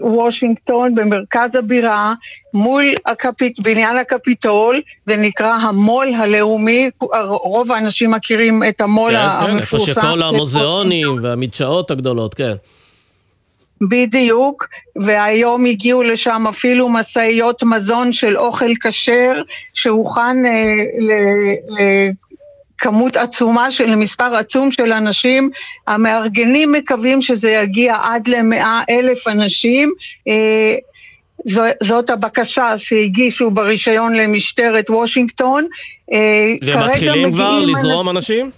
וושינגטון 0.00 0.94
במרכז 0.94 1.54
הבירה 1.54 2.14
מול 2.54 2.84
הקפיט, 3.06 3.60
בניין 3.60 3.96
הקפיטול, 3.96 4.80
זה 5.06 5.16
נקרא 5.16 5.54
המו"ל 5.54 6.14
הלאומי, 6.14 6.90
רוב 7.28 7.72
האנשים 7.72 8.10
מכירים 8.10 8.62
את 8.68 8.80
המו"ל 8.80 9.12
כן, 9.12 9.16
המפורסם. 9.18 9.84
כן, 9.84 10.00
איפה 10.00 10.00
שכל 10.00 10.22
המוזיאונים 10.22 11.18
והמדשאות 11.22 11.90
הגדולות, 11.90 12.34
כן. 12.34 12.54
בדיוק, 13.80 14.68
והיום 14.96 15.64
הגיעו 15.64 16.02
לשם 16.02 16.46
אפילו 16.48 16.88
משאיות 16.88 17.62
מזון 17.62 18.12
של 18.12 18.36
אוכל 18.38 18.70
כשר 18.82 19.32
שהוכן 19.74 20.36
אה, 20.46 22.08
כמות 22.84 23.16
עצומה 23.16 23.70
של 23.70 23.94
מספר 23.94 24.34
עצום 24.36 24.70
של 24.70 24.92
אנשים. 24.92 25.50
המארגנים 25.86 26.72
מקווים 26.72 27.22
שזה 27.22 27.50
יגיע 27.50 27.96
עד 28.02 28.28
למאה 28.28 28.82
אלף 28.90 29.28
אנשים. 29.28 29.92
אה, 30.28 30.74
זאת 31.82 32.10
הבקשה 32.10 32.78
שהגישו 32.78 33.50
ברישיון 33.50 34.16
למשטרת 34.16 34.90
וושינגטון. 34.90 35.66
אה, 36.12 36.18
ומתחילים 36.62 37.32
כבר 37.32 37.58
לזרום 37.58 38.08
אנשים? 38.08 38.50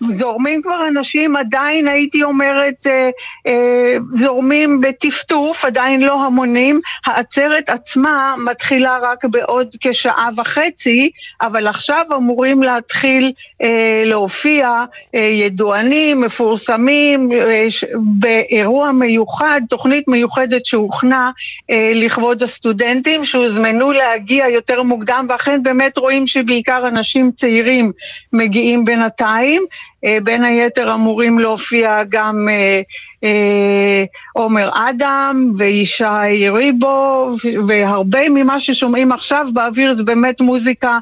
זורמים 0.00 0.62
כבר 0.62 0.88
אנשים, 0.88 1.36
עדיין 1.36 1.88
הייתי 1.88 2.22
אומרת, 2.22 2.86
אה, 2.86 3.10
אה, 3.46 3.96
זורמים 4.12 4.80
בטפטוף, 4.80 5.64
עדיין 5.64 6.00
לא 6.00 6.26
המונים. 6.26 6.80
העצרת 7.06 7.70
עצמה 7.70 8.34
מתחילה 8.44 8.98
רק 9.02 9.24
בעוד 9.24 9.68
כשעה 9.80 10.28
וחצי, 10.36 11.10
אבל 11.40 11.66
עכשיו 11.66 12.04
אמורים 12.16 12.62
להתחיל 12.62 13.32
אה, 13.62 14.02
להופיע 14.06 14.84
אה, 15.14 15.20
ידוענים, 15.20 16.20
מפורסמים, 16.20 17.32
אה, 17.32 17.66
באירוע 17.94 18.92
מיוחד, 18.92 19.60
תוכנית 19.68 20.08
מיוחדת 20.08 20.64
שהוכנה 20.64 21.30
אה, 21.70 21.92
לכבוד 21.94 22.42
הסטודנטים, 22.42 23.24
שהוזמנו 23.24 23.92
להגיע 23.92 24.48
יותר 24.48 24.82
מוקדם, 24.82 25.26
ואכן 25.28 25.62
באמת 25.62 25.98
רואים 25.98 26.26
שבעיקר 26.26 26.88
אנשים 26.88 27.30
צעירים 27.34 27.92
מגיעים 28.32 28.84
בינתיים. 28.84 29.62
אה, 30.04 30.18
בין 30.24 30.44
היתר 30.44 30.94
אמורים 30.94 31.38
להופיע 31.38 32.02
גם 32.08 32.48
אה, 32.50 32.80
אה, 33.24 34.04
עומר 34.32 34.70
אדם 34.74 35.50
וישי 35.58 36.48
ריבו, 36.50 37.30
והרבה 37.66 38.28
ממה 38.28 38.60
ששומעים 38.60 39.12
עכשיו 39.12 39.46
באוויר 39.52 39.92
זה 39.92 40.04
באמת 40.04 40.40
מוזיקה 40.40 40.98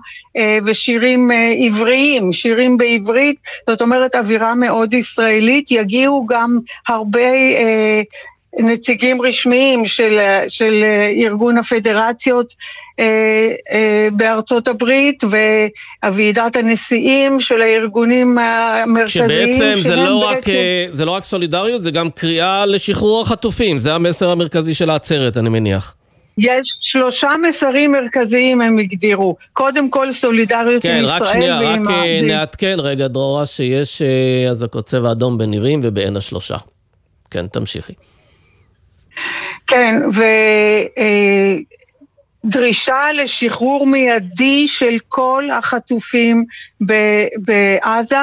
ושירים 0.64 1.30
עבריים, 1.66 2.32
שירים 2.32 2.76
בעברית, 2.76 3.36
זאת 3.70 3.82
אומרת 3.82 4.14
אווירה 4.14 4.54
מאוד 4.54 4.94
ישראלית, 4.94 5.70
יגיעו 5.70 6.26
גם 6.26 6.58
הרבה 6.88 7.28
נציגים 8.58 9.22
רשמיים 9.22 9.86
של, 9.86 10.18
של 10.48 10.84
ארגון 11.24 11.58
הפדרציות 11.58 12.54
אה, 12.98 13.54
אה, 13.72 14.08
בארצות 14.12 14.68
הברית 14.68 15.22
והוועידת 16.02 16.56
הנשיאים 16.56 17.40
של 17.40 17.62
הארגונים 17.62 18.38
המרכזיים. 18.38 19.52
שבעצם 19.52 19.88
זה 19.88 19.96
לא. 19.96 20.24
רק, 20.24 20.48
אה, 20.48 20.86
זה 20.92 21.04
לא 21.04 21.10
רק 21.10 21.24
סולידריות, 21.24 21.82
זה 21.82 21.90
גם 21.90 22.10
קריאה 22.10 22.66
לשחרור 22.66 23.20
החטופים, 23.20 23.80
זה 23.80 23.94
המסר 23.94 24.30
המרכזי 24.30 24.74
של 24.74 24.90
העצרת, 24.90 25.36
אני 25.36 25.48
מניח. 25.48 25.94
יש 26.38 26.66
שלושה 26.80 27.30
מסרים 27.48 27.92
מרכזיים 27.92 28.60
הם 28.60 28.78
הגדירו. 28.78 29.36
קודם 29.52 29.90
כל 29.90 30.12
סולידריות 30.12 30.82
כן, 30.82 30.96
עם 30.98 31.04
ישראל 31.04 31.42
ועם 31.42 31.52
הערבים. 31.52 31.84
כן, 31.84 31.92
רק 31.92 31.96
שנייה, 31.98 32.18
רק 32.18 32.24
נעדכן 32.24 32.76
רגע, 32.78 33.08
דרורה, 33.08 33.46
שיש 33.46 34.02
אזעקות 34.50 34.84
צבע 34.84 35.12
אדום 35.12 35.38
בנירים 35.38 35.80
ובעין 35.82 36.16
השלושה. 36.16 36.56
כן, 37.30 37.46
תמשיכי. 37.46 37.92
כן, 39.66 40.02
ודרישה 42.44 43.12
לשחרור 43.12 43.86
מיידי 43.86 44.68
של 44.68 44.98
כל 45.08 45.44
החטופים 45.52 46.44
בעזה, 47.38 48.16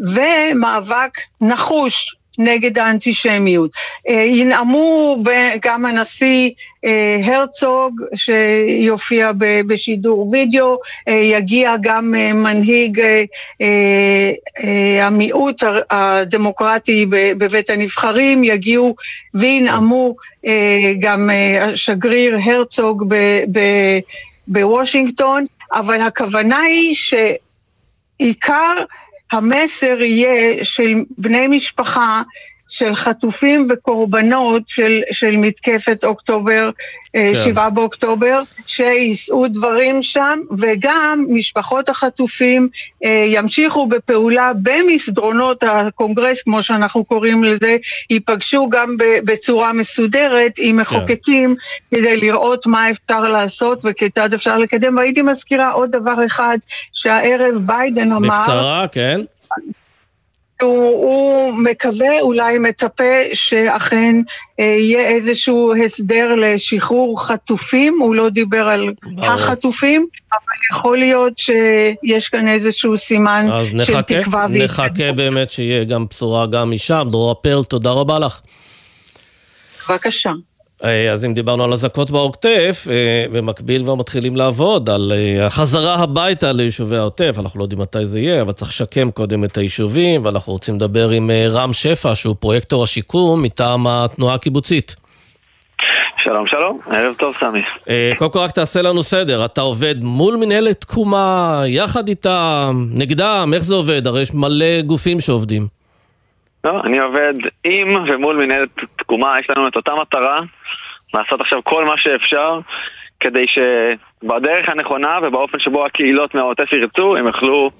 ומאבק 0.00 1.18
נחוש 1.40 2.16
נגד 2.38 2.78
האנטישמיות. 2.78 3.70
אה, 4.08 4.14
ינאמו 4.14 5.22
גם 5.62 5.86
הנשיא 5.86 6.50
אה, 6.84 7.20
הרצוג, 7.24 8.00
שיופיע 8.14 9.30
בשידור 9.66 10.28
וידאו, 10.30 10.78
אה, 11.08 11.12
יגיע 11.12 11.74
גם 11.80 12.14
מנהיג 12.34 13.00
המיעוט 15.00 15.62
הדמוקרטי 15.90 17.06
בבית 17.10 17.70
הנבחרים, 17.70 18.44
יגיעו 18.44 18.94
וינאמו 19.34 20.14
גם 21.00 21.30
השגריר 21.60 22.38
הרצוג 22.44 23.14
בוושינגטון, 24.48 25.46
אבל 25.72 26.00
הכוונה 26.00 26.58
היא 26.58 26.94
שעיקר 26.94 28.74
המסר 29.32 30.02
יהיה 30.02 30.64
של 30.64 30.94
בני 31.18 31.48
משפחה 31.48 32.22
של 32.72 32.94
חטופים 32.94 33.68
וקורבנות 33.70 34.62
של, 34.68 35.00
של 35.12 35.36
מתקפת 35.36 36.04
אוקטובר, 36.04 36.70
אה, 37.14 37.32
כן. 37.34 37.40
שבעה 37.44 37.70
באוקטובר, 37.70 38.42
שיישאו 38.66 39.48
דברים 39.48 40.02
שם, 40.02 40.40
וגם 40.58 41.26
משפחות 41.28 41.88
החטופים 41.88 42.68
אה, 43.04 43.24
ימשיכו 43.28 43.86
בפעולה 43.86 44.52
במסדרונות 44.62 45.62
הקונגרס, 45.62 46.42
כמו 46.42 46.62
שאנחנו 46.62 47.04
קוראים 47.04 47.44
לזה, 47.44 47.76
ייפגשו 48.10 48.68
גם 48.68 48.96
בצורה 49.24 49.72
מסודרת 49.72 50.52
עם 50.58 50.76
כן. 50.76 50.80
מחוקקים, 50.80 51.54
כן. 51.90 51.96
כדי 51.96 52.16
לראות 52.16 52.66
מה 52.66 52.90
אפשר 52.90 53.20
לעשות 53.20 53.80
וכיצד 53.84 54.34
אפשר 54.34 54.58
לקדם. 54.58 54.96
והייתי 54.96 55.22
מזכירה 55.22 55.70
עוד 55.70 55.90
דבר 55.90 56.26
אחד, 56.26 56.58
שהערב 56.92 57.54
ביידן 57.66 58.12
אמר... 58.12 58.28
בקצרה, 58.28 58.86
כן. 58.92 59.20
הוא, 60.62 60.88
הוא 60.88 61.54
מקווה, 61.54 62.20
אולי 62.20 62.58
מצפה, 62.58 63.04
שאכן 63.32 64.16
אה, 64.60 64.64
יהיה 64.64 65.08
איזשהו 65.08 65.74
הסדר 65.84 66.34
לשחרור 66.34 67.26
חטופים, 67.26 67.98
הוא 68.00 68.14
לא 68.14 68.28
דיבר 68.28 68.68
על 68.68 68.92
ברור. 69.02 69.30
החטופים, 69.30 70.06
אבל 70.32 70.78
יכול 70.78 70.98
להיות 70.98 71.38
שיש 71.38 72.28
כאן 72.28 72.48
איזשהו 72.48 72.96
סימן 72.96 73.46
של 73.64 73.76
נחכה, 73.76 74.02
תקווה. 74.02 74.44
אז 74.44 74.50
נחכה 74.54 75.12
באמת 75.12 75.50
שיהיה 75.50 75.84
גם 75.84 76.06
בשורה 76.10 76.46
גם 76.46 76.70
משם. 76.70 77.08
דרורה 77.10 77.34
פרל, 77.34 77.64
תודה 77.64 77.90
רבה 77.90 78.18
לך. 78.18 78.40
בבקשה. 79.88 80.30
אה, 80.84 81.12
אז 81.12 81.24
אם 81.24 81.34
דיברנו 81.34 81.64
על 81.64 81.72
אזעקות 81.72 82.10
בעוטף, 82.10 82.86
אה, 82.90 83.24
במקביל 83.32 83.82
כבר 83.82 83.94
מתחילים 83.94 84.36
לעבוד 84.36 84.90
על 84.90 85.12
אה, 85.14 85.46
החזרה 85.46 85.94
הביתה 85.94 86.52
ליישובי 86.52 86.96
העוטף, 86.96 87.34
אנחנו 87.38 87.58
לא 87.58 87.64
יודעים 87.64 87.80
מתי 87.80 88.06
זה 88.06 88.20
יהיה, 88.20 88.42
אבל 88.42 88.52
צריך 88.52 88.70
לשקם 88.70 89.10
קודם 89.10 89.44
את 89.44 89.56
היישובים, 89.56 90.24
ואנחנו 90.24 90.52
רוצים 90.52 90.74
לדבר 90.74 91.10
עם 91.10 91.30
רם 91.50 91.72
שפע, 91.72 92.14
שהוא 92.14 92.36
פרויקטור 92.40 92.82
השיקום 92.82 93.42
מטעם 93.42 93.86
התנועה 93.86 94.34
הקיבוצית. 94.34 94.96
שלום 96.16 96.46
שלום, 96.46 96.78
ערב 96.90 97.14
טוב 97.18 97.34
סמי. 97.40 97.62
קודם 98.18 98.30
כל 98.30 98.38
רק 98.38 98.50
תעשה 98.50 98.82
לנו 98.82 99.02
סדר, 99.02 99.44
אתה 99.44 99.60
עובד 99.60 100.04
מול 100.04 100.36
מנהלת 100.36 100.80
תקומה, 100.80 101.62
יחד 101.66 102.08
איתה, 102.08 102.70
נגדם, 102.94 103.50
איך 103.54 103.62
זה 103.62 103.74
עובד? 103.74 104.06
הרי 104.06 104.22
יש 104.22 104.34
מלא 104.34 104.80
גופים 104.80 105.20
שעובדים. 105.20 105.66
לא, 106.64 106.80
אני 106.84 106.98
עובד 106.98 107.34
עם 107.64 108.04
ומול 108.08 108.44
מנהלת 108.44 108.70
תקומה, 109.12 109.34
יש 109.40 109.46
לנו 109.56 109.68
את 109.68 109.76
אותה 109.76 109.92
מטרה, 109.94 110.40
לעשות 111.14 111.40
עכשיו 111.40 111.64
כל 111.64 111.84
מה 111.84 111.98
שאפשר 111.98 112.58
כדי 113.20 113.44
שבדרך 113.48 114.68
הנכונה 114.68 115.18
ובאופן 115.22 115.58
שבו 115.58 115.86
הקהילות 115.86 116.34
מהעוטף 116.34 116.72
ירצו, 116.72 117.16
הם 117.16 117.26
יוכלו 117.26 117.70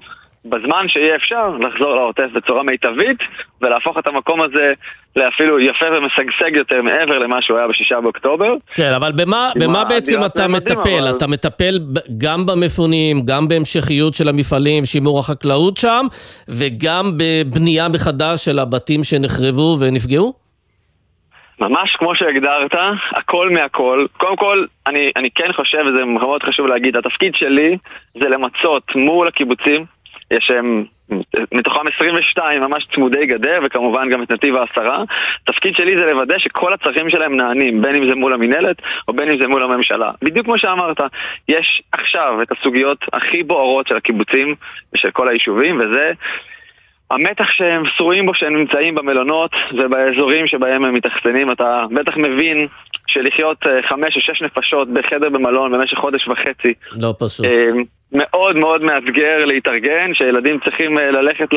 בזמן 0.45 0.85
שיהיה 0.87 1.15
אפשר 1.15 1.49
לחזור 1.59 1.95
לעוטף 1.95 2.27
בצורה 2.33 2.63
מיטבית 2.63 3.17
ולהפוך 3.61 3.97
את 3.99 4.07
המקום 4.07 4.41
הזה 4.41 4.73
לאפילו 5.15 5.59
יפה 5.59 5.85
ומשגשג 5.91 6.55
יותר 6.55 6.81
מעבר 6.81 7.19
למה 7.19 7.41
שהוא 7.41 7.57
היה 7.57 7.67
בשישה 7.67 8.01
באוקטובר. 8.01 8.53
כן, 8.73 8.93
אבל 8.93 9.11
במה, 9.11 9.51
במה 9.55 9.83
בעצם 9.83 10.25
אתה 10.25 10.47
מטפל? 10.47 11.07
אבל... 11.07 11.17
אתה 11.17 11.27
מטפל 11.27 11.79
גם 12.17 12.45
במפונים, 12.45 13.21
גם 13.25 13.47
בהמשכיות 13.47 14.13
של 14.13 14.29
המפעלים, 14.29 14.85
שימור 14.85 15.19
החקלאות 15.19 15.77
שם, 15.77 16.05
וגם 16.47 17.11
בבנייה 17.17 17.89
מחדש 17.89 18.45
של 18.45 18.59
הבתים 18.59 19.03
שנחרבו 19.03 19.77
ונפגעו? 19.79 20.42
ממש 21.67 21.95
כמו 21.95 22.15
שהגדרת, 22.15 22.75
הכל 23.11 23.49
מהכל. 23.49 24.05
קודם 24.17 24.35
כל, 24.35 24.65
אני, 24.87 25.11
אני 25.15 25.29
כן 25.31 25.53
חושב, 25.53 25.79
וזה 25.85 26.05
מאוד 26.05 26.43
חשוב 26.43 26.67
להגיד, 26.67 26.97
התפקיד 26.97 27.35
שלי 27.35 27.77
זה 28.21 28.29
למצות 28.29 28.95
מול 28.95 29.27
הקיבוצים, 29.27 29.85
יש 30.31 30.51
הם, 30.51 30.85
מתוכם 31.53 31.87
22 31.95 32.61
ממש 32.61 32.87
צמודי 32.95 33.25
גדר, 33.25 33.59
וכמובן 33.63 34.09
גם 34.09 34.23
את 34.23 34.31
נתיב 34.31 34.55
העשרה. 34.55 35.03
התפקיד 35.43 35.75
שלי 35.75 35.97
זה 35.97 36.05
לוודא 36.05 36.37
שכל 36.37 36.73
הצרכים 36.73 37.09
שלהם 37.09 37.37
נענים, 37.37 37.81
בין 37.81 37.95
אם 37.95 38.09
זה 38.09 38.15
מול 38.15 38.33
המינהלת, 38.33 38.77
או 39.07 39.13
בין 39.13 39.31
אם 39.31 39.37
זה 39.37 39.47
מול 39.47 39.63
הממשלה. 39.63 40.11
בדיוק 40.21 40.45
כמו 40.45 40.57
שאמרת, 40.57 40.97
יש 41.49 41.81
עכשיו 41.91 42.41
את 42.41 42.51
הסוגיות 42.51 43.05
הכי 43.13 43.43
בוערות 43.43 43.87
של 43.87 43.97
הקיבוצים 43.97 44.55
ושל 44.93 45.11
כל 45.11 45.29
היישובים, 45.29 45.77
וזה... 45.77 46.11
המתח 47.13 47.51
שהם 47.51 47.83
שרועים 47.97 48.25
בו 48.25 48.33
שהם 48.33 48.55
נמצאים 48.55 48.95
במלונות 48.95 49.51
ובאזורים 49.73 50.47
שבהם 50.47 50.85
הם 50.85 50.93
מתאכסנים, 50.93 51.51
אתה 51.51 51.85
בטח 51.91 52.17
מבין 52.17 52.67
שלחיות 53.07 53.57
אה, 53.67 53.79
חמש 53.89 54.15
או 54.15 54.21
שש 54.21 54.41
נפשות 54.41 54.87
בחדר 54.93 55.29
במלון 55.29 55.71
במשך 55.71 55.97
חודש 55.97 56.27
וחצי. 56.27 56.73
לא 56.91 57.13
פשוט. 57.19 57.45
מאוד 58.13 58.55
מאוד 58.55 58.81
מאתגר 58.81 59.45
להתארגן, 59.45 60.13
שילדים 60.13 60.59
צריכים 60.63 60.99
אה, 60.99 61.11
ללכת 61.11 61.47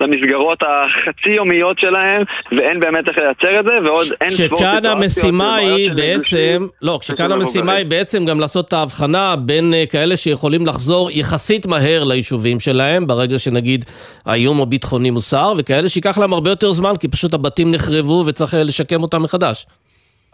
למסגרות 0.00 0.62
החצי 0.62 1.30
יומיות 1.30 1.78
שלהם, 1.78 2.22
ואין 2.52 2.80
באמת 2.80 3.08
איך 3.08 3.18
לייצר 3.18 3.60
את 3.60 3.64
זה, 3.64 3.72
ועוד 3.84 4.06
אין 4.20 4.30
ספורט 4.30 4.62
כשכאן 4.62 4.86
המשימה 4.86 5.56
היא 5.56 5.90
בעצם, 5.92 6.66
לא, 6.82 6.98
כשכאן 7.00 7.32
המשימה 7.32 7.72
היא 7.72 7.86
בעצם 7.86 8.26
גם 8.26 8.40
לעשות 8.40 8.68
את 8.68 8.72
ההבחנה 8.72 9.36
בין 9.36 9.74
אה, 9.74 9.84
כאלה 9.86 10.16
שיכולים 10.16 10.66
לחזור 10.66 11.10
יחסית 11.10 11.66
מהר 11.66 12.04
ליישובים 12.04 12.60
שלהם, 12.60 13.06
ברגע 13.06 13.38
שנגיד 13.38 13.84
האיום 14.26 14.60
הביטחוני 14.60 15.10
מוסר, 15.10 15.52
וכאלה 15.58 15.88
שייקח 15.88 16.18
להם 16.18 16.32
הרבה 16.32 16.50
יותר 16.50 16.72
זמן, 16.72 16.96
כי 17.00 17.08
פשוט 17.08 17.34
הבתים 17.34 17.70
נחרבו 17.72 18.24
וצריך 18.26 18.54
אה, 18.54 18.62
לשקם 18.62 19.02
אותם 19.02 19.22
מחדש. 19.22 19.66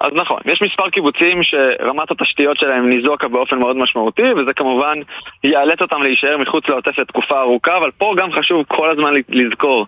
אז 0.05 0.11
נכון, 0.15 0.41
יש 0.45 0.63
מספר 0.63 0.91
קיבוצים 0.91 1.43
שרמת 1.43 2.11
התשתיות 2.11 2.57
שלהם 2.57 2.89
ניזוקה 2.89 3.29
באופן 3.29 3.59
מאוד 3.59 3.77
משמעותי, 3.77 4.33
וזה 4.33 4.53
כמובן 4.57 4.99
יאלץ 5.45 5.81
אותם 5.81 6.03
להישאר 6.03 6.39
מחוץ 6.39 6.69
לעוטף 6.69 6.99
לתקופה 6.99 7.41
ארוכה, 7.41 7.77
אבל 7.77 7.91
פה 7.99 8.15
גם 8.17 8.33
חשוב 8.33 8.65
כל 8.69 8.91
הזמן 8.91 9.13
לזכור, 9.29 9.87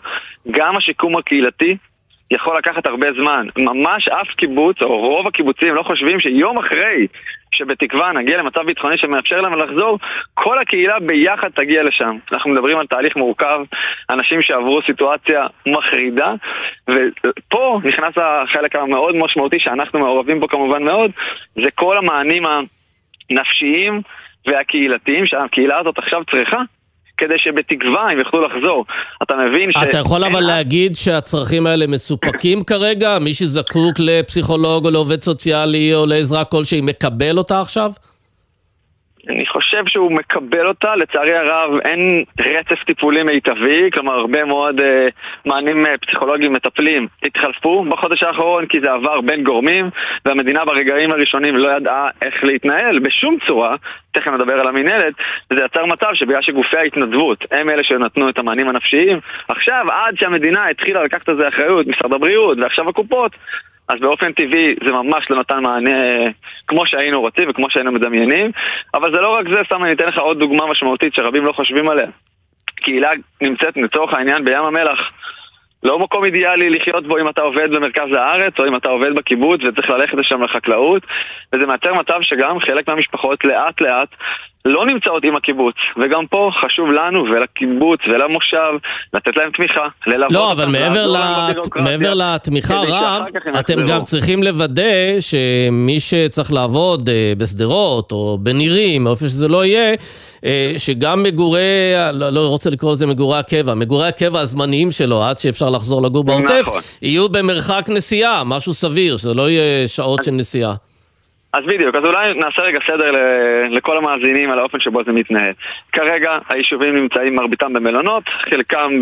גם 0.50 0.76
השיקום 0.76 1.16
הקהילתי 1.16 1.76
יכול 2.30 2.58
לקחת 2.58 2.86
הרבה 2.86 3.06
זמן. 3.12 3.46
ממש 3.58 4.08
אף 4.08 4.28
קיבוץ, 4.28 4.82
או 4.82 4.98
רוב 4.98 5.26
הקיבוצים, 5.26 5.74
לא 5.74 5.82
חושבים 5.82 6.20
שיום 6.20 6.58
אחרי 6.58 7.06
שבתקווה 7.56 8.12
נגיע 8.12 8.38
למצב 8.38 8.60
ביטחוני 8.66 8.98
שמאפשר 8.98 9.40
להם 9.40 9.58
לחזור, 9.58 9.98
כל 10.34 10.58
הקהילה 10.58 11.00
ביחד 11.00 11.48
תגיע 11.48 11.82
לשם. 11.82 12.16
אנחנו 12.32 12.50
מדברים 12.50 12.78
על 12.78 12.86
תהליך 12.86 13.16
מורכב, 13.16 13.60
אנשים 14.10 14.42
שעברו 14.42 14.82
סיטואציה 14.82 15.46
מחרידה, 15.66 16.34
ופה 16.90 17.80
נכנס 17.84 18.14
החלק 18.16 18.76
המאוד 18.76 19.16
משמעותי 19.16 19.58
שאנחנו 19.58 19.98
מעורבים 19.98 20.40
בו 20.40 20.48
כמובן 20.48 20.82
מאוד, 20.82 21.10
זה 21.54 21.70
כל 21.74 21.96
המענים 21.96 22.42
הנפשיים 23.30 24.00
והקהילתיים 24.46 25.26
שהקהילה 25.26 25.78
הזאת 25.78 25.98
עכשיו 25.98 26.24
צריכה. 26.30 26.62
כדי 27.16 27.38
שבתקווה 27.38 28.10
הם 28.10 28.18
יוכלו 28.18 28.46
לחזור. 28.46 28.84
אתה 29.22 29.34
מבין 29.36 29.72
ש... 29.72 29.76
אתה 29.82 29.98
יכול 29.98 30.24
אבל 30.24 30.40
להגיד 30.40 30.96
שהצרכים 30.96 31.66
האלה 31.66 31.86
מסופקים 31.86 32.64
כרגע? 32.64 33.18
מי 33.18 33.34
שזקוק 33.34 33.94
לפסיכולוג 33.98 34.84
או 34.84 34.90
לעובד 34.90 35.22
סוציאלי 35.22 35.94
או 35.94 36.06
לעזרה 36.06 36.44
כלשהי 36.44 36.80
מקבל 36.80 37.38
אותה 37.38 37.60
עכשיו? 37.60 37.92
אני 39.28 39.46
חושב 39.46 39.86
שהוא 39.86 40.12
מקבל 40.12 40.66
אותה, 40.66 40.96
לצערי 40.96 41.36
הרב 41.36 41.70
אין 41.84 42.24
רצף 42.40 42.84
טיפולי 42.84 43.22
מיטבי, 43.22 43.90
כלומר 43.92 44.12
הרבה 44.12 44.44
מאוד 44.44 44.80
אה, 44.80 45.08
מענים 45.44 45.86
אה, 45.86 45.98
פסיכולוגיים 45.98 46.52
מטפלים 46.52 47.06
התחלפו 47.22 47.84
בחודש 47.84 48.22
האחרון 48.22 48.66
כי 48.66 48.80
זה 48.80 48.92
עבר 48.92 49.20
בין 49.20 49.44
גורמים 49.44 49.90
והמדינה 50.24 50.64
ברגעים 50.64 51.12
הראשונים 51.12 51.56
לא 51.56 51.76
ידעה 51.76 52.08
איך 52.22 52.44
להתנהל 52.44 52.98
בשום 52.98 53.36
צורה, 53.46 53.76
תכף 54.12 54.30
נדבר 54.30 54.54
על 54.54 54.68
המינהלת, 54.68 55.14
וזה 55.50 55.62
יצר 55.64 55.86
מצב 55.86 56.14
שבגלל 56.14 56.42
שגופי 56.42 56.76
ההתנדבות 56.76 57.44
הם 57.50 57.70
אלה 57.70 57.84
שנתנו 57.84 58.28
את 58.28 58.38
המענים 58.38 58.68
הנפשיים, 58.68 59.18
עכשיו 59.48 59.86
עד 59.90 60.16
שהמדינה 60.18 60.68
התחילה 60.68 61.02
לקחת 61.02 61.28
על 61.28 61.40
זה 61.40 61.48
אחריות, 61.48 61.86
משרד 61.86 62.12
הבריאות 62.12 62.58
ועכשיו 62.58 62.88
הקופות 62.88 63.32
אז 63.88 64.00
באופן 64.00 64.32
טבעי 64.32 64.74
זה 64.84 64.92
ממש 64.92 65.30
לא 65.30 65.40
נתן 65.40 65.62
מענה 65.62 66.00
כמו 66.66 66.86
שהיינו 66.86 67.20
רוצים 67.20 67.50
וכמו 67.50 67.70
שהיינו 67.70 67.92
מדמיינים 67.92 68.50
אבל 68.94 69.14
זה 69.14 69.20
לא 69.20 69.34
רק 69.34 69.48
זה, 69.48 69.60
סתם 69.66 69.84
אני 69.84 69.92
אתן 69.92 70.06
לך 70.06 70.18
עוד 70.18 70.38
דוגמה 70.38 70.66
משמעותית 70.66 71.14
שרבים 71.14 71.44
לא 71.44 71.52
חושבים 71.52 71.88
עליה. 71.88 72.06
קהילה 72.76 73.10
נמצאת 73.40 73.76
לצורך 73.76 74.14
העניין 74.14 74.44
בים 74.44 74.64
המלח. 74.64 75.12
לא 75.82 75.98
מקום 75.98 76.24
אידיאלי 76.24 76.70
לחיות 76.70 77.06
בו 77.06 77.18
אם 77.18 77.28
אתה 77.28 77.42
עובד 77.42 77.70
במרכז 77.70 78.16
הארץ 78.16 78.54
או 78.58 78.66
אם 78.66 78.76
אתה 78.76 78.88
עובד 78.88 79.14
בקיבוץ 79.14 79.60
וצריך 79.64 79.90
ללכת 79.90 80.14
לשם 80.14 80.42
לחקלאות 80.42 81.02
וזה 81.52 81.66
מייצר 81.66 81.94
מצב 81.94 82.22
שגם 82.22 82.60
חלק 82.60 82.88
מהמשפחות 82.88 83.44
לאט 83.44 83.80
לאט 83.80 84.08
לא 84.66 84.86
נמצאות 84.86 85.24
עם 85.24 85.36
הקיבוץ 85.36 85.74
וגם 85.96 86.26
פה 86.26 86.50
חשוב 86.60 86.92
לנו 86.92 87.24
ולקיבוץ 87.24 88.00
ולמושב 88.08 88.72
לתת 89.12 89.36
להם 89.36 89.50
תמיכה, 89.50 89.88
ללוות 90.06 90.32
לא, 90.32 90.52
אבל 90.52 90.66
מעבר, 90.66 91.06
לת... 91.06 91.76
מעבר 91.76 92.14
לתמיכה 92.14 92.82
רם, 92.88 93.22
אתם 93.58 93.86
גם 93.86 94.04
צריכים 94.04 94.42
לוודא 94.42 95.20
שמי 95.20 96.00
שצריך 96.00 96.52
לעבוד 96.52 97.08
אה, 97.08 97.32
בשדרות 97.38 98.12
או 98.12 98.38
בנירים, 98.40 99.08
איפה 99.08 99.28
שזה 99.28 99.48
לא 99.48 99.64
יהיה, 99.64 99.94
אה, 100.44 100.74
שגם 100.78 101.22
מגורי, 101.22 101.60
לא, 102.12 102.30
לא 102.30 102.48
רוצה 102.48 102.70
לקרוא 102.70 102.92
לזה 102.92 103.06
מגורי 103.06 103.38
הקבע, 103.38 103.74
מגורי 103.74 104.08
הקבע 104.08 104.40
הזמניים 104.40 104.92
שלו, 104.92 105.24
עד 105.24 105.38
שאפשר 105.38 105.70
לחזור 105.70 106.02
לגור 106.02 106.24
בעוטף, 106.24 106.60
נכון. 106.60 106.80
יהיו 107.02 107.28
במרחק 107.28 107.84
נסיעה, 107.88 108.44
משהו 108.44 108.74
סביר, 108.74 109.16
שזה 109.16 109.34
לא 109.34 109.50
יהיה 109.50 109.88
שעות 109.88 110.24
של 110.24 110.30
נסיעה. 110.30 110.74
אז 111.56 111.64
בדיוק, 111.66 111.96
אז 111.96 112.04
אולי 112.04 112.34
נעשה 112.34 112.62
רגע 112.62 112.78
סדר 112.86 113.12
לכל 113.70 113.96
המאזינים 113.96 114.50
על 114.50 114.58
האופן 114.58 114.80
שבו 114.80 115.04
זה 115.04 115.12
מתנהל. 115.12 115.52
כרגע 115.92 116.38
היישובים 116.48 116.94
נמצאים 116.94 117.34
מרביתם 117.34 117.72
במלונות, 117.72 118.28
חלקם 118.28 119.00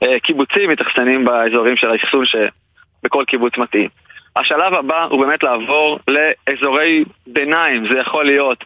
בקיבוצים, 0.00 0.70
מתאכסנים 0.70 1.24
באזורים 1.24 1.76
של 1.76 1.90
האחסון 1.90 2.24
שבכל 2.26 3.24
קיבוץ 3.24 3.58
מתאים. 3.58 3.88
השלב 4.36 4.74
הבא 4.74 5.04
הוא 5.10 5.26
באמת 5.26 5.42
לעבור 5.42 5.98
לאזורי 6.08 7.04
ביניים, 7.26 7.92
זה 7.92 7.98
יכול 7.98 8.24
להיות 8.24 8.64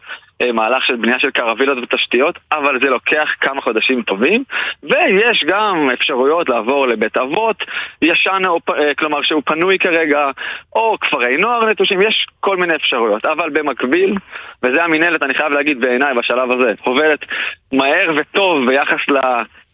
מהלך 0.53 0.85
של 0.85 0.95
בנייה 0.95 1.19
של 1.19 1.31
קרווילות 1.31 1.77
ותשתיות, 1.77 2.39
אבל 2.51 2.79
זה 2.81 2.89
לוקח 2.89 3.29
כמה 3.41 3.61
חודשים 3.61 4.01
טובים, 4.01 4.43
ויש 4.83 5.43
גם 5.47 5.89
אפשרויות 5.93 6.49
לעבור 6.49 6.87
לבית 6.87 7.17
אבות, 7.17 7.63
ישן, 8.01 8.41
או, 8.47 8.59
אה, 8.69 8.93
כלומר 8.93 9.21
שהוא 9.21 9.41
פנוי 9.45 9.79
כרגע, 9.79 10.29
או 10.75 10.97
כפרי 11.01 11.37
נוער 11.37 11.65
נטושים, 11.65 12.01
יש 12.01 12.27
כל 12.39 12.57
מיני 12.57 12.75
אפשרויות, 12.75 13.25
אבל 13.25 13.49
במקביל, 13.49 14.15
וזה 14.63 14.83
המינהלת, 14.83 15.23
אני 15.23 15.33
חייב 15.33 15.51
להגיד 15.51 15.81
בעיניי 15.81 16.13
בשלב 16.13 16.51
הזה, 16.51 16.73
עוברת 16.83 17.25
מהר 17.73 18.11
וטוב 18.15 18.67
ביחס 18.67 19.09
ל... 19.09 19.17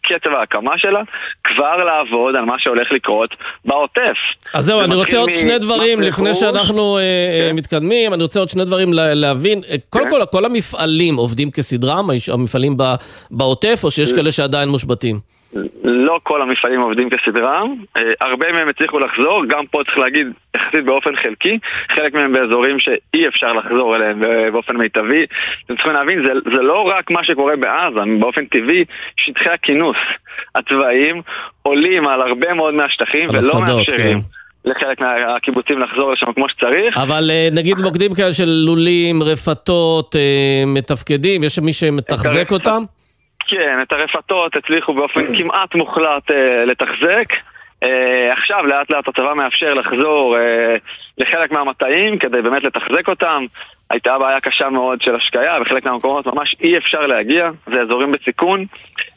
קצב 0.02 0.30
ההקמה 0.34 0.78
שלה, 0.78 1.00
כבר 1.44 1.76
לעבוד 1.76 2.36
על 2.36 2.44
מה 2.44 2.54
שהולך 2.58 2.92
לקרות 2.92 3.36
בעוטף. 3.64 4.16
אז 4.54 4.64
זהו, 4.64 4.80
אני 4.80 4.94
רוצה 4.94 5.18
עוד 5.18 5.32
שני 5.32 5.58
דברים 5.58 6.00
לפני 6.00 6.34
שאנחנו 6.34 6.98
אה, 6.98 7.02
אה, 7.02 7.48
כן. 7.50 7.56
מתקדמים, 7.56 8.14
אני 8.14 8.22
רוצה 8.22 8.40
עוד 8.40 8.48
שני 8.48 8.64
דברים 8.64 8.92
להבין. 8.92 9.62
אה, 9.68 9.74
קודם 9.88 10.04
כן. 10.04 10.10
כל, 10.10 10.24
כל 10.32 10.44
המפעלים 10.44 11.16
עובדים 11.16 11.50
כסדרם, 11.50 12.08
המפעלים 12.32 12.76
בעוטף, 13.30 13.80
או 13.84 13.90
שיש 13.90 14.12
כאלה 14.12 14.32
שעדיין 14.32 14.68
מושבתים? 14.68 15.20
לא 15.84 16.20
כל 16.22 16.42
המפעלים 16.42 16.80
עובדים 16.80 17.10
כסדרם, 17.10 17.74
אה, 17.96 18.02
הרבה 18.20 18.52
מהם 18.52 18.68
הצליחו 18.68 18.98
לחזור, 18.98 19.44
גם 19.48 19.66
פה 19.66 19.80
צריך 19.84 19.98
להגיד 19.98 20.26
יחסית 20.56 20.84
באופן 20.84 21.16
חלקי, 21.16 21.58
חלק 21.92 22.14
מהם 22.14 22.32
באזורים 22.32 22.78
שאי 22.78 23.28
אפשר 23.28 23.52
לחזור 23.52 23.96
אליהם 23.96 24.22
באופן 24.52 24.76
מיטבי. 24.76 25.26
אתם 25.66 25.74
צריכים 25.74 25.92
להבין, 25.92 26.24
זה, 26.26 26.32
זה 26.56 26.62
לא 26.62 26.82
רק 26.82 27.10
מה 27.10 27.24
שקורה 27.24 27.56
בעזה, 27.56 28.00
באופן 28.20 28.44
טבעי, 28.44 28.84
שטחי 29.16 29.50
הכינוס 29.50 29.96
הצבאיים 30.54 31.22
עולים 31.62 32.06
על 32.06 32.20
הרבה 32.20 32.54
מאוד 32.54 32.74
מהשטחים 32.74 33.30
ולא 33.30 33.38
השדות, 33.38 33.68
מאפשרים. 33.68 34.20
כן. 34.20 34.26
לחלק 34.64 35.00
מהקיבוצים 35.00 35.78
לחזור 35.78 36.12
לשם 36.12 36.32
כמו 36.34 36.48
שצריך. 36.48 36.96
אבל 36.96 37.30
אה, 37.30 37.48
נגיד 37.52 37.78
מוקדים 37.78 38.14
כאלה 38.14 38.32
של 38.32 38.48
לולים, 38.48 39.22
רפתות, 39.22 40.16
אה, 40.16 40.64
מתפקדים, 40.66 41.44
יש 41.44 41.58
מי 41.58 41.72
שמתחזק 41.72 42.52
אותם? 42.52 42.82
כן, 43.46 43.78
את 43.82 43.92
הרפתות 43.92 44.56
הצליחו 44.56 44.94
באופן 44.94 45.20
כמעט 45.38 45.74
מוחלט 45.74 46.30
אה, 46.30 46.64
לתחזק. 46.64 47.32
Uh, 47.84 48.32
עכשיו 48.32 48.66
לאט 48.66 48.90
לאט 48.90 49.08
הצבא 49.08 49.34
מאפשר 49.34 49.74
לחזור 49.74 50.36
uh, 50.36 50.78
לחלק 51.18 51.52
מהמטעים 51.52 52.18
כדי 52.18 52.42
באמת 52.42 52.64
לתחזק 52.64 53.08
אותם. 53.08 53.44
הייתה 53.90 54.18
בעיה 54.18 54.40
קשה 54.40 54.70
מאוד 54.70 55.02
של 55.02 55.14
השקיה, 55.14 55.60
בחלק 55.60 55.84
מהמקומות 55.84 56.26
ממש 56.26 56.56
אי 56.60 56.78
אפשר 56.78 57.06
להגיע, 57.06 57.50
זה 57.72 57.80
אזורים 57.80 58.12
בסיכון. 58.12 58.66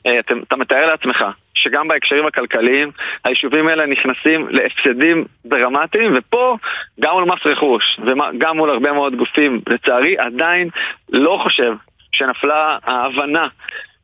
Uh, 0.07 0.11
אתה, 0.19 0.35
אתה 0.47 0.55
מתאר 0.55 0.85
לעצמך 0.85 1.25
שגם 1.55 1.87
בהקשרים 1.87 2.25
הכלכליים 2.25 2.91
היישובים 3.25 3.67
האלה 3.67 3.85
נכנסים 3.85 4.47
להפסדים 4.49 5.25
דרמטיים, 5.45 6.13
ופה 6.15 6.57
גם 6.99 7.13
מול 7.13 7.23
מס 7.23 7.45
רכוש 7.45 7.99
וגם 8.05 8.57
מול 8.57 8.69
הרבה 8.69 8.91
מאוד 8.91 9.15
גופים, 9.15 9.61
לצערי 9.67 10.17
עדיין 10.17 10.69
לא 11.09 11.39
חושב 11.43 11.73
שנפלה 12.11 12.77
ההבנה 12.83 13.47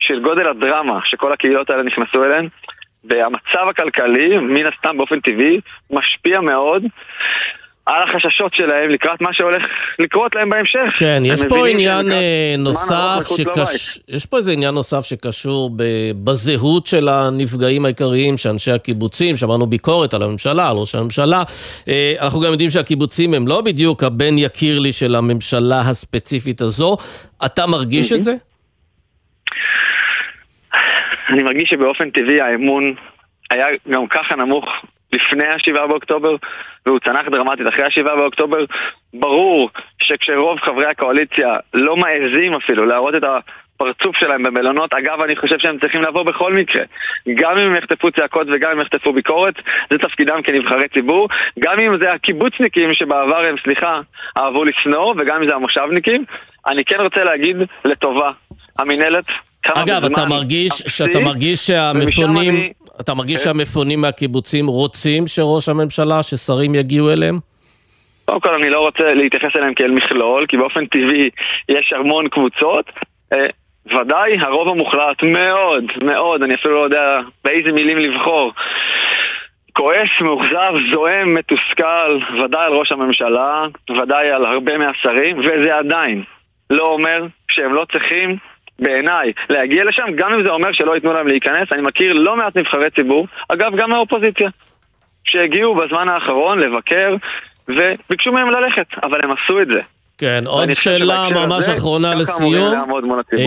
של 0.02 0.20
גודל 0.20 0.47
הדרמה 0.47 0.99
שכל 1.06 1.34
הקהילות 1.34 1.70
האלה 1.70 1.84
נכנסו 1.84 2.24
אליהן, 2.24 2.47
והמצב 3.04 3.70
הכלכלי, 3.70 4.38
מן 4.38 4.66
הסתם 4.66 4.97
באופן 4.97 5.20
טבעי, 5.20 5.60
משפיע 5.91 6.41
מאוד 6.41 6.84
על 7.86 8.04
החששות 8.04 8.54
שלהם 8.54 8.89
לקראת 8.89 9.22
מה 9.22 9.34
שהולך 9.34 9.64
לקרות 9.99 10.36
להם 10.36 10.49
בהמשך. 10.49 10.93
כן, 10.97 11.24
יש 11.26 11.41
פה 11.49 11.68
עניין 11.68 12.12
אה, 12.12 12.56
נוסף, 12.58 13.20
שקש... 13.38 13.99
יש 14.08 14.26
פה 14.26 14.38
איזה 14.38 14.52
עניין 14.52 14.76
נוסף 14.76 15.06
שקשור 15.06 15.70
ב... 15.76 15.84
בזהות 16.24 16.88
של 16.88 17.10
הנפגעים 17.10 17.86
העיקריים, 17.86 18.38
שאנשי 18.38 18.72
הקיבוצים, 18.72 19.36
שמענו 19.36 19.68
ביקורת 19.68 20.14
על 20.14 20.24
הממשלה, 20.24 20.70
על 20.70 20.78
ראש 20.78 20.95
הממשלה. 20.95 21.43
אה, 21.88 22.14
אנחנו 22.22 22.39
גם 22.41 22.52
יודעים 22.52 22.70
שהקיבוצים 22.70 23.34
הם 23.34 23.47
לא 23.47 23.62
בדיוק 23.62 24.04
הבן 24.04 24.38
יקיר 24.38 24.80
לי 24.80 24.91
של 24.91 25.16
הממשלה 25.16 25.82
הספציפית 25.82 26.62
הזו. 26.62 26.97
אתה 27.45 27.68
מרגיש 27.68 28.12
את 28.12 28.24
זה? 28.24 28.34
אני 31.32 31.44
מרגיש 31.44 31.70
שבאופן 31.70 32.10
טבעי 32.10 32.42
האמון 32.42 32.94
היה 33.52 33.68
גם 33.90 34.08
ככה 34.08 34.36
נמוך 34.36 34.66
לפני 35.14 35.48
ה-7 35.48 35.88
באוקטובר, 35.88 36.36
והוא 36.86 37.00
צנח 37.00 37.28
דרמטית 37.32 37.68
אחרי 37.68 37.84
ה-7 37.84 38.04
באוקטובר. 38.04 38.66
ברור 39.14 39.70
שכשרוב 40.02 40.60
חברי 40.60 40.86
הקואליציה 40.86 41.56
לא 41.74 41.98
מעזים 41.98 42.54
אפילו 42.54 42.86
להראות 42.86 43.16
את 43.16 43.24
הפרצוף 43.24 44.18
שלהם 44.18 44.44
במלונות, 44.44 44.94
אגב, 44.94 45.22
אני 45.22 45.36
חושב 45.36 45.60
שהם 45.60 45.80
צריכים 45.80 46.02
לבוא 46.02 46.24
בכל 46.24 46.54
מקרה. 46.54 46.84
גם 47.36 47.58
אם 47.58 47.72
הם 47.72 47.76
יחטפו 47.76 48.12
צעקות 48.12 48.48
וגם 48.54 48.72
אם 48.72 48.80
יחטפו 48.80 49.14
ביקורת, 49.14 49.56
זה 49.90 49.98
תפקידם 49.98 50.42
כנבחרי 50.44 50.88
ציבור. 50.88 51.30
גם 51.60 51.80
אם 51.80 51.98
זה 52.02 52.14
הקיבוצניקים 52.14 52.94
שבעבר 52.94 53.46
הם, 53.46 53.56
סליחה, 53.64 54.02
אהבו 54.38 54.64
לשנוא, 54.64 55.16
וגם 55.18 55.42
אם 55.42 55.48
זה 55.48 55.56
המושבניקים. 55.56 56.26
אני 56.68 56.86
כן 56.86 57.02
רוצה 57.02 57.24
להגיד 57.24 57.58
לטובה, 57.86 58.32
המינהלת 58.80 59.26
אגב, 59.68 60.05
אתה 60.05 60.26
מרגיש, 60.26 60.72
שאתה 60.88 61.20
מרגיש 61.20 61.68
שהמפונים, 61.68 62.55
אני... 62.55 62.74
אתה 63.01 63.14
מרגיש 63.14 63.38
כן. 63.39 63.43
שהמפונים 63.43 64.01
מהקיבוצים 64.01 64.68
רוצים 64.68 65.28
שראש 65.28 65.70
הממשלה, 65.70 66.24
ששרים 66.24 66.76
יגיעו 66.76 67.12
אליהם? 67.12 67.39
קודם 68.26 68.39
כל 68.39 68.53
אני 68.53 68.70
לא 68.70 68.80
רוצה 68.80 69.14
להתייחס 69.14 69.55
אליהם 69.55 69.74
כאל 69.74 69.91
מכלול, 69.91 70.45
כי 70.45 70.57
באופן 70.57 70.86
טבעי 70.86 71.30
יש 71.70 71.93
המון 71.93 72.28
קבוצות. 72.28 72.86
אה, 73.34 73.47
ודאי, 73.86 74.38
הרוב 74.39 74.68
המוחלט 74.68 75.24
מאוד, 75.24 75.84
מאוד, 76.03 76.43
אני 76.43 76.55
אפילו 76.55 76.76
לא 76.76 76.84
יודע 76.84 77.20
באיזה 77.43 77.72
מילים 77.72 77.97
לבחור. 77.97 78.53
כועס, 79.74 80.09
מאוכזב, 80.22 80.74
זועם, 80.93 81.34
מתוסכל, 81.34 82.20
ודאי 82.43 82.66
על 82.66 82.74
ראש 82.74 82.91
הממשלה, 82.91 83.66
ודאי 84.01 84.32
על 84.32 84.45
הרבה 84.45 84.78
מהשרים, 84.78 85.39
וזה 85.39 85.76
עדיין 85.76 86.24
לא 86.70 86.84
אומר 86.84 87.26
שהם 87.51 87.74
לא 87.74 87.86
צריכים 87.91 88.38
בעיניי, 88.82 89.32
להגיע 89.50 89.84
לשם, 89.84 90.06
גם 90.16 90.34
אם 90.34 90.44
זה 90.44 90.50
אומר 90.50 90.72
שלא 90.72 90.96
ייתנו 90.96 91.14
להם 91.14 91.28
להיכנס. 91.28 91.68
אני 91.72 91.82
מכיר 91.82 92.14
לא 92.14 92.36
מעט 92.36 92.58
נבחרי 92.58 92.90
ציבור, 92.96 93.28
אגב, 93.50 93.76
גם 93.76 93.90
מהאופוזיציה, 93.90 94.50
שהגיעו 95.24 95.76
בזמן 95.76 96.10
האחרון 96.10 96.60
לבקר 96.60 97.16
וביקשו 97.68 98.32
מהם 98.32 98.50
ללכת, 98.50 98.88
אבל 99.04 99.20
הם 99.24 99.32
עשו 99.32 99.62
את 99.62 99.68
זה. 99.68 99.82
כן, 100.22 100.44
עוד 100.48 100.74
שאלה 100.74 101.28
ממש 101.30 101.70
אחרונה 101.70 102.16
לסיום. 102.16 102.74
אה, 103.34 103.46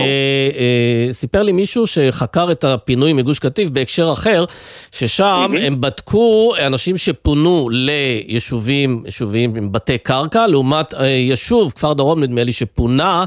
אה, 0.57 1.07
סיפר 1.11 1.43
לי 1.43 1.51
מישהו 1.51 1.87
שחקר 1.87 2.51
את 2.51 2.63
הפינוי 2.63 3.13
מגוש 3.13 3.39
קטיף 3.39 3.69
בהקשר 3.69 4.09
אחר, 4.13 4.45
ששם 4.91 5.51
הם 5.61 5.81
בדקו 5.81 6.53
אנשים 6.67 6.97
שפונו 6.97 7.69
ליישובים, 7.71 9.01
יישובים 9.05 9.55
עם 9.55 9.71
בתי 9.71 9.97
קרקע, 9.97 10.47
לעומת 10.47 10.93
אה, 10.93 11.05
יישוב, 11.05 11.73
כפר 11.75 11.93
דרום 11.93 12.23
נדמה 12.23 12.43
לי, 12.43 12.51
שפונה 12.51 13.25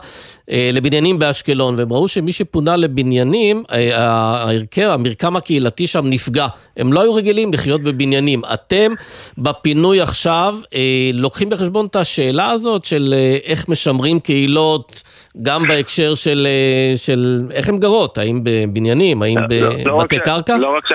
לבניינים 0.73 1.19
באשקלון, 1.19 1.75
והם 1.79 1.93
ראו 1.93 2.09
שמי 2.09 2.33
שפונה 2.33 2.77
לבניינים, 2.77 3.63
אה, 3.73 3.97
ההרכב, 3.97 4.89
המרקם 4.89 5.37
הקהילתי 5.37 5.87
שם 5.87 6.07
נפגע. 6.07 6.47
הם 6.77 6.93
לא 6.93 7.01
היו 7.01 7.15
רגילים 7.15 7.53
לחיות 7.53 7.83
בבניינים. 7.83 8.43
אתם 8.55 8.93
בפינוי 9.39 10.01
עכשיו 10.01 10.55
אה, 10.75 11.11
לוקחים 11.15 11.51
בחשבון 11.51 11.87
את 11.87 11.97
השאלה 11.97 12.51
הזאת 12.51 12.85
של 12.85 13.15
איך 13.45 13.69
משמרים 13.69 14.21
קהילות, 14.21 15.03
גם 15.43 15.69
בהקשר 15.69 16.15
של, 16.15 16.49
של 16.97 17.43
איך 17.51 17.69
הן 17.69 17.79
גרות, 17.79 18.19
האם 18.19 18.41
בבניינים, 18.43 19.23
האם 19.23 19.39
לא, 19.39 19.69
לא 19.85 19.99
בבתי 19.99 20.19
לא 20.19 20.23
קרקע? 20.23 20.57
לא 20.59 20.77
רק, 20.77 20.87
ש... 20.87 20.93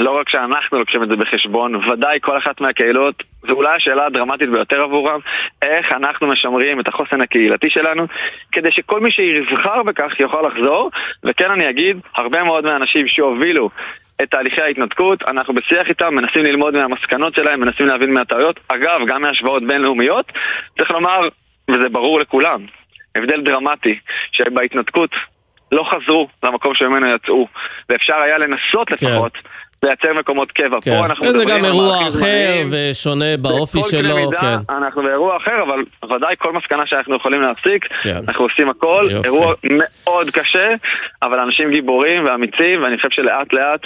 לא 0.00 0.10
רק 0.10 0.28
שאנחנו 0.28 0.78
לוקחים 0.78 1.02
את 1.02 1.08
זה 1.08 1.16
בחשבון, 1.16 1.74
ודאי 1.74 2.18
כל 2.22 2.38
אחת 2.38 2.60
מהקהילות, 2.60 3.22
זו 3.48 3.54
אולי 3.54 3.76
השאלה 3.76 4.06
הדרמטית 4.06 4.50
ביותר 4.50 4.82
עבורם, 4.82 5.20
איך 5.62 5.92
אנחנו 5.92 6.26
משמרים 6.26 6.80
את 6.80 6.88
החוסן 6.88 7.20
הקהילתי 7.20 7.70
שלנו, 7.70 8.06
כדי 8.52 8.72
שכל 8.72 9.00
מי 9.00 9.10
שיבחר 9.10 9.82
בכך 9.82 10.20
יוכל 10.20 10.42
לחזור, 10.46 10.90
וכן 11.24 11.50
אני 11.50 11.70
אגיד, 11.70 11.96
הרבה 12.14 12.44
מאוד 12.44 12.64
מהאנשים 12.64 13.08
שהובילו 13.08 13.70
את 14.22 14.30
תהליכי 14.30 14.62
ההתנתקות, 14.62 15.22
אנחנו 15.28 15.54
בשיח 15.54 15.88
איתם, 15.88 16.14
מנסים 16.14 16.42
ללמוד 16.42 16.74
מהמסקנות 16.74 17.34
שלהם, 17.34 17.60
מנסים 17.60 17.86
להבין 17.86 18.14
מהטעויות, 18.14 18.60
אגב, 18.68 19.00
גם 19.06 19.22
מהשוואות 19.22 19.66
בינלאומיות, 19.66 20.32
צריך 20.78 20.90
לומר, 20.90 21.20
וזה 21.70 21.88
ברור 21.88 22.20
לכולם, 22.20 22.66
הבדל 23.16 23.40
דרמטי, 23.40 23.98
שבהתנתקות 24.32 25.10
לא 25.72 25.84
חזרו 25.84 26.28
למקום 26.42 26.74
שממנו 26.74 27.06
יצאו, 27.14 27.48
ואפשר 27.88 28.16
היה 28.16 28.38
לנסות 28.38 28.88
כן. 28.88 28.94
לפחות 29.06 29.32
כן. 29.32 29.48
לייצר 29.82 30.12
מקומות 30.18 30.52
קבע. 30.52 30.78
כן. 30.82 30.98
פה 30.98 31.04
אנחנו 31.04 31.26
מדברים 31.26 31.48
על... 31.48 31.54
זה 31.54 31.58
גם 31.58 31.64
אירוע 31.64 32.08
אחר 32.08 32.66
ושונה 32.70 33.36
באופי 33.36 33.78
שלו. 33.90 34.16
מידה, 34.16 34.40
כן. 34.40 34.74
אנחנו 34.76 35.02
באירוע 35.02 35.36
אחר, 35.36 35.62
אבל 35.62 35.84
ודאי 36.04 36.34
כל 36.38 36.52
מסקנה 36.52 36.86
שאנחנו 36.86 37.16
יכולים 37.16 37.40
להפסיק, 37.40 37.86
כן. 38.02 38.20
אנחנו 38.28 38.44
עושים 38.44 38.68
הכל. 38.68 39.08
יופי. 39.10 39.28
אירוע 39.28 39.54
מאוד 39.64 40.30
קשה, 40.30 40.74
אבל 41.22 41.38
אנשים 41.38 41.70
גיבורים 41.70 42.24
ואמיצים, 42.24 42.82
ואני 42.82 42.96
חושב 42.96 43.10
שלאט 43.10 43.52
לאט... 43.52 43.80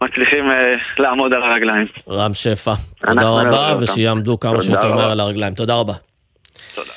מצליחים 0.00 0.48
uh, 0.48 0.52
לעמוד 0.98 1.32
על 1.32 1.42
הרגליים. 1.42 1.86
רם 2.10 2.34
שפע, 2.34 2.72
תודה 3.06 3.28
רבה, 3.28 3.74
ושיעמדו 3.80 4.40
כמה 4.40 4.62
שיותר 4.62 4.92
מהר 4.92 5.10
על 5.10 5.20
הרגליים. 5.20 5.54
תודה 5.54 5.74
רבה. 5.74 5.92
תודה. 6.74 6.92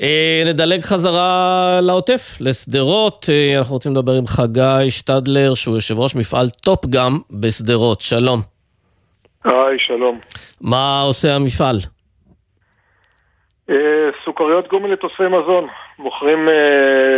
אה, 0.00 0.42
נדלג 0.46 0.80
חזרה 0.82 1.80
לעוטף, 1.82 2.36
לשדרות. 2.40 3.26
אה, 3.28 3.58
אנחנו 3.58 3.74
רוצים 3.74 3.92
לדבר 3.92 4.12
עם 4.12 4.26
חגי 4.26 4.90
שטדלר, 4.90 5.54
שהוא 5.54 5.74
יושב 5.74 5.98
ראש 5.98 6.16
מפעל 6.16 6.50
טופ 6.50 6.86
גם 6.86 7.18
בשדרות. 7.30 8.00
שלום. 8.00 8.40
היי, 9.44 9.78
שלום. 9.78 10.18
מה 10.60 11.00
עושה 11.06 11.34
המפעל? 11.34 11.76
אה, 13.70 14.10
סוכריות 14.24 14.68
גומי 14.68 14.88
לתוספי 14.88 15.28
מזון. 15.28 15.66
מוכרים 15.98 16.48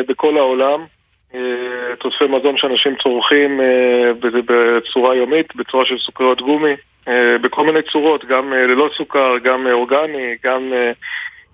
בכל 0.08 0.36
העולם. 0.36 0.84
תוספי 1.98 2.24
מזון 2.24 2.56
שאנשים 2.56 2.94
צורכים 3.02 3.60
בצורה 4.20 5.14
יומית, 5.16 5.56
בצורה 5.56 5.86
של 5.86 5.98
סוכריות 5.98 6.42
גומי. 6.42 6.74
בכל 7.42 7.66
מיני 7.66 7.78
צורות, 7.92 8.24
גם 8.24 8.52
ללא 8.52 8.90
סוכר, 8.96 9.38
גם 9.44 9.66
אורגני, 9.66 10.34
גם 10.44 10.72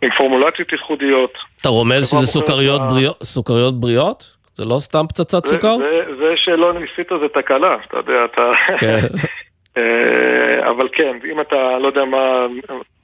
עם 0.02 0.10
פורמולציות 0.16 0.72
ייחודיות. 0.72 1.38
אתה 1.60 1.68
רומז 1.68 2.06
שזה 2.06 2.26
סוכריות, 2.26 2.80
בריאות, 2.88 3.22
סוכריות 3.22 3.80
בריאות? 3.80 4.40
זה 4.54 4.64
לא 4.64 4.78
סתם 4.78 5.04
פצצת 5.08 5.46
סוכר? 5.46 5.76
זה, 5.78 6.02
זה 6.18 6.32
שלא 6.36 6.72
ניסית 6.72 7.08
זה 7.20 7.28
תקלה, 7.34 7.76
אתה 7.88 7.96
יודע, 7.96 8.24
אתה... 8.24 8.50
כן. 8.78 8.98
אה, 9.76 10.70
אבל 10.70 10.88
כן, 10.92 11.18
אם 11.32 11.40
אתה 11.40 11.78
לא 11.78 11.86
יודע 11.86 12.04
מה, 12.04 12.46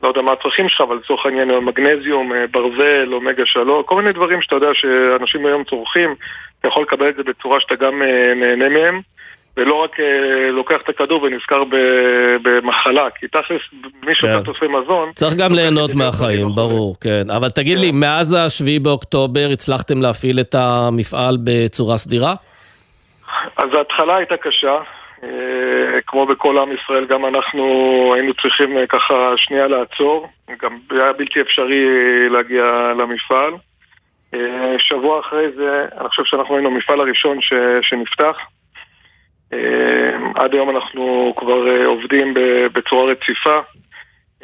לא 0.02 0.08
יודע 0.08 0.22
מה 0.22 0.32
הצרכים 0.32 0.68
שלך, 0.68 0.80
אבל 0.80 0.96
לצורך 0.96 1.26
העניין 1.26 1.58
מגנזיום, 1.58 2.32
אה, 2.32 2.46
ברזל, 2.50 3.08
אומגה 3.12 3.46
שלו, 3.46 3.86
כל 3.86 3.96
מיני 3.96 4.12
דברים 4.12 4.42
שאתה 4.42 4.54
יודע 4.54 4.68
שאנשים 4.74 5.46
היום 5.46 5.64
צורכים, 5.64 6.14
אתה 6.60 6.68
יכול 6.68 6.82
לקבל 6.82 7.08
את 7.08 7.16
זה 7.16 7.22
בצורה 7.22 7.60
שאתה 7.60 7.74
גם 7.74 8.02
אה, 8.02 8.34
נהנה 8.34 8.68
מהם. 8.68 9.00
ולא 9.56 9.74
רק 9.74 10.00
אה, 10.00 10.50
לוקח 10.50 10.76
את 10.84 10.88
הכדור 10.88 11.22
ונזכר 11.22 11.62
במחלה, 12.42 13.10
כי 13.10 13.28
תכלס 13.28 13.60
מי 14.06 14.14
שאתה 14.14 14.42
כן. 14.44 14.50
עושה 14.50 14.68
מזון... 14.68 15.12
צריך 15.14 15.34
גם 15.34 15.52
ליהנות 15.52 15.94
מהחיים, 15.94 16.48
ברור, 16.54 16.96
כן. 17.00 17.30
אבל 17.36 17.50
תגיד 17.50 17.78
לי, 17.78 17.90
כן. 17.90 17.96
מאז 17.96 18.36
השביעי 18.38 18.78
באוקטובר 18.78 19.48
הצלחתם 19.52 20.02
להפעיל 20.02 20.40
את 20.40 20.54
המפעל 20.54 21.38
בצורה 21.44 21.96
סדירה? 21.96 22.34
אז 23.56 23.68
ההתחלה 23.74 24.16
הייתה 24.16 24.36
קשה, 24.36 24.78
אה, 25.22 25.28
כמו 26.06 26.26
בכל 26.26 26.58
עם 26.58 26.68
ישראל, 26.72 27.04
גם 27.04 27.26
אנחנו 27.26 27.64
היינו 28.14 28.34
צריכים 28.34 28.78
אה, 28.78 28.86
ככה 28.86 29.32
שנייה 29.36 29.66
לעצור, 29.66 30.28
גם 30.62 30.78
היה 30.90 31.12
בלתי 31.12 31.40
אפשרי 31.40 31.88
להגיע 32.30 32.64
למפעל. 32.98 33.52
שבוע 34.78 35.20
אחרי 35.20 35.46
זה, 35.56 35.86
אני 36.00 36.08
חושב 36.08 36.22
שאנחנו 36.24 36.54
היינו 36.54 36.70
המפעל 36.70 37.00
הראשון 37.00 37.40
ש, 37.40 37.52
שנפתח. 37.82 38.36
אמ, 39.56 40.32
עד 40.34 40.54
היום 40.54 40.70
אנחנו 40.70 41.34
כבר 41.36 41.68
אה, 41.68 41.86
עובדים 41.86 42.34
בצורה 42.72 43.04
רציפה, 43.04 43.60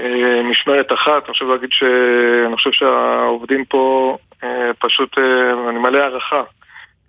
אה, 0.01 0.43
משמרת 0.45 0.93
אחת, 0.93 1.25
אני 1.25 1.33
חושב 1.33 1.47
להגיד 1.47 1.71
ש... 1.73 1.83
אני 2.47 2.57
חושב 2.57 2.73
שהעובדים 2.73 3.65
פה 3.65 4.17
אה, 4.45 4.71
פשוט, 4.79 5.19
אני 5.69 5.79
מלא 5.79 5.99
הערכה 5.99 6.43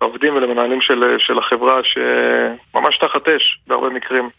לעובדים 0.00 0.34
ולמנהלים 0.34 0.80
של, 0.80 1.16
של 1.18 1.38
החברה 1.38 1.80
שממש 1.84 2.98
תחת 2.98 3.28
אש 3.28 3.58
בהרבה 3.66 3.88
מקרים. 3.88 4.30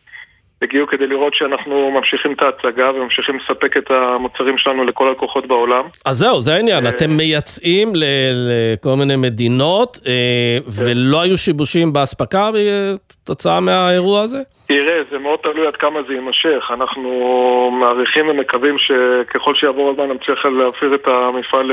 הגיעו 0.61 0.87
כדי 0.87 1.07
לראות 1.07 1.33
שאנחנו 1.35 1.91
ממשיכים 1.91 2.33
את 2.33 2.41
ההצגה 2.41 2.91
וממשיכים 2.91 3.37
לספק 3.37 3.77
את 3.77 3.91
המוצרים 3.91 4.57
שלנו 4.57 4.83
לכל 4.83 5.07
הלקוחות 5.07 5.47
בעולם. 5.47 5.83
אז 6.05 6.17
זהו, 6.17 6.41
זה 6.41 6.53
העניין, 6.55 6.87
אתם 6.87 7.11
מייצאים 7.17 7.93
לכל 7.95 8.95
מיני 8.95 9.15
מדינות 9.15 9.99
אה, 10.07 10.57
ולא 10.67 11.21
היו 11.21 11.37
שיבושים 11.37 11.93
באספקה 11.93 12.49
בתוצאה 12.53 13.59
מהאירוע 13.59 14.21
הזה? 14.21 14.41
תראה, 14.67 15.01
זה 15.11 15.19
מאוד 15.19 15.39
תלוי 15.39 15.67
עד 15.67 15.75
כמה 15.75 15.99
זה 16.07 16.13
יימשך. 16.13 16.71
אנחנו 16.73 17.11
מעריכים 17.79 18.29
ומקווים 18.29 18.77
שככל 18.77 19.55
שיעבור 19.55 19.89
הזמן 19.89 20.11
נצליח 20.11 20.45
להעביר 20.45 20.95
את 20.95 21.07
המפעל 21.07 21.71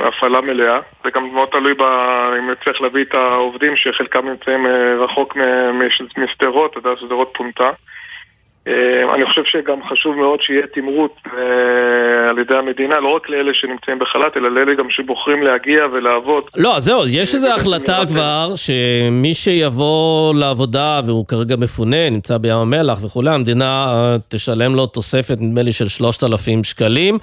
להפעלה 0.00 0.40
מלאה. 0.40 0.80
זה 1.04 1.10
גם 1.10 1.34
מאוד 1.34 1.48
תלוי 1.48 1.74
ב... 1.74 1.82
אם 2.38 2.50
נצליח 2.50 2.80
להביא 2.80 3.04
את 3.04 3.14
העובדים 3.14 3.76
שחלקם 3.76 4.28
נמצאים 4.28 4.66
אה, 4.66 4.94
רחוק 4.98 5.36
משדרות, 6.16 6.70
אתה 6.70 6.88
יודע, 6.88 7.00
שדרות 7.00 7.30
פונתה. 7.36 7.70
אה, 8.68 9.14
אני 9.14 9.26
חושב 9.26 9.42
שגם 9.44 9.78
חשוב 9.88 10.16
מאוד 10.16 10.42
שיהיה 10.42 10.66
תמרוץ 10.74 11.12
אה, 11.26 12.30
על 12.30 12.38
ידי 12.38 12.54
המדינה, 12.54 13.00
לא 13.00 13.08
רק 13.08 13.28
לאלה 13.28 13.54
שנמצאים 13.54 13.98
בחל"ת, 13.98 14.36
אלא 14.36 14.50
לאלה 14.50 14.74
גם 14.74 14.90
שבוחרים 14.90 15.42
להגיע 15.42 15.86
ולעבוד. 15.92 16.44
לא, 16.56 16.80
זהו, 16.80 17.02
יש 17.08 17.34
איזו 17.34 17.48
החלטה 17.54 18.02
כבר, 18.08 18.52
שמי 18.56 19.34
שיבוא 19.34 20.34
לעבודה 20.34 21.00
והוא 21.06 21.26
כרגע 21.26 21.56
מפונה, 21.56 22.10
נמצא 22.10 22.38
בים 22.38 22.56
המלח 22.56 23.04
וכולי, 23.04 23.30
המדינה 23.30 23.86
אה, 23.88 24.16
תשלם 24.28 24.74
לו 24.74 24.86
תוספת, 24.86 25.36
נדמה 25.40 25.62
לי, 25.62 25.72
של 25.72 25.88
3,000 25.88 26.64
שקלים. 26.64 27.18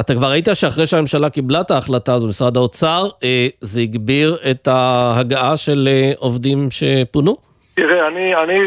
אתה 0.00 0.14
כבר 0.14 0.30
ראית 0.30 0.48
שאחרי 0.54 0.86
שהממשלה 0.86 1.30
קיבלה 1.30 1.60
את 1.60 1.70
ההחלטה 1.70 2.14
הזו, 2.14 2.28
משרד 2.28 2.56
האוצר, 2.56 3.08
זה 3.60 3.80
הגביר 3.80 4.36
את 4.50 4.68
ההגעה 4.68 5.56
של 5.56 5.88
עובדים 6.18 6.68
שפונו? 6.70 7.55
תראה, 7.76 8.06
אני, 8.06 8.34
אני, 8.34 8.60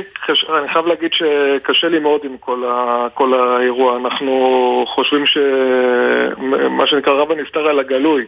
אני 0.49 0.67
חייב 0.73 0.85
להגיד 0.85 1.11
שקשה 1.13 1.87
לי 1.87 1.99
מאוד 1.99 2.21
עם 2.23 2.37
כל, 2.37 2.63
ה, 2.65 3.07
כל 3.13 3.33
האירוע. 3.33 3.97
אנחנו 3.97 4.85
חושבים 4.87 5.25
שמה 5.25 6.87
שנקרא 6.87 7.13
רב 7.13 7.31
הנסתר 7.31 7.67
על 7.67 7.79
הגלוי. 7.79 8.25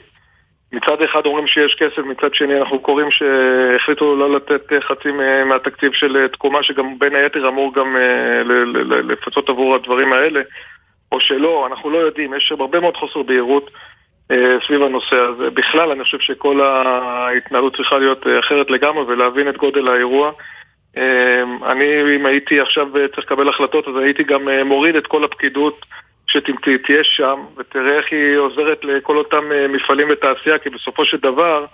מצד 0.73 1.01
אחד 1.01 1.25
אומרים 1.25 1.47
שיש 1.47 1.75
כסף, 1.75 1.97
מצד 1.97 2.33
שני 2.33 2.59
אנחנו 2.59 2.79
קוראים 2.79 3.11
שהחליטו 3.11 4.15
לא 4.15 4.35
לתת 4.35 4.73
חצי 4.79 5.09
מהתקציב 5.45 5.93
של 5.93 6.27
תקומה, 6.27 6.63
שגם 6.63 6.99
בין 6.99 7.15
היתר 7.15 7.47
אמור 7.47 7.73
גם 7.73 7.97
אה, 7.97 8.43
לפצות 9.03 9.49
עבור 9.49 9.75
הדברים 9.75 10.13
האלה, 10.13 10.41
או 11.11 11.19
שלא, 11.19 11.67
אנחנו 11.67 11.89
לא 11.89 11.97
יודעים, 11.97 12.33
יש 12.33 12.53
הרבה 12.59 12.79
מאוד 12.79 12.97
חוסר 12.97 13.21
בהירות 13.21 13.69
אה, 14.31 14.57
סביב 14.67 14.81
הנושא 14.81 15.15
הזה. 15.15 15.49
בכלל, 15.49 15.91
אני 15.91 16.03
חושב 16.03 16.19
שכל 16.19 16.61
ההתנהלות 16.61 17.75
צריכה 17.75 17.97
להיות 17.97 18.27
אה, 18.27 18.39
אחרת 18.39 18.71
לגמרי 18.71 19.03
ולהבין 19.03 19.49
את 19.49 19.57
גודל 19.57 19.91
האירוע. 19.91 20.31
אמ, 20.97 21.63
אני, 21.63 22.15
אם 22.15 22.25
הייתי 22.25 22.61
עכשיו 22.61 22.87
צריך 23.15 23.31
לקבל 23.31 23.49
החלטות, 23.49 23.87
אז 23.87 23.93
הייתי 24.03 24.23
גם 24.23 24.49
אה, 24.49 24.63
מוריד 24.63 24.95
את 24.95 25.07
כל 25.07 25.23
הפקידות 25.23 25.85
שתהיה 26.27 27.03
שם, 27.03 27.39
ותראה 27.57 27.97
איך 27.97 28.05
היא 28.11 28.37
עוזרת 28.37 28.79
לכל 28.83 29.17
אותם 29.17 29.51
אה, 29.51 29.67
מפעלים 29.67 30.07
ותעשייה, 30.11 30.59
כי 30.59 30.69
בסופו 30.69 31.05
של 31.05 31.17
דבר, 31.17 31.65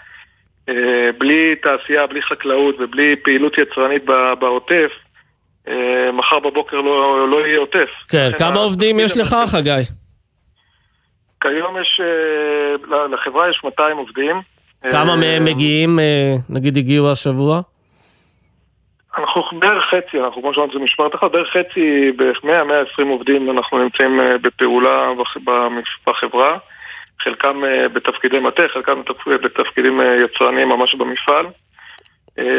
אה, 0.70 1.09
בלי 1.18 1.55
תעשייה, 1.55 2.07
בלי 2.07 2.22
חקלאות 2.22 2.76
ובלי 2.80 3.15
פעילות 3.24 3.57
יצרנית 3.57 4.05
בעוטף, 4.39 4.91
מחר 6.13 6.39
בבוקר 6.39 6.82
לא, 6.82 7.30
לא 7.30 7.47
יהיה 7.47 7.59
עוטף. 7.59 7.89
כן, 8.11 8.30
כמה 8.38 8.59
עובדים 8.59 8.99
יש 8.99 9.18
לך, 9.18 9.36
חגי? 9.47 9.82
כיום 11.41 11.78
יש, 11.82 12.01
לחברה 13.11 13.49
יש 13.49 13.61
200 13.63 13.97
עובדים. 13.97 14.41
כמה 14.91 15.15
מהם 15.15 15.45
מגיעים, 15.45 15.99
נגיד 16.49 16.78
הגיעו 16.78 17.11
השבוע? 17.11 17.61
אנחנו 19.18 19.59
בערך 19.59 19.86
חצי, 19.86 20.20
אנחנו 20.20 20.41
כמו 20.41 20.53
שאמרנו 20.53 20.74
זה 20.74 20.80
משמרת 20.80 21.15
אחת, 21.15 21.32
בערך 21.32 21.49
חצי, 21.49 22.11
בערך 22.11 22.38
100-120 22.43 23.03
עובדים 23.09 23.49
אנחנו 23.49 23.78
נמצאים 23.78 24.20
אה, 24.20 24.38
בפעולה 24.38 25.09
בחברה, 26.07 26.57
חלקם 27.20 27.63
אה, 27.65 27.88
בתפקידי 27.89 28.39
מטה, 28.39 28.68
חלקם 28.68 29.01
בתפקידים 29.43 30.01
אה, 30.01 30.15
יצרניים 30.15 30.70
ממש 30.70 30.95
במפעל. 30.95 31.45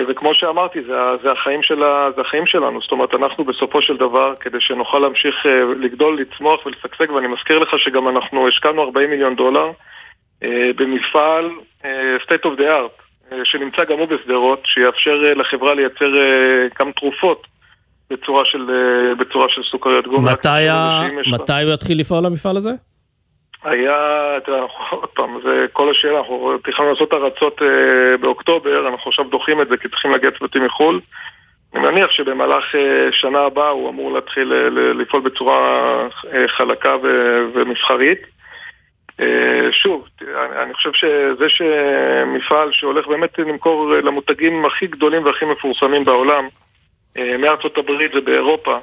וכמו 0.09 0.35
שאמרתי, 0.35 0.83
זה, 0.83 0.95
זה, 1.23 1.33
החיים 1.33 1.63
של, 1.63 1.83
זה 2.17 2.21
החיים 2.21 2.47
שלנו, 2.47 2.81
זאת 2.81 2.93
אומרת, 2.93 3.15
אנחנו 3.15 3.45
בסופו 3.45 3.83
של 3.83 3.97
דבר, 3.97 4.35
כדי 4.41 4.61
שנוכל 4.61 4.99
להמשיך 4.99 5.47
לגדול, 5.81 6.21
לצמוח 6.21 6.67
ולשגשג, 6.67 7.11
ואני 7.11 7.27
מזכיר 7.27 7.59
לך 7.59 7.79
שגם 7.79 8.09
אנחנו 8.09 8.49
השקענו 8.49 8.83
40 8.83 9.11
מיליון 9.11 9.35
דולר 9.37 9.71
במפעל 10.77 11.51
state 12.25 12.45
of 12.45 12.59
the 12.59 12.63
art, 12.63 13.08
שנמצא 13.45 13.85
גם 13.85 13.99
הוא 13.99 14.07
בשדרות, 14.07 14.63
שיאפשר 14.65 15.25
אה, 15.25 15.35
לחברה 15.35 15.75
לייצר 15.75 16.11
גם 16.81 16.87
אה, 16.87 16.93
תרופות 16.93 17.47
בצורה 18.11 18.45
של, 18.45 18.71
בצורה 19.19 19.47
של 19.49 19.63
סוכריות 19.63 20.07
גומי. 20.07 20.31
מתי, 20.31 20.69
ה... 20.69 21.03
מתי 21.33 21.63
הוא 21.63 21.75
יתחיל 21.75 22.01
לפעול 22.01 22.27
המפעל 22.27 22.57
הזה? 22.57 22.71
היה, 23.65 23.97
תראה, 24.45 24.61
עוד 24.91 25.09
פעם, 25.09 25.41
זה 25.45 25.67
כל 25.73 25.91
השאלה, 25.91 26.19
אנחנו 26.19 26.59
תכננו 26.65 26.91
לעשות 26.91 27.13
הרצות 27.13 27.63
אה, 27.63 28.17
באוקטובר, 28.21 28.89
אנחנו 28.89 29.11
עכשיו 29.11 29.25
דוחים 29.25 29.61
את 29.61 29.69
זה 29.69 29.77
כי 29.77 29.89
צריכים 29.89 30.11
להגיע 30.11 30.31
צוותים 30.39 30.65
מחו"ל. 30.65 31.01
אני 31.75 31.83
מניח 31.83 32.11
שבמהלך 32.11 32.75
אה, 32.75 33.09
שנה 33.13 33.39
הבאה 33.39 33.69
הוא 33.69 33.91
אמור 33.91 34.13
להתחיל 34.13 34.53
אה, 34.53 34.69
לפעול 34.95 35.23
בצורה 35.23 35.59
אה, 36.33 36.49
חלקה 36.49 36.97
ומסחרית. 37.55 38.38
אה, 39.21 39.73
שוב, 39.73 40.09
אני 40.63 40.75
חושב 40.75 40.93
שזה 40.93 41.49
שמפעל 41.49 42.73
שהולך 42.73 43.07
באמת 43.07 43.39
למכור 43.39 43.93
למותגים 43.93 44.65
הכי 44.65 44.87
גדולים 44.87 45.25
והכי 45.25 45.45
מפורסמים 45.45 46.05
בעולם, 46.05 46.49
אה, 47.17 47.37
מארצות 47.39 47.79
הברית 47.79 48.11
ובאירופה, 48.15 48.75
אה, 48.75 48.79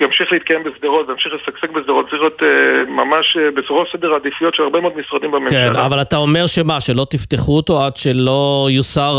ימשיך 0.00 0.32
להתקיים 0.32 0.62
בשדרות 0.64 1.08
וימשיך 1.08 1.32
לשגשג 1.34 1.70
בשדרות, 1.70 2.10
צריך 2.10 2.20
להיות 2.22 2.42
אה, 2.42 2.84
ממש 2.88 3.36
אה, 3.36 3.50
בסופו 3.50 3.84
סדר 3.92 4.12
העדיפויות 4.12 4.54
של 4.54 4.62
הרבה 4.62 4.80
מאוד 4.80 4.92
משרדים 4.96 5.30
בממשלה. 5.30 5.74
כן, 5.74 5.76
אבל 5.76 6.02
אתה 6.02 6.16
אומר 6.16 6.46
שמה, 6.46 6.80
שלא 6.80 7.06
תפתחו 7.10 7.56
אותו 7.56 7.84
עד 7.84 7.96
שלא 7.96 8.68
יוסר, 8.70 9.12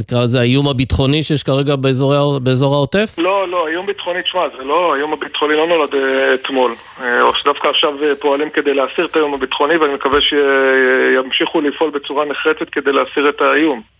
נקרא 0.00 0.22
לזה, 0.22 0.40
האיום 0.40 0.68
הביטחוני 0.68 1.22
שיש 1.22 1.42
כרגע 1.42 1.76
באזור, 1.76 2.38
באזור 2.38 2.74
העוטף? 2.74 3.14
לא, 3.18 3.48
לא, 3.48 3.68
איום 3.68 3.86
ביטחוני, 3.86 4.22
תשמע, 4.22 4.42
זה 4.58 4.64
לא, 4.64 4.94
האיום 4.94 5.12
הביטחוני 5.12 5.54
לא 5.54 5.66
נולד 5.66 5.94
אתמול. 6.34 6.74
או 7.20 7.34
שדווקא 7.34 7.68
עכשיו 7.68 7.92
פועלים 8.20 8.50
כדי 8.50 8.74
להסיר 8.74 9.04
את 9.04 9.16
האיום 9.16 9.34
הביטחוני, 9.34 9.76
ואני 9.76 9.94
מקווה 9.94 10.18
שימשיכו 10.20 11.60
לפעול 11.60 11.90
בצורה 11.90 12.24
נחרצת 12.24 12.70
כדי 12.72 12.92
להסיר 12.92 13.28
את 13.28 13.40
האיום. 13.40 13.94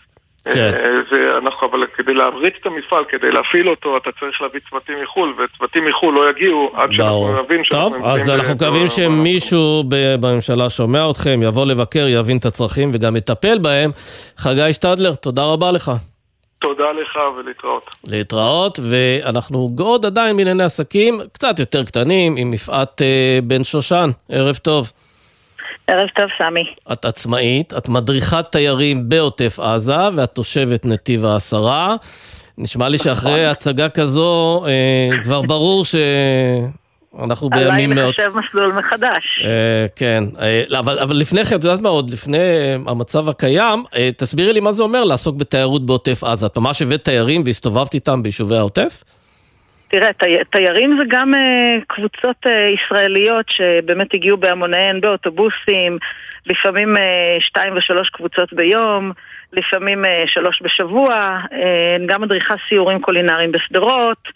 כן. 0.44 0.72
ואנחנו, 1.10 1.68
אבל 1.70 1.86
כדי 1.96 2.14
להריץ 2.14 2.54
את 2.60 2.66
המפעל, 2.66 3.04
כדי 3.08 3.30
להפעיל 3.30 3.68
אותו, 3.68 3.96
אתה 3.96 4.10
צריך 4.20 4.42
להביא 4.42 4.60
צוותים 4.70 4.96
מחו"ל, 5.02 5.34
וצוותים 5.38 5.84
מחו"ל 5.84 6.14
לא 6.14 6.30
יגיעו 6.30 6.72
עד 6.74 6.92
שאנחנו 6.92 7.42
נבין 7.42 7.64
שאנחנו... 7.64 7.90
טוב, 7.90 8.06
אז 8.06 8.30
אנחנו 8.30 8.54
מקווים 8.54 8.88
שמישהו 8.88 9.84
בממשלה 9.88 10.70
שומע 10.70 11.10
אתכם, 11.10 11.40
יבוא 11.42 11.66
לבקר, 11.66 12.06
יבין 12.08 12.36
את 12.36 12.44
הצרכים 12.44 12.90
וגם 12.94 13.16
יטפל 13.16 13.58
בהם. 13.58 13.90
חגי 14.36 14.72
שטדלר, 14.72 15.14
תודה 15.14 15.44
רבה 15.44 15.72
לך. 15.72 15.92
תודה 16.58 16.92
לך 16.92 17.18
ולהתראות. 17.38 17.86
להתראות, 18.04 18.80
ואנחנו 18.90 19.70
עוד 19.78 20.06
עדיין 20.06 20.36
בענייני 20.36 20.64
עסקים 20.64 21.20
קצת 21.32 21.58
יותר 21.58 21.84
קטנים, 21.84 22.36
עם 22.36 22.54
יפעת 22.54 23.02
אה, 23.02 23.38
בן 23.42 23.64
שושן. 23.64 24.10
ערב 24.28 24.56
טוב. 24.56 24.92
ערב 25.86 26.08
טוב, 26.16 26.26
סמי. 26.38 26.64
את 26.92 27.04
עצמאית, 27.04 27.72
את 27.72 27.88
מדריכת 27.88 28.44
תיירים 28.52 29.08
בעוטף 29.08 29.60
עזה, 29.60 30.08
ואת 30.14 30.34
תושבת 30.34 30.86
נתיב 30.86 31.24
העשרה. 31.24 31.96
נשמע 32.58 32.88
לי 32.88 32.98
שאחרי 32.98 33.32
נכון. 33.32 33.44
הצגה 33.44 33.88
כזו, 33.88 34.64
אה, 34.66 35.22
כבר 35.22 35.42
ברור 35.42 35.84
אנחנו 37.22 37.50
בימים 37.50 37.90
מאוד... 37.90 38.14
עליי 38.18 38.28
לחשב 38.28 38.38
מסלול 38.38 38.72
מחדש. 38.72 39.42
אה, 39.44 39.86
כן, 39.96 40.24
אה, 40.40 40.62
לא, 40.68 40.78
אבל, 40.78 40.98
אבל 40.98 41.16
לפני 41.16 41.44
כן, 41.44 41.56
את 41.56 41.64
יודעת 41.64 41.80
מה, 41.80 41.88
עוד 41.88 42.10
לפני 42.10 42.38
המצב 42.86 43.28
הקיים, 43.28 43.84
אה, 43.96 44.10
תסבירי 44.16 44.52
לי 44.52 44.60
מה 44.60 44.72
זה 44.72 44.82
אומר 44.82 45.04
לעסוק 45.04 45.36
בתיירות 45.36 45.86
בעוטף 45.86 46.24
עזה. 46.24 46.46
את 46.46 46.58
ממש 46.58 46.82
הבאת 46.82 47.04
תיירים 47.04 47.42
והסתובבת 47.46 47.94
איתם 47.94 48.22
ביישובי 48.22 48.56
העוטף? 48.56 49.04
תראה, 49.88 50.12
תי, 50.12 50.36
תיירים 50.50 50.96
זה 50.98 51.04
גם 51.08 51.34
uh, 51.34 51.84
קבוצות 51.86 52.46
uh, 52.46 52.50
ישראליות 52.50 53.46
שבאמת 53.48 54.14
הגיעו 54.14 54.36
בהמוניהן 54.36 55.00
באוטובוסים, 55.00 55.98
לפעמים 56.46 56.96
uh, 56.96 57.00
שתיים 57.40 57.76
ושלוש 57.76 58.08
קבוצות 58.08 58.52
ביום, 58.52 59.12
לפעמים 59.52 60.04
uh, 60.04 60.08
שלוש 60.26 60.62
בשבוע, 60.62 61.38
uh, 61.44 61.54
גם 62.06 62.22
מדריכה 62.22 62.54
סיורים 62.68 63.00
קולינריים 63.00 63.52
בשדרות. 63.52 64.28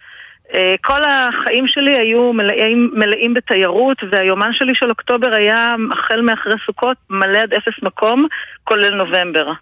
Uh, 0.49 0.57
כל 0.81 1.01
החיים 1.05 1.69
שלי 1.69 1.99
היו 1.99 2.33
מלאים, 2.33 2.91
מלאים 2.95 3.35
בתיירות 3.35 3.99
והיומן 4.11 4.53
שלי 4.53 4.75
של 4.75 4.91
אוקטובר 4.91 5.35
היה 5.35 5.75
החל 5.93 6.21
מאחרי 6.21 6.55
סוכות 6.67 6.97
מלא 7.11 7.39
עד 7.39 7.55
אפס 7.55 7.83
מקום, 7.83 8.27
כולל 8.65 8.95
נובמבר. 8.95 9.53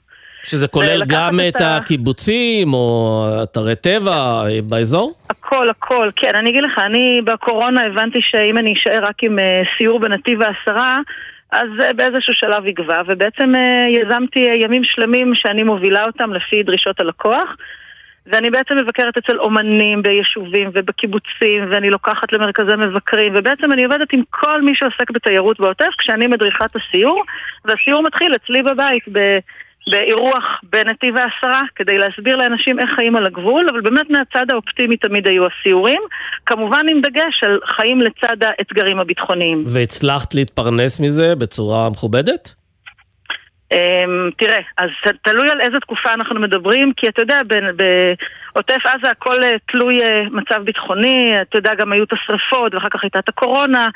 שזה 0.46 0.68
כולל 0.68 1.02
גם 1.06 1.40
את 1.48 1.60
ה... 1.60 1.76
הקיבוצים 1.76 2.74
או 2.74 3.26
אתרי 3.42 3.76
טבע 3.76 4.42
באזור? 4.64 5.14
הכל, 5.30 5.68
הכל, 5.70 6.10
כן. 6.16 6.34
אני 6.34 6.50
אגיד 6.50 6.64
לך, 6.64 6.78
אני 6.78 7.20
בקורונה 7.24 7.84
הבנתי 7.84 8.18
שאם 8.22 8.58
אני 8.58 8.72
אשאר 8.72 9.04
רק 9.04 9.22
עם 9.22 9.38
סיור 9.78 10.00
בנתיב 10.00 10.42
העשרה, 10.42 11.00
אז 11.52 11.68
באיזשהו 11.96 12.34
שלב 12.34 12.66
יגבה, 12.66 13.02
ובעצם 13.06 13.52
יזמתי 13.88 14.40
ימים 14.62 14.84
שלמים 14.84 15.34
שאני 15.34 15.62
מובילה 15.62 16.04
אותם 16.04 16.32
לפי 16.32 16.62
דרישות 16.62 17.00
הלקוח. 17.00 17.56
ואני 18.26 18.50
בעצם 18.50 18.78
מבקרת 18.78 19.16
אצל 19.16 19.38
אומנים 19.38 20.02
ביישובים 20.02 20.70
ובקיבוצים, 20.72 21.64
ואני 21.70 21.90
לוקחת 21.90 22.32
למרכזי 22.32 22.72
מבקרים, 22.78 23.32
ובעצם 23.36 23.72
אני 23.72 23.84
עובדת 23.84 24.12
עם 24.12 24.22
כל 24.30 24.62
מי 24.62 24.74
שעוסק 24.74 25.10
בתיירות 25.10 25.60
בעוטף 25.60 25.90
כשאני 25.98 26.26
מדריכה 26.26 26.64
את 26.64 26.76
הסיור, 26.76 27.22
והסיור 27.64 28.02
מתחיל 28.02 28.34
אצלי 28.34 28.62
בבית, 28.62 29.02
ב... 29.12 29.38
באירוח 29.90 30.44
בנתיב 30.72 31.14
העשרה, 31.16 31.62
כדי 31.76 31.98
להסביר 31.98 32.36
לאנשים 32.36 32.78
איך 32.78 32.90
חיים 32.94 33.16
על 33.16 33.26
הגבול, 33.26 33.68
אבל 33.72 33.80
באמת 33.80 34.10
מהצד 34.10 34.46
האופטימי 34.50 34.96
תמיד 34.96 35.28
היו 35.28 35.42
הסיורים, 35.46 36.00
כמובן 36.46 36.86
עם 36.90 37.00
דגש 37.00 37.42
על 37.42 37.58
חיים 37.76 38.00
לצד 38.00 38.36
האתגרים 38.40 38.98
הביטחוניים. 38.98 39.64
והצלחת 39.66 40.34
להתפרנס 40.34 41.00
מזה 41.00 41.34
בצורה 41.36 41.90
מכובדת? 41.90 42.54
Um, 43.74 44.32
תראה, 44.36 44.60
אז 44.76 44.90
תלוי 45.22 45.50
על 45.50 45.60
איזה 45.60 45.80
תקופה 45.80 46.14
אנחנו 46.14 46.40
מדברים, 46.40 46.92
כי 46.96 47.08
אתה 47.08 47.22
יודע, 47.22 47.40
בעוטף 47.46 48.86
עזה 48.86 49.10
הכל 49.10 49.42
uh, 49.42 49.46
תלוי 49.66 50.00
uh, 50.02 50.30
מצב 50.30 50.62
ביטחוני, 50.64 51.42
אתה 51.42 51.58
יודע, 51.58 51.74
גם 51.74 51.92
היו 51.92 52.04
את 52.04 52.12
השרפות, 52.12 52.74
ואחר 52.74 52.88
כך 52.90 53.02
הייתה 53.02 53.18
את 53.18 53.28
הקורונה, 53.28 53.88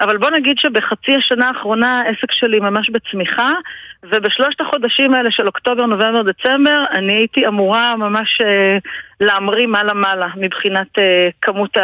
אבל 0.00 0.16
בוא 0.16 0.30
נגיד 0.30 0.58
שבחצי 0.58 1.14
השנה 1.14 1.48
האחרונה 1.48 2.00
העסק 2.00 2.32
שלי 2.32 2.60
ממש 2.60 2.90
בצמיחה, 2.90 3.52
ובשלושת 4.02 4.60
החודשים 4.60 5.14
האלה 5.14 5.30
של 5.30 5.46
אוקטובר, 5.46 5.86
נובמבר, 5.86 6.22
דצמבר, 6.22 6.84
אני 6.90 7.14
הייתי 7.14 7.46
אמורה 7.46 7.96
ממש 7.96 8.40
uh, 8.40 8.88
להמריא 9.20 9.66
מעלה-מעלה 9.66 10.28
מבחינת 10.36 10.98
כמות 11.42 11.76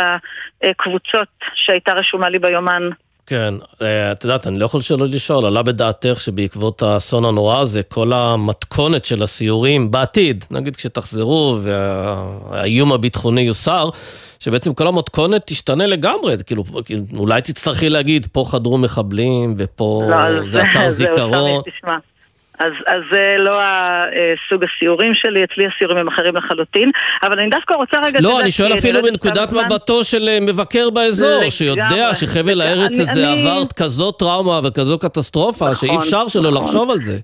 הקבוצות 0.63 1.29
שהייתה 1.55 1.93
רשומה 1.93 2.29
לי 2.29 2.39
ביומן. 2.39 2.91
כן, 3.27 3.55
אה, 3.83 4.13
את 4.13 4.25
יודעת, 4.25 4.47
אני 4.47 4.59
לא 4.59 4.65
יכול 4.65 4.81
שלא 4.81 5.07
לשאול, 5.07 5.45
עלה 5.45 5.63
בדעתך 5.63 6.21
שבעקבות 6.21 6.83
האסון 6.83 7.25
הנורא 7.25 7.61
הזה, 7.61 7.83
כל 7.83 8.13
המתכונת 8.13 9.05
של 9.05 9.23
הסיורים 9.23 9.91
בעתיד, 9.91 10.45
נגיד 10.51 10.77
כשתחזרו 10.77 11.59
והאיום 11.63 12.93
הביטחוני 12.93 13.41
יוסר, 13.41 13.91
שבעצם 14.41 14.75
כל 14.75 14.87
המתכונת 14.87 15.43
תשתנה 15.47 15.87
לגמרי, 15.87 16.37
כאילו, 16.47 16.65
אולי 17.17 17.43
תצטרכי 17.43 17.89
להגיד, 17.89 18.27
פה 18.33 18.45
חדרו 18.49 18.79
מחבלים, 18.79 19.55
ופה 19.59 20.03
לא, 20.09 20.49
זה 20.49 20.63
אתר 20.65 20.89
זיכרון. 20.99 21.63
אז, 22.59 22.73
אז 22.87 23.03
זה 23.13 23.37
לא 23.39 23.61
הסוג 23.61 24.65
הסיורים 24.65 25.15
שלי, 25.15 25.45
אצלי 25.45 25.65
הסיורים 25.67 25.99
הם 25.99 26.09
אחרים 26.09 26.37
לחלוטין, 26.37 26.91
אבל 27.23 27.39
אני 27.39 27.51
דווקא 27.51 27.75
רוצה 27.75 27.97
רגע... 28.05 28.19
לא, 28.23 28.41
אני 28.41 28.51
שואל 28.51 28.75
אפילו 28.79 29.01
מנקודת 29.03 29.53
מבטו 29.53 30.05
של 30.05 30.29
אה, 30.29 30.39
מבקר 30.41 30.91
באזור, 30.91 31.29
לגמרי. 31.29 31.51
שיודע 31.51 32.15
שחבל 32.15 32.61
הארץ 32.61 33.01
הזה 33.01 33.33
אני... 33.33 33.43
עבר 33.43 33.63
כזאת 33.77 34.19
טראומה 34.19 34.61
וכזו 34.65 34.99
קטסטרופה, 34.99 35.65
נכון, 35.65 35.75
שאי 35.75 35.97
אפשר 35.97 36.29
שלא 36.29 36.51
נכון. 36.51 36.63
לחשוב 36.63 36.91
על 36.91 36.99
זה. 36.99 37.19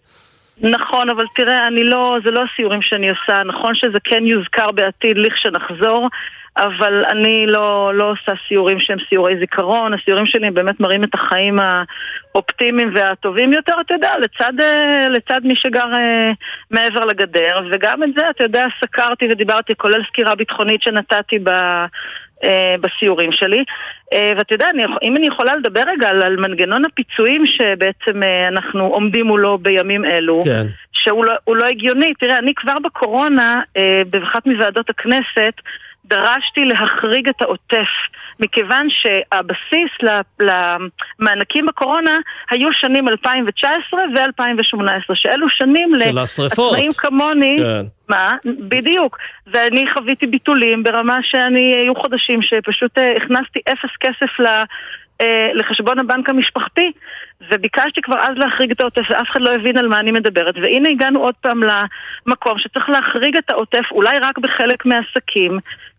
נכון, 0.61 1.11
אבל 1.11 1.25
תראה, 1.35 1.67
אני 1.67 1.85
לא, 1.85 2.17
זה 2.25 2.31
לא 2.31 2.41
הסיורים 2.53 2.83
שאני 2.83 3.11
עושה, 3.11 3.43
נכון 3.47 3.75
שזה 3.75 3.99
כן 4.05 4.27
יוזכר 4.27 4.71
בעתיד 4.71 5.17
לכשנחזור, 5.19 6.09
אבל 6.59 7.05
אני 7.11 7.47
לא, 7.47 7.91
לא 7.95 8.11
עושה 8.11 8.33
סיורים 8.49 8.81
שהם 8.81 8.99
סיורי 9.09 9.39
זיכרון, 9.39 9.95
הסיורים 9.95 10.27
שלי 10.27 10.51
באמת 10.51 10.81
מראים 10.81 11.05
את 11.05 11.15
החיים 11.15 11.59
האופטימיים 11.59 12.91
והטובים 12.95 13.53
יותר, 13.53 13.75
אתה 13.81 13.95
יודע, 13.95 14.13
לצד, 14.19 14.53
אה, 14.61 15.09
לצד 15.09 15.41
מי 15.45 15.57
שגר 15.57 15.95
אה, 15.95 16.31
מעבר 16.71 17.05
לגדר, 17.05 17.61
וגם 17.71 18.03
את 18.03 18.09
זה, 18.17 18.31
אתה 18.31 18.45
יודע, 18.45 18.67
סקרתי 18.81 19.29
ודיברתי, 19.31 19.75
כולל 19.75 20.03
סקירה 20.09 20.35
ביטחונית 20.35 20.83
שנתתי 20.83 21.39
ב... 21.39 21.49
אה, 22.45 22.75
בסיורים 22.81 23.33
שלי. 23.33 23.65
ואתה 24.37 24.55
יודע, 24.55 24.71
אני, 24.71 24.83
אם 25.03 25.17
אני 25.17 25.27
יכולה 25.27 25.57
לדבר 25.57 25.83
רגע 25.87 26.09
על, 26.09 26.23
על 26.23 26.37
מנגנון 26.37 26.85
הפיצויים 26.85 27.47
שבעצם 27.47 28.23
אנחנו 28.49 28.87
עומדים 28.87 29.27
מולו 29.27 29.59
בימים 29.59 30.05
אלו, 30.05 30.43
כן. 30.45 30.67
שהוא 30.93 31.25
לא, 31.25 31.35
לא 31.49 31.65
הגיוני. 31.65 32.15
תראה, 32.15 32.39
אני 32.39 32.55
כבר 32.55 32.79
בקורונה, 32.85 33.61
באחת 34.11 34.47
מוועדות 34.47 34.91
הכנסת, 34.91 35.55
דרשתי 36.09 36.65
להחריג 36.65 37.29
את 37.29 37.43
העוטף, 37.43 37.89
מכיוון 38.41 38.87
שהבסיס 38.91 39.91
למענקים 40.41 41.67
בקורונה 41.67 42.19
היו 42.51 42.69
שנים 42.73 43.09
2019 43.09 44.01
ו-2018, 44.01 45.15
שאלו 45.15 45.49
שנים 45.49 45.93
לעצמאים 45.95 46.91
כמוני. 46.99 47.57
כן. 47.59 47.87
מה? 48.09 48.37
בדיוק. 48.45 49.19
ואני 49.47 49.87
חוויתי 49.93 50.27
ביטולים 50.27 50.83
ברמה 50.83 51.19
שאני, 51.23 51.75
היו 51.75 51.95
חודשים 51.95 52.43
שפשוט 52.43 52.99
אה, 52.99 53.13
הכנסתי 53.17 53.61
אפס 53.73 53.91
כסף 54.01 54.41
ל... 54.41 54.47
אה, 55.21 55.51
לחשבון 55.55 55.99
הבנק 55.99 56.29
המשפחתי, 56.29 56.93
וביקשתי 57.51 58.03
כבר 58.03 58.17
אז 58.17 58.37
להחריג 58.37 58.71
את 58.71 58.81
העוטף, 58.81 59.03
ואף 59.11 59.31
אחד 59.31 59.41
לא 59.41 59.55
הבין 59.55 59.79
על 59.79 59.89
מה 59.89 60.01
אני 60.01 60.11
מדברת. 60.11 60.55
והנה 60.63 60.89
הגענו 60.89 61.21
עוד 61.21 61.35
פעם 61.41 61.61
למקום 61.63 62.59
שצריך 62.59 62.91
להחריג 62.91 63.37
את 63.37 63.51
העוטף, 63.51 63.85
אולי 63.93 64.19
רק 64.19 64.39
בחלק 64.39 64.87
מהעסקים, 64.87 65.59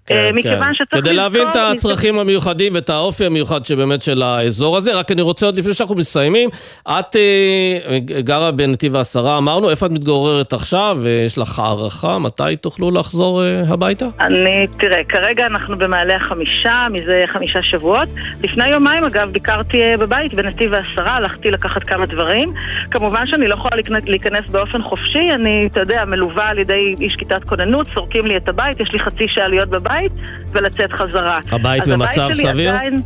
כן, 0.10 0.16
אה, 0.16 0.32
מכיוון 0.32 0.68
כן. 0.68 0.74
שצריך 0.74 1.04
כדי 1.04 1.14
להבין 1.14 1.48
את 1.50 1.56
הצרכים 1.56 2.20
המיוחדים 2.20 2.76
ואת 2.76 2.90
האופי 2.90 3.26
המיוחד 3.26 3.66
שבאמת 3.66 4.02
של 4.02 4.22
האזור 4.22 4.78
הזה, 4.78 4.96
רק 4.96 5.12
אני 5.12 5.22
רוצה 5.22 5.46
עוד 5.46 5.58
לפני 5.58 5.74
שאנחנו 5.74 5.96
מסיימים, 5.96 6.50
את 6.88 7.16
אה, 7.16 8.00
גרה 8.20 8.52
בנתיב 8.52 8.96
העשרה, 8.96 9.38
אמרנו, 9.38 9.70
איפה 9.70 9.86
את 9.86 9.92
מתגוררת 9.92 10.54
עכשיו, 10.54 10.98
ויש 11.02 11.38
לך 11.38 11.60
הערכה, 11.60 12.20
מתי 12.20 12.56
תוכלו 12.62 12.92
לחזור 12.92 13.44
אה, 13.44 13.64
הביתה? 13.68 14.06
אני, 14.20 14.68
תראה, 14.80 15.04
כרגע 15.10 15.46
אנחנו 15.46 15.78
במעלה 15.78 16.16
החמישה, 16.16 16.88
מזה 16.92 17.24
חמישה 17.28 17.62
שבועות. 17.62 18.10
לפני 18.44 18.68
יומיים, 18.68 19.04
אגב, 19.04 19.30
ביקרתי 19.32 19.82
בבית 20.00 20.34
בנתיב 20.34 20.74
העשרה, 20.74 21.16
הלכתי 21.16 21.52
לקחת 21.52 21.84
כמה 21.84 22.06
דברים. 22.06 22.54
כמובן 22.92 23.28
שאני 23.28 23.48
לא 23.48 23.54
יכולה 23.54 23.76
להיכנס 24.06 24.46
באופן 24.52 24.84
חופשי, 24.84 25.32
אני, 25.36 25.68
אתה 25.72 25.80
יודע, 25.80 26.06
מלווה 26.06 26.50
על 26.50 26.60
ידי 26.60 26.96
איש 27.02 27.16
כיתת 27.16 27.44
כוננות, 27.44 27.88
סורקים 27.94 28.26
לי 28.26 28.38
את 28.38 28.50
הבית, 28.50 28.80
יש 28.80 28.92
לי 28.92 29.00
חצי 29.00 29.28
שעה 29.28 29.48
להיות 29.48 29.70
בבית. 29.70 29.99
הבית 30.00 30.12
ולצאת 30.52 30.92
חזרה. 30.92 31.40
הבית 31.52 31.88
במצב 31.88 32.30
סביר? 32.34 32.70
עדיין... 32.70 33.02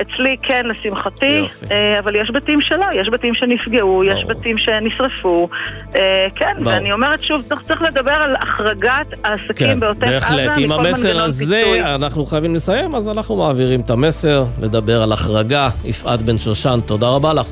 אצלי 0.00 0.36
כן, 0.42 0.66
לשמחתי, 0.66 1.26
יופי. 1.26 1.66
אה, 1.70 1.98
אבל 1.98 2.16
יש 2.16 2.30
בתים 2.30 2.60
שלא, 2.60 2.86
יש 3.00 3.08
בתים 3.08 3.34
שנפגעו, 3.34 4.04
יש 4.04 4.24
בתים 4.28 4.58
שנשרפו, 4.58 5.48
אה, 5.94 6.26
כן, 6.34 6.54
ברור. 6.56 6.66
ואני 6.66 6.92
אומרת 6.92 7.22
שוב, 7.22 7.42
צריך, 7.48 7.62
צריך 7.62 7.82
לדבר 7.82 8.10
על 8.10 8.36
החרגת 8.36 9.06
העסקים 9.24 9.68
כן, 9.68 9.80
בעוטף 9.80 10.02
עזה 10.02 10.16
מכל 10.16 10.34
מנגנון 10.34 10.52
פיצוי. 10.52 10.54
בהחלט, 10.54 10.58
עם 10.58 10.72
המסר 10.72 11.22
הזה 11.22 11.94
אנחנו 11.94 12.26
חייבים 12.26 12.54
לסיים, 12.54 12.94
אז 12.94 13.08
אנחנו 13.08 13.36
מעבירים 13.36 13.80
את 13.80 13.90
המסר, 13.90 14.44
לדבר 14.62 15.02
על 15.02 15.12
החרגה. 15.12 15.68
יפעת 15.84 16.22
בן 16.22 16.38
שושן, 16.38 16.78
תודה 16.86 17.08
רבה 17.08 17.34
לך. 17.34 17.46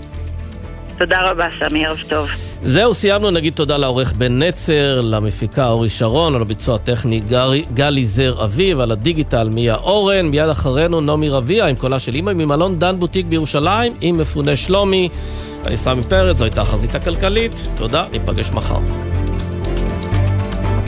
תודה 0.99 1.31
רבה, 1.31 1.49
סמי, 1.59 1.87
ערב 1.87 1.99
טוב. 2.09 2.29
זהו, 2.63 2.95
סיימנו. 2.95 3.31
נגיד 3.31 3.53
תודה 3.53 3.77
לעורך 3.77 4.13
בן 4.13 4.43
נצר, 4.43 5.01
למפיקה 5.01 5.69
אורי 5.69 5.89
שרון, 5.89 6.35
על 6.35 6.43
הביצוע 6.43 6.75
הטכני 6.75 7.21
גלי, 7.21 7.65
גלי 7.75 8.07
זר 8.07 8.45
אביב, 8.45 8.81
על 8.81 8.93
הדיגיטל 8.93 9.49
מיה 9.49 9.75
אורן, 9.75 10.27
מיד 10.27 10.49
אחרינו 10.49 11.01
נעמי 11.01 11.29
רביע 11.29 11.67
עם 11.67 11.77
קולה 11.77 12.01
של 12.01 12.15
אימא 12.15 12.33
ממלון 12.33 12.79
דן 12.79 12.99
בוטיק 12.99 13.27
בירושלים, 13.27 13.93
עם 14.01 14.19
מפוני 14.19 14.57
שלומי. 14.57 15.09
אני 15.67 15.77
סמי 15.77 16.03
פרץ, 16.03 16.37
זו 16.37 16.45
הייתה 16.45 16.61
החזית 16.61 16.95
הכלכלית. 16.95 17.69
תודה, 17.75 18.05
ניפגש 18.13 18.51
מחר. 18.51 18.79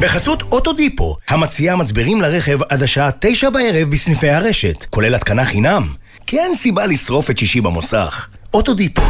בחסות 0.01 0.43
אוטודיפו, 0.53 1.17
המציעה 1.29 1.77
מצברים 1.77 2.23
לרכב 2.23 2.59
עד 2.69 2.83
השעה 2.83 3.11
תשע 3.19 3.51
בערב 3.51 3.91
בסניפי 3.91 4.29
הרשת, 4.29 4.87
כולל 4.91 5.15
התקנה 5.15 5.45
חינם. 5.45 5.89
כי 6.27 6.39
אין 6.39 6.55
סיבה 6.55 6.87
לשרוף 6.87 7.31
את 7.31 7.39
שישי 7.39 7.61
במוסך. 7.61 8.29
אוטודיפו. 8.55 9.03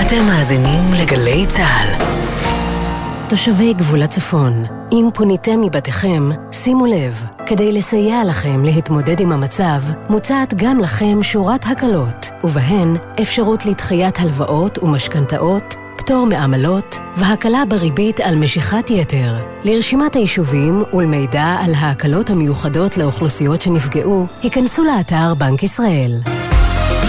אתם 0.00 0.26
מאזינים 0.26 0.92
לגלי 0.92 1.46
צה"ל. 1.48 2.06
תושבי 3.28 3.72
גבול 3.72 4.02
הצפון, 4.02 4.64
אם 4.92 5.08
פוניתם 5.14 5.60
מבתיכם, 5.60 6.28
שימו 6.52 6.86
לב, 6.86 7.22
כדי 7.46 7.72
לסייע 7.72 8.24
לכם 8.24 8.64
להתמודד 8.64 9.20
עם 9.20 9.32
המצב, 9.32 9.80
מוצעת 10.08 10.54
גם 10.54 10.78
לכם 10.78 11.22
שורת 11.22 11.66
הקלות, 11.66 12.30
ובהן 12.44 12.96
אפשרות 13.22 13.66
לדחיית 13.66 14.18
הלוואות 14.18 14.78
ומשכנתאות, 14.78 15.74
פטור 15.98 16.26
מעמלות 16.26 16.96
והקלה 17.16 17.62
בריבית 17.68 18.20
על 18.20 18.36
משיכת 18.36 18.90
יתר. 18.90 19.34
לרשימת 19.64 20.14
היישובים 20.16 20.82
ולמידע 20.92 21.56
על 21.64 21.74
ההקלות 21.74 22.30
המיוחדות 22.30 22.96
לאוכלוסיות 22.96 23.60
שנפגעו, 23.60 24.26
היכנסו 24.42 24.84
לאתר 24.84 25.34
בנק 25.34 25.62
ישראל. 25.62 26.20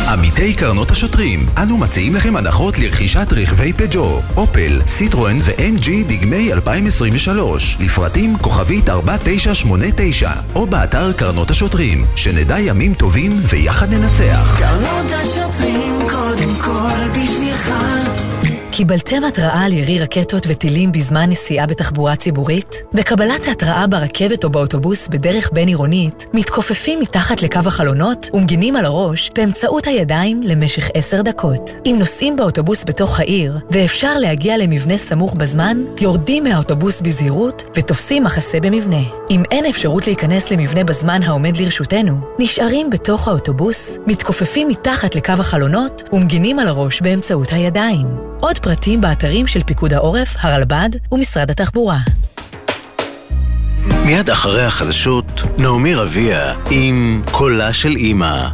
עמיתי 0.08 0.54
קרנות 0.54 0.92
השוטרים, 0.92 1.46
אנו 1.58 1.78
מציעים 1.78 2.16
לכם 2.16 2.36
הנחות 2.36 2.80
לרכישת 2.80 3.28
רכבי 3.32 3.74
פג'ו, 3.74 4.22
אופל, 4.38 4.82
סיטרואן 4.88 5.38
ו-MG 5.44 5.90
דגמי 6.08 6.54
2023, 6.54 7.78
לפרטים 7.80 8.38
כוכבית 8.38 8.90
4989, 8.90 10.32
או 10.56 10.68
באתר 10.68 11.12
קרנות 11.14 11.52
השוטרים, 11.52 12.06
שנדע 12.16 12.60
ימים 12.60 12.94
טובים 12.94 13.32
ויחד 13.44 13.94
ננצח. 13.94 14.60
קרנות 14.60 15.12
השוטרים 15.12 16.10
קודם 16.10 16.56
כל 16.56 17.01
קיבלתם 18.72 19.24
התראה 19.24 19.66
על 19.66 19.74
ירי 19.74 20.00
רקטות 20.00 20.44
וטילים 20.48 20.92
בזמן 20.92 21.30
נסיעה 21.30 21.68
בתחבורה 21.68 22.16
ציבורית? 22.16 22.76
בקבלת 22.94 23.48
התראה 23.52 23.88
ברכבת 23.88 24.44
או 24.44 24.50
באוטובוס 24.50 25.08
בדרך 25.08 25.50
בין-עירונית, 25.54 26.26
מתכופפים 26.34 27.00
מתחת 27.00 27.42
לקו 27.42 27.60
החלונות 27.66 28.30
ומגינים 28.34 28.76
על 28.76 28.86
הראש 28.86 29.32
באמצעות 29.36 29.88
הידיים 29.88 30.42
למשך 30.44 30.90
עשר 30.94 31.22
דקות. 31.22 31.72
אם 31.86 31.96
נוסעים 32.00 32.36
באוטובוס 32.36 32.84
בתוך 32.84 33.20
העיר, 33.20 33.58
ואפשר 33.72 34.18
להגיע 34.18 34.58
למבנה 34.58 34.98
סמוך 34.98 35.34
בזמן, 35.34 35.78
יורדים 36.02 36.44
מהאוטובוס 36.44 37.02
בזהירות 37.02 37.64
ותופסים 37.76 38.24
מחסה 38.24 38.60
במבנה. 38.60 39.02
אם 39.30 39.44
אין 39.52 39.66
אפשרות 39.66 40.08
להיכנס 40.08 40.52
למבנה 40.52 40.84
בזמן 40.84 41.24
העומד 41.24 41.58
לרשותנו, 41.58 42.14
נשארים 42.40 42.90
בתוך 42.90 43.28
האוטובוס, 43.28 43.98
מתכופפים 44.08 44.68
מתחת 44.68 45.16
לקו 45.16 45.34
החלונות 45.40 46.04
ומגינים 46.14 46.60
על 46.60 46.68
הראש 46.68 47.02
באמצעות 47.02 47.54
הידיים. 47.54 48.32
עוד 48.42 48.60
פרטים 48.62 49.02
באתרים 49.02 49.48
של 49.48 49.64
פיקוד 49.64 49.94
העורף, 49.94 50.36
הרלב"ד 50.40 50.90
ומשרד 51.12 51.50
התחבורה. 51.52 51.98
מיד 54.06 54.30
אחרי 54.30 54.66
החדשות, 54.66 55.42
נעמי 55.58 55.96
רביע 55.96 56.54
עם 56.70 57.22
קולה 57.32 57.74
של 57.74 57.96
אימא. 57.96 58.48